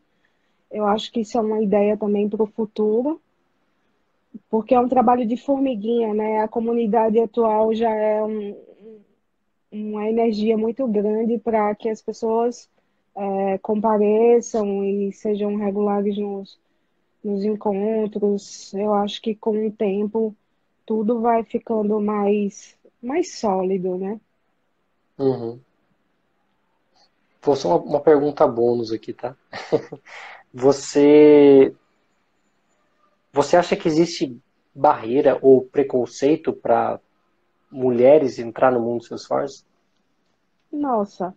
Eu 0.70 0.86
acho 0.86 1.12
que 1.12 1.20
isso 1.20 1.38
é 1.38 1.40
uma 1.42 1.62
ideia 1.62 1.96
também 1.96 2.28
para 2.28 2.42
o 2.42 2.46
futuro. 2.46 3.20
porque 4.48 4.74
é 4.74 4.80
um 4.80 4.88
trabalho 4.88 5.26
de 5.26 5.36
formiguinha, 5.36 6.12
né? 6.14 6.40
A 6.40 6.48
comunidade 6.48 7.18
atual 7.20 7.74
já 7.74 7.90
é 7.90 8.22
um, 8.22 8.56
uma 9.70 10.08
energia 10.08 10.56
muito 10.56 10.86
grande 10.88 11.38
para 11.38 11.74
que 11.74 11.88
as 11.88 12.02
pessoas 12.02 12.68
é, 13.16 13.58
compareçam 13.58 14.84
e 14.84 15.12
sejam 15.12 15.56
regulares 15.56 16.16
nos, 16.18 16.58
nos 17.24 17.44
encontros. 17.44 18.72
Eu 18.74 18.94
acho 18.94 19.20
que 19.22 19.34
com 19.34 19.66
o 19.66 19.72
tempo 19.72 20.34
tudo 20.90 21.20
vai 21.20 21.44
ficando 21.44 22.00
mais, 22.00 22.76
mais 23.00 23.38
sólido, 23.38 23.96
né? 23.96 24.20
Uhum. 25.16 25.60
Vou 27.40 27.54
só 27.54 27.68
uma, 27.68 27.90
uma 27.90 28.00
pergunta 28.00 28.44
bônus 28.44 28.90
aqui, 28.90 29.12
tá? 29.12 29.36
Você 30.52 31.72
você 33.32 33.56
acha 33.56 33.76
que 33.76 33.86
existe 33.86 34.36
barreira 34.74 35.38
ou 35.40 35.62
preconceito 35.62 36.52
para 36.52 36.98
mulheres 37.70 38.40
entrar 38.40 38.72
no 38.72 38.80
mundo 38.80 38.98
do 38.98 39.04
Salesforce? 39.04 39.64
Nossa, 40.72 41.32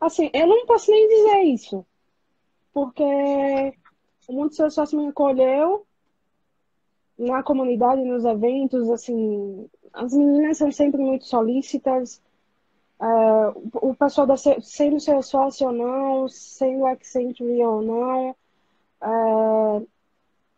assim, 0.00 0.30
eu 0.32 0.46
não 0.46 0.64
posso 0.64 0.90
nem 0.90 1.06
dizer 1.06 1.42
isso, 1.52 1.86
porque 2.72 3.02
o 4.26 4.32
mundo 4.32 4.48
do 4.48 4.54
Salesforce 4.54 4.96
me 4.96 5.08
acolheu 5.08 5.86
na 7.20 7.42
comunidade, 7.42 8.02
nos 8.02 8.24
eventos, 8.24 8.88
assim, 8.90 9.68
as 9.92 10.14
meninas 10.14 10.56
são 10.56 10.72
sempre 10.72 11.00
muito 11.02 11.26
solícitas, 11.26 12.22
uh, 12.98 13.68
o 13.74 13.94
pessoal 13.94 14.26
da, 14.26 14.36
sendo 14.36 14.98
Salesforce 14.98 15.62
ou 15.64 15.72
não, 15.72 16.28
sendo 16.28 16.86
Accenture 16.86 17.62
ou 17.62 17.82
não, 17.82 18.30
uh, 19.02 19.86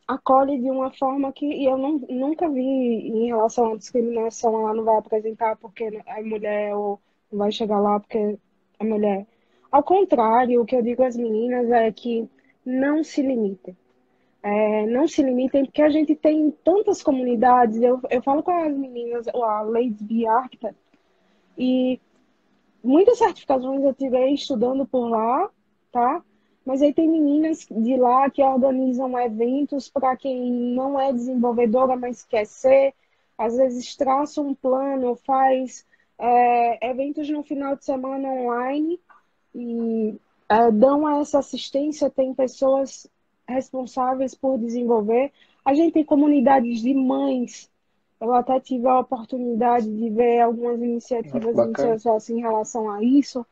acolhe 0.07 0.61
de 0.61 0.71
uma 0.71 0.93
forma 0.93 1.33
que 1.33 1.65
eu 1.65 1.77
não, 1.77 1.99
nunca 2.09 2.49
vi 2.49 2.61
em 2.61 3.27
relação 3.27 3.73
à 3.73 3.77
discriminação, 3.77 4.61
ela 4.61 4.75
não 4.75 4.85
vai 4.85 4.99
apresentar 4.99 5.57
porque 5.57 5.85
é 6.07 6.23
mulher 6.23 6.77
ou 6.77 7.01
não 7.31 7.41
vai 7.41 7.51
chegar 7.51 7.81
lá 7.81 7.99
porque 7.99 8.39
é 8.79 8.85
mulher. 8.85 9.27
Ao 9.71 9.83
contrário, 9.83 10.61
o 10.61 10.65
que 10.65 10.77
eu 10.77 10.83
digo 10.83 11.03
às 11.03 11.17
meninas 11.17 11.71
é 11.71 11.91
que 11.91 12.29
não 12.65 13.03
se 13.03 13.21
limitem. 13.21 13.77
É, 14.43 14.87
não 14.87 15.07
se 15.07 15.23
limitem, 15.23 15.65
porque 15.65 15.83
a 15.83 15.89
gente 15.89 16.17
tem 16.17 16.51
tantas 16.65 17.03
comunidades. 17.03 17.81
Eu, 17.81 18.01
eu 18.11 18.23
falo 18.23 18.43
com 18.43 18.51
as 18.51 18.77
meninas, 18.77 19.29
a 19.29 19.63
Ladies 19.63 20.03
Be 20.03 20.25
e 21.57 22.01
muitas 22.83 23.19
certificações 23.19 23.83
eu 23.83 23.95
tirei 23.95 24.35
estudando 24.35 24.85
por 24.87 25.09
lá, 25.09 25.49
tá? 25.93 26.23
Mas 26.65 26.81
aí 26.83 26.93
tem 26.93 27.09
meninas 27.09 27.67
de 27.71 27.97
lá 27.97 28.31
que 28.31 28.43
organizam 28.43 29.19
eventos 29.19 29.89
para 29.89 30.17
quem 30.17 30.51
não 30.51 30.99
é 30.99 31.13
desenvolvedora, 31.13 31.97
mas 31.97 32.25
quer 32.25 32.47
ser. 32.47 32.95
Às 33.37 33.57
vezes 33.57 33.97
traça 33.97 34.41
um 34.41 34.55
plano, 34.55 35.17
faz 35.17 35.85
é, 36.19 36.91
eventos 36.91 37.29
no 37.29 37.43
final 37.43 37.75
de 37.75 37.85
semana 37.85 38.29
online 38.29 39.01
e 39.55 40.15
é, 40.49 40.71
dão 40.71 41.09
essa 41.21 41.41
assistência. 41.41 42.11
Tem 42.11 42.33
pessoas 42.35 43.09
responsáveis 43.49 44.35
por 44.35 44.59
desenvolver. 44.59 45.33
A 45.65 45.75
gente 45.75 45.93
tem 45.93 46.05
comunidades 46.05 46.81
de 46.81 46.95
mães. 46.95 47.71
Eu 48.21 48.33
até 48.35 48.61
tive 48.61 48.87
a 48.87 49.01
oportunidade 49.01 49.91
de 49.91 50.11
ver 50.11 50.41
algumas 50.41 50.81
iniciativas 50.81 52.31
em 52.31 52.41
relação 52.41 52.91
a 52.91 53.03
isso 53.03 53.45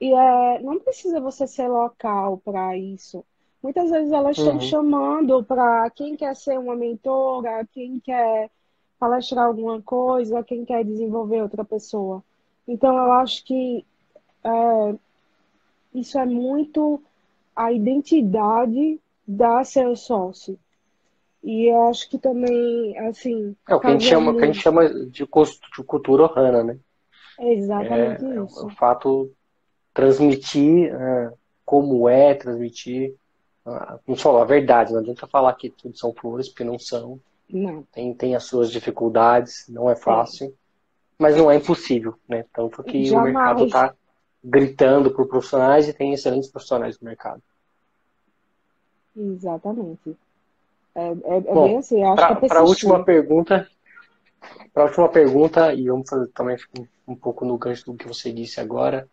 e 0.00 0.12
é, 0.12 0.62
não 0.62 0.78
precisa 0.78 1.20
você 1.20 1.46
ser 1.46 1.68
local 1.68 2.38
para 2.44 2.76
isso. 2.76 3.24
Muitas 3.62 3.90
vezes 3.90 4.12
elas 4.12 4.36
estão 4.36 4.54
uhum. 4.54 4.60
chamando 4.60 5.42
para 5.42 5.88
quem 5.90 6.16
quer 6.16 6.36
ser 6.36 6.58
uma 6.58 6.76
mentora, 6.76 7.66
quem 7.72 7.98
quer 7.98 8.50
palestrar 8.98 9.46
alguma 9.46 9.80
coisa, 9.80 10.44
quem 10.44 10.64
quer 10.64 10.84
desenvolver 10.84 11.42
outra 11.42 11.64
pessoa. 11.64 12.22
Então 12.68 12.94
eu 12.94 13.12
acho 13.12 13.44
que 13.44 13.84
é, 14.44 14.94
isso 15.94 16.18
é 16.18 16.26
muito 16.26 17.02
a 17.56 17.72
identidade 17.72 19.00
da 19.26 19.64
seu 19.64 19.94
sócio. 19.96 20.58
E 21.42 21.70
eu 21.70 21.88
acho 21.88 22.08
que 22.08 22.18
também, 22.18 22.96
assim. 23.00 23.54
É 23.68 23.74
o 23.74 23.80
que 23.80 23.86
a 23.86 23.90
gente 23.90 24.06
chama, 24.06 24.34
que 24.34 24.42
a 24.42 24.46
gente 24.46 24.60
chama 24.60 24.88
de, 24.88 25.08
de 25.10 25.84
cultura 25.84 26.24
ohana, 26.24 26.64
né? 26.64 26.78
É 27.38 27.52
exatamente 27.52 28.24
é, 28.24 28.42
isso. 28.42 28.62
É 28.62 28.64
o 28.64 28.70
fato 28.70 29.30
transmitir 29.92 30.94
uh, 30.94 31.36
como 31.64 32.08
é, 32.08 32.34
transmitir, 32.34 33.14
uh, 33.66 34.00
não 34.06 34.16
só 34.16 34.40
a 34.40 34.44
verdade, 34.44 34.92
não 34.92 35.00
adianta 35.00 35.26
falar 35.26 35.52
que 35.54 35.68
tudo 35.68 35.96
são 35.98 36.14
flores, 36.14 36.48
porque 36.48 36.64
não 36.64 36.78
são. 36.78 37.20
Não. 37.48 37.82
Tem, 37.92 38.14
tem 38.14 38.34
as 38.34 38.44
suas 38.44 38.70
dificuldades, 38.70 39.66
não 39.68 39.90
é 39.90 39.94
fácil, 39.94 40.46
é. 40.46 40.52
mas 41.18 41.36
não 41.36 41.50
é 41.50 41.56
impossível, 41.56 42.14
né? 42.26 42.46
Tanto 42.54 42.82
que 42.82 43.04
Jamais. 43.04 43.30
o 43.30 43.38
mercado 43.38 43.66
está 43.66 43.94
gritando 44.42 45.10
por 45.10 45.28
profissionais 45.28 45.88
e 45.88 45.92
tem 45.92 46.12
excelentes 46.14 46.50
profissionais 46.50 46.98
no 46.98 47.06
mercado. 47.06 47.42
Exatamente. 49.16 50.16
É, 50.94 51.08
é, 51.08 51.36
é 51.36 51.40
Bom, 51.40 51.64
bem 51.64 51.76
assim, 51.78 52.02
acho 52.02 52.14
pra, 52.16 52.36
que 52.36 52.44
é 52.44 52.48
Para 52.48 52.60
a 52.60 52.64
última 52.64 53.04
pergunta, 53.04 53.68
para 54.72 54.82
a 54.84 54.86
última 54.86 55.08
pergunta, 55.08 55.72
e 55.72 55.88
vamos 55.88 56.08
fazer 56.08 56.28
também 56.28 56.56
um, 56.78 57.12
um 57.12 57.16
pouco 57.16 57.44
no 57.44 57.58
gancho 57.58 57.86
do 57.86 57.94
que 57.94 58.06
você 58.06 58.32
disse 58.32 58.60
agora, 58.60 59.08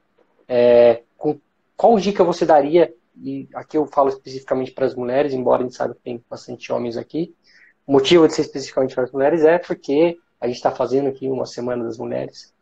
é, 0.48 1.04
com, 1.18 1.40
qual 1.76 1.98
dica 1.98 2.24
você 2.24 2.46
daria, 2.46 2.94
e 3.22 3.48
aqui 3.54 3.78
eu 3.78 3.86
falo 3.88 4.10
especificamente 4.10 4.72
para 4.72 4.86
as 4.86 4.96
mulheres, 4.96 5.34
embora 5.34 5.62
a 5.62 5.64
gente 5.64 5.76
saiba 5.76 5.96
que 5.96 6.02
tem 6.02 6.24
bastante 6.30 6.72
homens 6.72 6.98
aqui, 6.98 7.34
o 7.86 7.94
motivo 7.94 8.28
de 8.28 8.34
ser 8.34 8.42
especificamente 8.42 8.96
para 8.96 9.04
as 9.04 9.12
mulheres 9.12 9.44
é 9.44 9.58
porque 9.58 10.18
a 10.40 10.48
gente 10.48 10.56
está 10.56 10.72
fazendo 10.72 11.08
aqui 11.10 11.28
uma 11.28 11.46
Semana 11.46 11.84
das 11.84 11.98
Mulheres. 11.98 12.54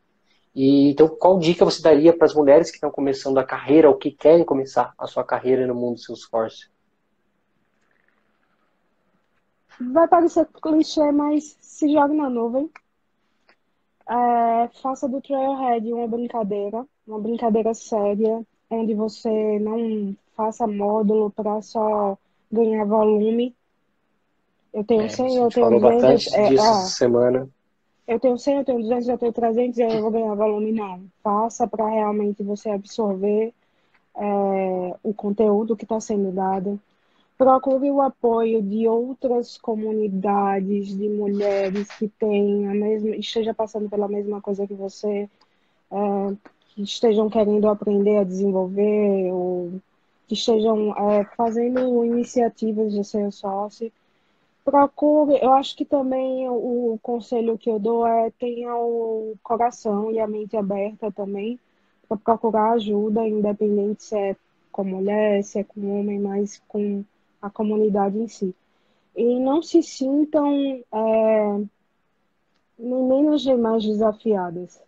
E, 0.55 0.89
então, 0.89 1.07
qual 1.07 1.39
dica 1.39 1.63
você 1.63 1.81
daria 1.81 2.11
para 2.11 2.25
as 2.25 2.33
mulheres 2.33 2.69
que 2.69 2.77
estão 2.77 2.91
começando 2.91 3.37
a 3.37 3.43
carreira 3.43 3.89
ou 3.89 3.95
que 3.95 4.11
querem 4.11 4.43
começar 4.43 4.93
a 4.97 5.07
sua 5.07 5.23
carreira 5.23 5.65
no 5.67 5.75
mundo 5.75 5.95
do 5.95 6.01
Salesforce? 6.01 6.69
Vai 9.79 10.07
parecer 10.07 10.47
clichê, 10.61 11.11
mas 11.11 11.57
se 11.61 11.91
jogue 11.91 12.15
na 12.15 12.29
nuvem. 12.29 12.69
É, 14.07 14.69
faça 14.81 15.07
do 15.07 15.21
Trailhead 15.21 15.93
uma 15.93 16.07
brincadeira 16.07 16.85
uma 17.09 17.19
brincadeira 17.19 17.73
séria, 17.73 18.45
onde 18.69 18.93
você 18.93 19.59
não 19.59 20.15
faça 20.35 20.67
módulo 20.67 21.31
para 21.31 21.61
só 21.61 22.17
ganhar 22.51 22.85
volume. 22.85 23.55
Eu 24.71 24.83
tenho 24.83 25.01
é, 25.01 25.09
100, 25.09 25.35
eu 25.37 25.49
tenho 25.49 25.79
200. 25.79 26.33
É, 26.33 26.49
disso 26.49 26.63
ah, 26.63 26.73
semana. 26.73 27.49
Eu 28.07 28.19
tenho 28.19 28.37
100, 28.37 28.57
eu 28.57 28.65
tenho 28.65 28.81
200, 28.81 29.07
eu 29.09 29.17
tenho 29.17 29.33
300 29.33 29.77
e 29.77 29.81
eu 29.81 30.01
vou 30.01 30.11
ganhar 30.11 30.35
volume. 30.35 30.71
Não. 30.71 31.03
Faça 31.23 31.67
para 31.67 31.89
realmente 31.89 32.43
você 32.43 32.69
absorver 32.69 33.53
é, 34.15 34.95
o 35.01 35.13
conteúdo 35.13 35.75
que 35.75 35.85
está 35.85 35.99
sendo 35.99 36.31
dado. 36.31 36.79
Procure 37.39 37.89
o 37.89 38.01
apoio 38.01 38.61
de 38.61 38.85
outras 38.85 39.57
comunidades 39.57 40.89
de 40.89 41.07
mulheres 41.07 41.87
que 41.97 42.09
têm 42.09 42.67
a 42.67 42.73
mesma, 42.73 43.15
esteja 43.15 43.53
passando 43.53 43.89
pela 43.89 44.09
mesma 44.09 44.41
coisa 44.41 44.67
que 44.67 44.73
você. 44.73 45.29
É, 45.89 46.35
que 46.75 46.81
estejam 46.81 47.29
querendo 47.29 47.69
aprender 47.69 48.17
a 48.17 48.25
desenvolver 48.25 49.31
ou 49.31 49.71
que 50.27 50.33
estejam 50.33 50.93
é, 50.97 51.23
fazendo 51.37 52.03
iniciativas 52.03 52.91
de 52.91 53.05
ser 53.05 53.31
sócio. 53.31 53.89
Procure, 54.65 55.39
eu 55.41 55.53
acho 55.53 55.77
que 55.77 55.85
também 55.85 56.45
o, 56.49 56.99
conselho 57.01 57.57
que 57.57 57.69
eu 57.69 57.79
dou 57.79 58.05
é 58.05 58.31
tenha 58.31 58.75
o 58.75 59.35
coração 59.41 60.11
e 60.11 60.19
a 60.19 60.27
mente 60.27 60.57
aberta 60.57 61.09
também 61.09 61.57
para 62.05 62.17
procurar 62.17 62.73
ajuda, 62.73 63.25
independente 63.25 64.03
se 64.03 64.17
é 64.17 64.35
com 64.73 64.83
mulher, 64.83 65.41
se 65.41 65.59
é 65.59 65.63
com 65.63 65.99
homem, 65.99 66.19
mas 66.19 66.61
com 66.67 67.05
a 67.41 67.49
comunidade 67.49 68.17
em 68.17 68.27
si. 68.27 68.55
E 69.15 69.39
não 69.39 69.61
se 69.61 69.81
sintam 69.81 70.83
é, 70.91 71.61
nem 72.77 73.03
menos 73.03 73.45
nem 73.45 73.57
mais 73.57 73.83
desafiadas. 73.83 74.81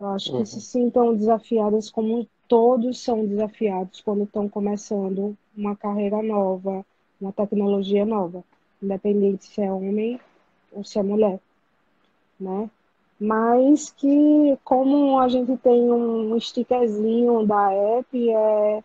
Eu 0.00 0.08
acho 0.08 0.32
uhum. 0.32 0.42
que 0.42 0.48
se 0.48 0.60
sintam 0.60 1.14
desafiadas 1.14 1.90
como 1.90 2.26
todos 2.48 3.02
são 3.02 3.26
desafiados 3.26 4.00
quando 4.00 4.24
estão 4.24 4.48
começando 4.48 5.36
uma 5.56 5.74
carreira 5.74 6.22
nova, 6.22 6.84
uma 7.20 7.32
tecnologia 7.32 8.04
nova, 8.04 8.44
independente 8.82 9.46
se 9.46 9.62
é 9.62 9.72
homem 9.72 10.20
ou 10.72 10.84
se 10.84 10.98
é 10.98 11.02
mulher, 11.02 11.40
né? 12.38 12.70
Mas 13.18 13.90
que 13.90 14.58
como 14.62 15.18
a 15.18 15.28
gente 15.28 15.56
tem 15.56 15.90
um 15.90 16.38
stickerzinho 16.38 17.46
da 17.46 17.72
app, 17.72 18.30
é, 18.30 18.84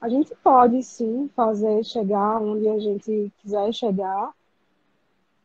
a 0.00 0.08
gente 0.08 0.34
pode 0.36 0.82
sim 0.82 1.28
fazer 1.36 1.84
chegar 1.84 2.40
onde 2.40 2.68
a 2.68 2.78
gente 2.78 3.30
quiser 3.42 3.72
chegar 3.74 4.32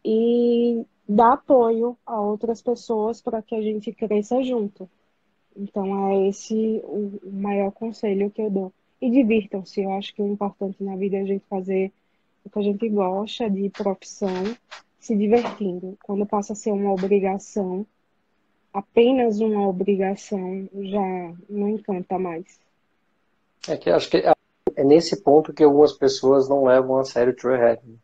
e 0.04 0.86
dar 1.08 1.34
apoio 1.34 1.98
a 2.06 2.20
outras 2.22 2.62
pessoas 2.62 3.22
para 3.22 3.42
que 3.42 3.54
a 3.54 3.62
gente 3.62 3.92
cresça 3.92 4.42
junto. 4.42 4.90
Então 5.56 6.10
é 6.10 6.30
esse 6.30 6.82
o 6.86 7.20
maior 7.32 7.72
conselho 7.72 8.32
que 8.32 8.42
eu 8.42 8.50
dou. 8.50 8.74
E 9.02 9.10
divirtam-se, 9.10 9.82
eu 9.82 9.92
acho 9.92 10.14
que 10.14 10.22
o 10.22 10.28
importante 10.28 10.82
na 10.84 10.96
vida 10.96 11.18
é 11.18 11.22
a 11.22 11.26
gente 11.26 11.46
fazer 11.50 11.92
o 12.44 12.50
que 12.50 12.60
a 12.60 12.62
gente 12.62 12.88
gosta 12.90 13.50
de 13.50 13.70
profissão, 13.70 14.56
se 15.00 15.16
divertindo. 15.16 15.98
Quando 16.04 16.26
passa 16.26 16.54
a 16.54 16.56
ser 16.56 16.72
uma 16.72 16.94
obrigação, 16.94 17.86
apenas 18.74 19.40
uma 19.40 19.68
obrigação, 19.68 20.68
já 20.74 21.34
não 21.50 21.70
encanta 21.70 22.18
mais. 22.18 22.60
É 23.68 23.76
que 23.76 23.90
acho 23.90 24.10
que 24.10 24.24
é 24.76 24.84
nesse 24.84 25.22
ponto 25.22 25.54
que 25.54 25.64
algumas 25.64 25.94
pessoas 25.94 26.50
não 26.50 26.66
levam 26.66 26.98
a 26.98 27.04
sério 27.04 27.34
o 27.34 27.36
Trailhead. 27.36 27.82
Né? 27.86 27.96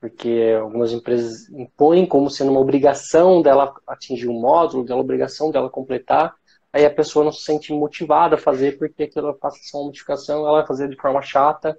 Porque 0.00 0.56
algumas 0.60 0.92
empresas 0.92 1.48
impõem 1.50 2.06
como 2.06 2.30
sendo 2.30 2.52
uma 2.52 2.60
obrigação 2.60 3.42
dela 3.42 3.74
atingir 3.86 4.28
um 4.28 4.40
módulo, 4.40 4.84
dela 4.84 5.00
obrigação 5.00 5.50
dela 5.50 5.68
completar, 5.68 6.34
aí 6.72 6.86
a 6.86 6.90
pessoa 6.90 7.24
não 7.24 7.32
se 7.32 7.42
sente 7.42 7.72
motivada 7.72 8.36
a 8.36 8.38
fazer 8.38 8.78
porque 8.78 9.04
aquilo 9.04 9.34
passa 9.34 9.58
ser 9.60 9.76
uma 9.76 9.86
modificação, 9.86 10.46
ela 10.46 10.58
vai 10.58 10.66
fazer 10.66 10.88
de 10.88 10.96
forma 10.96 11.20
chata. 11.20 11.76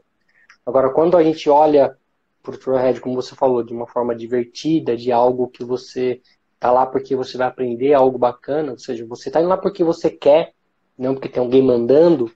Agora, 0.66 0.90
quando 0.90 1.16
a 1.16 1.24
gente 1.24 1.50
olha 1.50 1.98
para 2.44 2.56
o 2.56 2.58
Trailhead, 2.58 3.00
como 3.00 3.16
você 3.16 3.36
falou, 3.36 3.64
de 3.64 3.74
uma 3.74 3.88
forma 3.88 4.14
divertida, 4.14 4.98
de 4.98 5.12
algo 5.12 5.48
que 5.48 5.64
você 5.64 6.22
tá 6.60 6.72
lá 6.72 6.86
porque 6.86 7.16
você 7.16 7.38
vai 7.38 7.48
aprender 7.48 7.94
algo 7.94 8.18
bacana, 8.18 8.74
ou 8.74 8.78
seja, 8.78 9.06
você 9.06 9.32
tá 9.32 9.40
indo 9.40 9.50
lá 9.50 9.58
porque 9.58 9.84
você 9.84 10.10
quer, 10.10 10.54
não 10.98 11.14
porque 11.14 11.30
tem 11.30 11.42
alguém 11.42 11.62
mandando, 11.62 12.30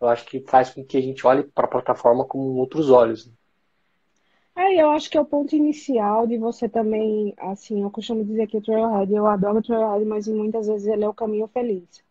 eu 0.00 0.08
acho 0.08 0.26
que 0.26 0.40
faz 0.40 0.70
com 0.70 0.84
que 0.84 0.96
a 0.96 1.00
gente 1.00 1.26
olhe 1.26 1.42
para 1.42 1.64
a 1.64 1.70
plataforma 1.70 2.24
com 2.24 2.38
outros 2.38 2.90
olhos. 2.90 3.26
Né? 3.26 3.32
É, 4.56 4.82
eu 4.82 4.90
acho 4.90 5.10
que 5.10 5.18
é 5.18 5.20
o 5.20 5.24
ponto 5.24 5.54
inicial 5.54 6.26
de 6.26 6.38
você 6.38 6.68
também, 6.68 7.34
assim, 7.38 7.82
eu 7.82 7.90
costumo 7.90 8.24
dizer 8.24 8.46
que 8.46 8.56
o 8.56 8.62
Trailhead, 8.62 9.12
eu 9.12 9.26
adoro 9.26 9.58
o 9.58 9.62
Trailhead, 9.62 10.04
mas 10.06 10.26
muitas 10.26 10.66
vezes 10.66 10.86
ele 10.86 11.04
é 11.04 11.08
o 11.08 11.14
caminho 11.14 11.46
feliz. 11.48 12.02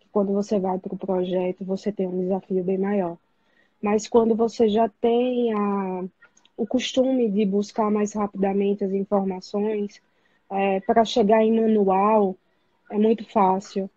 Que 0.00 0.08
quando 0.10 0.32
você 0.32 0.58
vai 0.58 0.78
para 0.78 0.94
o 0.94 0.98
projeto, 0.98 1.64
você 1.64 1.92
tem 1.92 2.06
um 2.06 2.18
desafio 2.18 2.64
bem 2.64 2.78
maior. 2.78 3.18
Mas 3.82 4.08
quando 4.08 4.34
você 4.34 4.68
já 4.68 4.88
tem 5.00 5.52
a, 5.52 6.04
o 6.56 6.66
costume 6.66 7.30
de 7.30 7.44
buscar 7.44 7.90
mais 7.90 8.14
rapidamente 8.14 8.82
as 8.82 8.92
informações, 8.92 10.00
é, 10.50 10.80
para 10.80 11.04
chegar 11.04 11.42
em 11.42 11.54
manual, 11.54 12.34
é 12.90 12.98
muito 12.98 13.24
fácil 13.30 13.90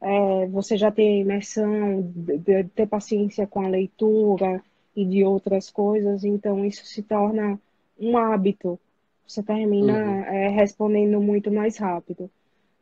é, 0.00 0.46
você 0.46 0.76
já 0.76 0.90
ter 0.90 1.20
imersão, 1.20 2.02
de, 2.02 2.38
de 2.38 2.64
ter 2.64 2.86
paciência 2.86 3.46
com 3.46 3.60
a 3.60 3.68
leitura 3.68 4.62
e 4.96 5.04
de 5.04 5.24
outras 5.24 5.70
coisas, 5.70 6.24
então 6.24 6.64
isso 6.64 6.84
se 6.86 7.02
torna 7.02 7.60
um 7.98 8.16
hábito. 8.16 8.78
Você 9.26 9.42
termina 9.42 9.92
uhum. 9.92 10.24
é, 10.24 10.48
respondendo 10.48 11.20
muito 11.20 11.52
mais 11.52 11.76
rápido. 11.76 12.30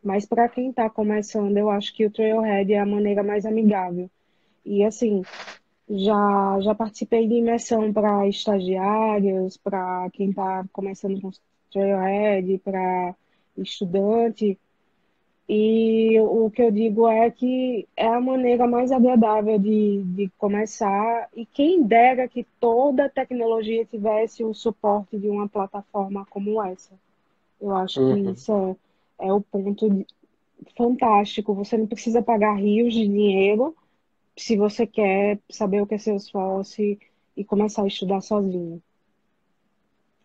Mas 0.03 0.25
para 0.25 0.49
quem 0.49 0.71
está 0.71 0.89
começando, 0.89 1.57
eu 1.57 1.69
acho 1.69 1.95
que 1.95 2.07
o 2.07 2.11
Trailhead 2.11 2.73
é 2.73 2.79
a 2.79 2.87
maneira 2.87 3.23
mais 3.23 3.45
amigável. 3.45 4.09
E 4.65 4.85
assim, 4.85 5.23
já, 5.91 6.59
já 6.61 6.75
participei 6.75 7.27
de 7.27 7.35
imersão 7.35 7.93
para 7.93 8.27
estagiários, 8.29 9.57
para 9.57 10.09
quem 10.13 10.31
está 10.31 10.65
começando 10.73 11.21
com 11.21 11.31
Trailhead, 11.73 12.59
para 12.59 13.15
estudante. 13.57 14.59
E 15.49 16.21
o 16.21 16.51
que 16.51 16.61
eu 16.61 16.71
digo 16.71 17.09
é 17.09 17.31
que 17.31 17.89
é 17.97 18.07
a 18.07 18.21
maneira 18.21 18.67
mais 18.67 18.93
agradável 18.93 19.59
de, 19.59 20.03
de 20.05 20.31
começar. 20.37 21.29
E 21.35 21.47
quem 21.47 21.83
dera 21.83 22.29
que 22.29 22.47
toda 22.61 23.09
tecnologia 23.09 23.85
tivesse 23.87 24.45
o 24.45 24.53
suporte 24.53 25.17
de 25.19 25.27
uma 25.29 25.49
plataforma 25.49 26.27
como 26.29 26.63
essa. 26.63 26.93
Eu 27.59 27.75
acho 27.75 27.99
uhum. 28.01 28.25
que 28.25 28.31
isso 28.33 28.77
é, 29.19 29.29
é 29.29 29.33
o 29.33 29.41
ponto 29.41 29.89
de, 29.89 30.07
fantástico. 30.77 31.55
Você 31.55 31.79
não 31.79 31.87
precisa 31.87 32.21
pagar 32.21 32.55
rios 32.55 32.93
de 32.93 33.09
dinheiro 33.09 33.75
se 34.37 34.55
você 34.55 34.87
quer 34.87 35.39
saber 35.49 35.81
o 35.81 35.87
que 35.87 35.95
é 35.95 35.99
Salesforce 35.99 36.99
e 37.35 37.45
começar 37.45 37.85
a 37.85 37.89
estudar 37.89 38.21
sozinho. 38.21 38.83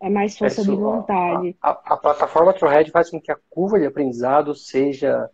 É 0.04 0.10
mais 0.10 0.36
força 0.36 0.60
é, 0.60 0.64
de 0.64 0.76
vontade. 0.76 1.56
A, 1.62 1.70
a, 1.70 1.94
a 1.94 1.96
plataforma 1.96 2.52
Trailhead 2.52 2.90
faz 2.90 3.08
com 3.08 3.18
que 3.18 3.32
a 3.32 3.38
curva 3.48 3.80
de 3.80 3.86
aprendizado 3.86 4.54
seja 4.54 5.30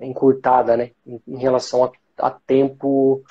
encurtada, 0.00 0.78
né? 0.78 0.92
Em, 1.06 1.20
em 1.28 1.36
relação 1.36 1.84
a, 1.84 1.92
a, 2.16 2.30
tempo, 2.30 3.22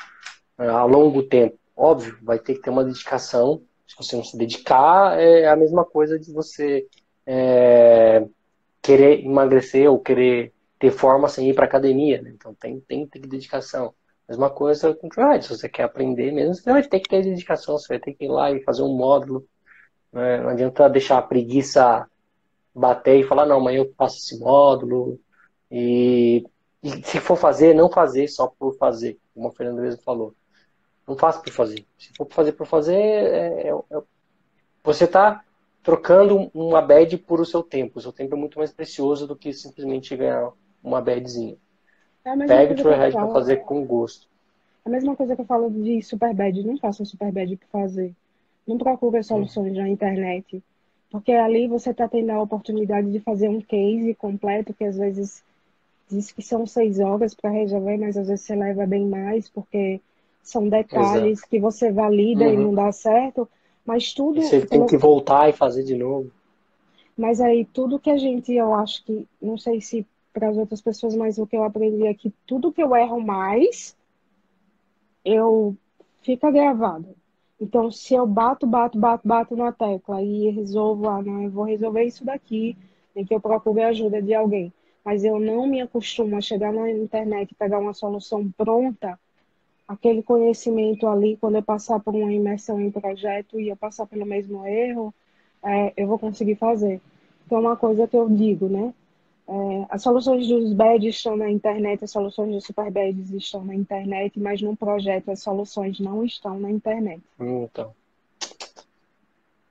a 0.55 0.83
longo 0.83 1.23
tempo. 1.23 1.57
Óbvio, 1.75 2.15
vai 2.21 2.37
ter 2.37 2.53
que 2.53 2.61
ter 2.61 2.69
uma 2.69 2.83
dedicação. 2.83 3.63
Se 3.87 3.97
você 3.97 4.15
não 4.15 4.23
se 4.23 4.37
dedicar, 4.37 5.19
é 5.19 5.47
a 5.47 5.55
mesma 5.55 5.83
coisa 5.83 6.19
de 6.19 6.31
você 6.31 6.85
é, 7.25 8.27
querer 8.79 9.25
emagrecer 9.25 9.89
ou 9.89 9.97
querer 9.97 10.53
ter 10.77 10.91
forma 10.91 11.27
sem 11.27 11.49
ir 11.49 11.55
para 11.55 11.65
academia. 11.65 12.21
Né? 12.21 12.33
Então 12.35 12.53
tem, 12.53 12.79
tem, 12.81 13.07
tem 13.07 13.21
dedicação. 13.23 13.95
Mesma 14.29 14.51
coisa 14.51 14.93
com 14.93 15.07
o. 15.07 15.41
Se 15.41 15.49
você 15.49 15.67
quer 15.67 15.83
aprender 15.85 16.31
mesmo, 16.31 16.53
você 16.53 16.71
vai 16.71 16.83
ter 16.83 16.99
que 16.99 17.09
ter 17.09 17.23
dedicação. 17.23 17.79
Você 17.79 17.87
vai 17.87 17.99
ter 17.99 18.13
que 18.13 18.25
ir 18.25 18.29
lá 18.29 18.51
e 18.51 18.61
fazer 18.61 18.83
um 18.83 18.95
módulo 18.95 19.43
né? 20.13 20.37
Não 20.37 20.49
adianta 20.49 20.87
deixar 20.89 21.17
a 21.17 21.21
preguiça 21.21 22.07
bater 22.73 23.19
e 23.19 23.23
falar, 23.23 23.45
não, 23.45 23.57
amanhã 23.57 23.79
eu 23.79 23.93
faço 23.97 24.17
esse 24.17 24.39
módulo. 24.39 25.19
E, 25.71 26.45
e, 26.81 26.89
se 27.03 27.19
for 27.19 27.35
fazer, 27.35 27.73
não 27.73 27.89
fazer 27.89 28.27
só 28.27 28.47
por 28.47 28.77
fazer, 28.77 29.17
como 29.33 29.47
a 29.47 29.51
Fernanda 29.51 29.81
mesmo 29.81 30.01
falou. 30.01 30.33
Não 31.07 31.17
faça 31.17 31.41
por 31.41 31.51
fazer. 31.51 31.85
Se 31.97 32.13
for 32.15 32.27
fazer 32.29 32.53
por 32.53 32.67
fazer, 32.67 32.95
é, 32.95 33.67
é, 33.67 33.69
é, 33.69 34.01
você 34.83 35.03
está 35.03 35.43
trocando 35.81 36.49
uma 36.53 36.81
bad 36.81 37.17
por 37.17 37.41
o 37.41 37.45
seu 37.45 37.61
tempo. 37.61 37.99
O 37.99 38.01
seu 38.01 38.13
tempo 38.13 38.35
é 38.35 38.37
muito 38.37 38.57
mais 38.57 38.71
precioso 38.71 39.27
do 39.27 39.35
que 39.35 39.51
simplesmente 39.51 40.15
ganhar 40.15 40.51
uma 40.81 41.01
badzinha. 41.01 41.57
É 42.23 42.35
Pega 42.37 42.73
o 42.73 42.75
Trailhead 42.77 43.13
para 43.13 43.31
fazer 43.31 43.57
com 43.57 43.85
gosto. 43.85 44.27
A 44.85 44.89
mesma 44.89 45.15
coisa 45.15 45.35
que 45.35 45.41
eu 45.41 45.45
falo 45.45 45.69
de 45.69 46.01
super 46.01 46.33
bad. 46.33 46.63
Não 46.63 46.77
faça 46.77 47.03
um 47.03 47.05
super 47.05 47.31
bad 47.31 47.55
por 47.57 47.67
fazer. 47.67 48.15
Não 48.67 48.77
procure 48.77 49.21
soluções 49.23 49.73
na 49.73 49.89
internet, 49.89 50.63
porque 51.09 51.31
ali 51.31 51.67
você 51.67 51.91
está 51.91 52.07
tendo 52.07 52.31
a 52.31 52.41
oportunidade 52.41 53.11
de 53.11 53.19
fazer 53.19 53.49
um 53.49 53.61
case 53.61 54.15
completo, 54.15 54.73
que 54.73 54.83
às 54.83 54.97
vezes 54.97 55.43
diz 56.09 56.31
que 56.31 56.41
são 56.41 56.65
seis 56.65 56.99
horas 56.99 57.33
para 57.33 57.49
resolver, 57.49 57.97
mas 57.97 58.17
às 58.17 58.27
vezes 58.27 58.45
você 58.45 58.55
leva 58.55 58.85
bem 58.85 59.05
mais, 59.05 59.49
porque 59.49 59.99
são 60.41 60.67
detalhes 60.67 61.39
Exato. 61.39 61.49
que 61.49 61.59
você 61.59 61.91
valida 61.91 62.45
uhum. 62.45 62.53
e 62.53 62.57
não 62.57 62.73
dá 62.73 62.91
certo. 62.91 63.47
Mas 63.85 64.13
tudo. 64.13 64.39
E 64.39 64.43
você 64.43 64.65
tem 64.65 64.85
que 64.85 64.97
voltar 64.97 65.49
e 65.49 65.53
fazer 65.53 65.83
de 65.83 65.95
novo. 65.95 66.31
Mas 67.17 67.41
aí 67.41 67.65
tudo 67.65 67.99
que 67.99 68.09
a 68.09 68.17
gente, 68.17 68.53
eu 68.53 68.73
acho 68.73 69.03
que, 69.03 69.27
não 69.41 69.57
sei 69.57 69.81
se 69.81 70.05
para 70.33 70.49
as 70.49 70.57
outras 70.57 70.81
pessoas, 70.81 71.15
mas 71.15 71.37
o 71.37 71.45
que 71.45 71.55
eu 71.55 71.63
aprendi 71.63 72.07
é 72.07 72.13
que 72.13 72.33
tudo 72.47 72.71
que 72.71 72.81
eu 72.81 72.95
erro 72.95 73.21
mais, 73.21 73.95
eu 75.23 75.75
fica 76.21 76.49
gravado. 76.49 77.07
Então, 77.59 77.91
se 77.91 78.13
eu 78.13 78.25
bato, 78.27 78.67
bato, 78.67 78.97
bato, 78.97 79.27
bato 79.27 79.55
na 79.55 79.71
tecla 79.71 80.21
e 80.21 80.49
resolvo, 80.49 81.07
ah, 81.07 81.21
não, 81.21 81.43
eu 81.43 81.51
vou 81.51 81.63
resolver 81.63 82.03
isso 82.03 82.25
daqui, 82.25 82.77
em 83.15 83.25
que 83.25 83.33
eu 83.33 83.39
procure 83.39 83.83
ajuda 83.83 84.21
de 84.21 84.33
alguém, 84.33 84.73
mas 85.05 85.23
eu 85.23 85.39
não 85.39 85.67
me 85.67 85.81
acostumo 85.81 86.35
a 86.35 86.41
chegar 86.41 86.73
na 86.73 86.89
internet 86.91 87.51
e 87.51 87.55
pegar 87.55 87.79
uma 87.79 87.93
solução 87.93 88.51
pronta, 88.51 89.19
aquele 89.87 90.23
conhecimento 90.23 91.07
ali, 91.07 91.37
quando 91.37 91.55
eu 91.55 91.63
passar 91.63 91.99
por 91.99 92.15
uma 92.15 92.31
imersão 92.33 92.79
em 92.81 92.91
projeto 92.91 93.59
e 93.59 93.69
eu 93.69 93.75
passar 93.75 94.07
pelo 94.07 94.25
mesmo 94.25 94.65
erro, 94.65 95.13
é, 95.63 95.93
eu 95.95 96.07
vou 96.07 96.19
conseguir 96.19 96.55
fazer. 96.55 97.01
Então, 97.45 97.59
é 97.59 97.61
uma 97.61 97.77
coisa 97.77 98.07
que 98.07 98.17
eu 98.17 98.29
digo, 98.29 98.67
né? 98.67 98.93
É, 99.47 99.85
as 99.89 100.01
soluções 100.01 100.47
dos 100.47 100.73
BEDs 100.73 101.15
estão 101.15 101.35
na 101.35 101.49
internet, 101.49 102.03
as 102.03 102.11
soluções 102.11 102.51
dos 102.51 102.63
super 102.63 102.89
BEDs 102.89 103.31
estão 103.31 103.63
na 103.63 103.75
internet, 103.75 104.39
mas 104.39 104.61
no 104.61 104.75
projeto 104.75 105.31
as 105.31 105.41
soluções 105.41 105.99
não 105.99 106.23
estão 106.23 106.59
na 106.59 106.71
internet. 106.71 107.21
Então, 107.39 107.93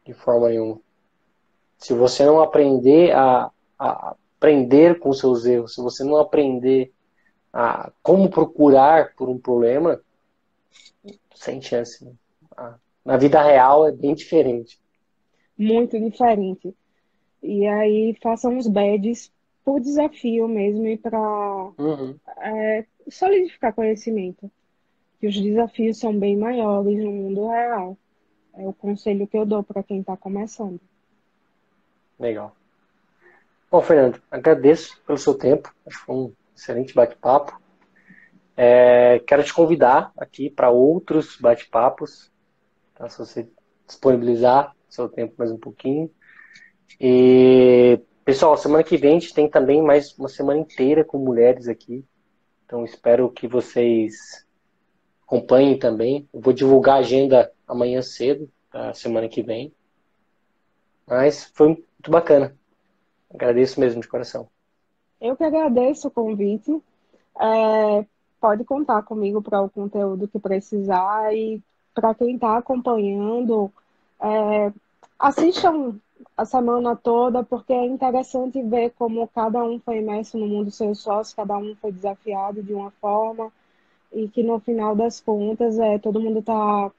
de 0.04 0.12
forma 0.12 0.48
nenhuma. 0.48 0.78
Se 1.78 1.94
você 1.94 2.24
não 2.24 2.40
aprender 2.40 3.12
a, 3.12 3.50
a 3.78 4.14
aprender 4.36 4.98
com 4.98 5.12
seus 5.12 5.46
erros, 5.46 5.74
se 5.74 5.80
você 5.80 6.04
não 6.04 6.16
aprender 6.16 6.92
a 7.52 7.90
como 8.02 8.28
procurar 8.28 9.14
por 9.14 9.28
um 9.28 9.38
problema, 9.38 10.00
sem 11.34 11.60
chance. 11.60 12.04
Né? 12.04 12.12
Na 13.04 13.16
vida 13.16 13.42
real 13.42 13.86
é 13.86 13.92
bem 13.92 14.14
diferente. 14.14 14.78
Muito 15.56 15.98
diferente. 15.98 16.74
E 17.42 17.66
aí 17.66 18.16
façam 18.22 18.56
os 18.56 18.66
badges 18.66 19.30
por 19.64 19.80
desafio 19.80 20.48
mesmo 20.48 20.86
e 20.86 20.96
para 20.96 21.18
uhum. 21.78 22.16
é, 22.38 22.84
solidificar 23.08 23.74
conhecimento. 23.74 24.50
Que 25.20 25.28
os 25.28 25.40
desafios 25.40 25.98
são 25.98 26.18
bem 26.18 26.36
maiores 26.36 26.98
no 26.98 27.12
mundo 27.12 27.48
real. 27.48 27.96
É 28.54 28.66
o 28.66 28.72
conselho 28.72 29.26
que 29.26 29.38
eu 29.38 29.46
dou 29.46 29.62
para 29.62 29.82
quem 29.82 30.00
está 30.00 30.16
começando. 30.16 30.80
Legal. 32.18 32.54
Bom, 33.70 33.80
Fernando, 33.80 34.20
agradeço 34.30 35.00
pelo 35.06 35.16
seu 35.16 35.34
tempo. 35.34 35.72
Acho 35.86 35.98
que 35.98 36.04
foi 36.04 36.14
um 36.14 36.32
excelente 36.54 36.94
bate-papo. 36.94 37.60
É, 38.56 39.20
quero 39.20 39.42
te 39.42 39.54
convidar 39.54 40.12
aqui 40.16 40.50
para 40.50 40.70
outros 40.70 41.38
bate-papos, 41.40 42.30
tá? 42.94 43.08
se 43.08 43.18
você 43.18 43.48
disponibilizar 43.86 44.76
seu 44.88 45.08
tempo 45.08 45.34
mais 45.38 45.50
um 45.50 45.58
pouquinho. 45.58 46.10
E 47.00 47.98
Pessoal, 48.24 48.56
semana 48.56 48.84
que 48.84 48.96
vem 48.96 49.16
a 49.16 49.20
gente 49.20 49.34
tem 49.34 49.48
também 49.48 49.82
mais 49.82 50.16
uma 50.16 50.28
semana 50.28 50.60
inteira 50.60 51.04
com 51.04 51.18
mulheres 51.18 51.66
aqui. 51.66 52.04
Então 52.64 52.84
espero 52.84 53.28
que 53.30 53.48
vocês 53.48 54.46
acompanhem 55.26 55.78
também. 55.78 56.28
Eu 56.32 56.40
vou 56.40 56.52
divulgar 56.52 56.96
a 56.96 57.00
agenda 57.00 57.52
amanhã 57.66 58.00
cedo, 58.00 58.48
a 58.72 58.94
semana 58.94 59.28
que 59.28 59.42
vem. 59.42 59.72
Mas 61.06 61.50
foi 61.54 61.68
muito 61.68 62.10
bacana 62.10 62.56
Agradeço 63.34 63.80
mesmo 63.80 64.00
de 64.00 64.08
coração. 64.08 64.46
Eu 65.20 65.36
que 65.36 65.44
agradeço 65.44 66.08
o 66.08 66.10
convite. 66.10 66.80
É, 67.40 68.04
pode 68.40 68.64
contar 68.64 69.02
comigo 69.02 69.40
para 69.40 69.62
o 69.62 69.70
conteúdo 69.70 70.28
que 70.28 70.38
precisar 70.38 71.34
e 71.34 71.62
para 71.94 72.14
quem 72.14 72.34
está 72.34 72.58
acompanhando, 72.58 73.72
é, 74.20 74.72
assistam 75.18 75.96
a 76.36 76.44
semana 76.44 76.96
toda, 76.96 77.42
porque 77.42 77.72
é 77.72 77.84
interessante 77.84 78.62
ver 78.62 78.90
como 78.90 79.26
cada 79.28 79.62
um 79.64 79.78
foi 79.80 79.98
imerso 79.98 80.38
no 80.38 80.46
mundo 80.46 80.70
seu 80.70 80.94
sócio, 80.94 81.36
cada 81.36 81.56
um 81.56 81.74
foi 81.76 81.92
desafiado 81.92 82.62
de 82.62 82.74
uma 82.74 82.90
forma, 82.92 83.52
e 84.12 84.28
que 84.28 84.42
no 84.42 84.58
final 84.60 84.94
das 84.94 85.20
contas 85.20 85.78
é, 85.78 85.98
todo 85.98 86.20
mundo 86.20 86.40
está 86.40 86.90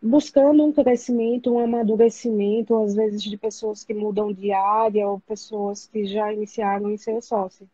buscando 0.00 0.62
um 0.62 0.72
crescimento, 0.72 1.54
um 1.54 1.58
amadurecimento, 1.58 2.76
às 2.82 2.94
vezes 2.94 3.22
de 3.22 3.38
pessoas 3.38 3.82
que 3.82 3.94
mudam 3.94 4.32
de 4.32 4.52
área 4.52 5.08
ou 5.08 5.18
pessoas 5.20 5.86
que 5.86 6.04
já 6.04 6.30
iniciaram 6.32 6.90
em 6.90 6.96
ser 6.98 7.22
sócio. 7.22 7.66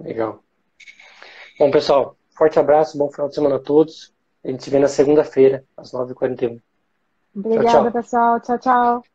Legal. 0.00 0.42
Bom, 1.56 1.70
pessoal, 1.70 2.16
forte 2.36 2.58
abraço, 2.58 2.98
bom 2.98 3.08
final 3.10 3.28
de 3.28 3.34
semana 3.36 3.56
a 3.56 3.60
todos. 3.60 4.12
A 4.44 4.50
gente 4.50 4.64
se 4.64 4.70
vê 4.70 4.80
na 4.80 4.88
segunda-feira, 4.88 5.64
às 5.76 5.92
9h41. 5.92 6.60
Obrigada, 7.36 7.60
tchau, 7.66 7.92
tchau. 7.92 7.92
pessoal. 7.92 8.40
Tchau, 8.40 8.58
tchau. 8.58 9.06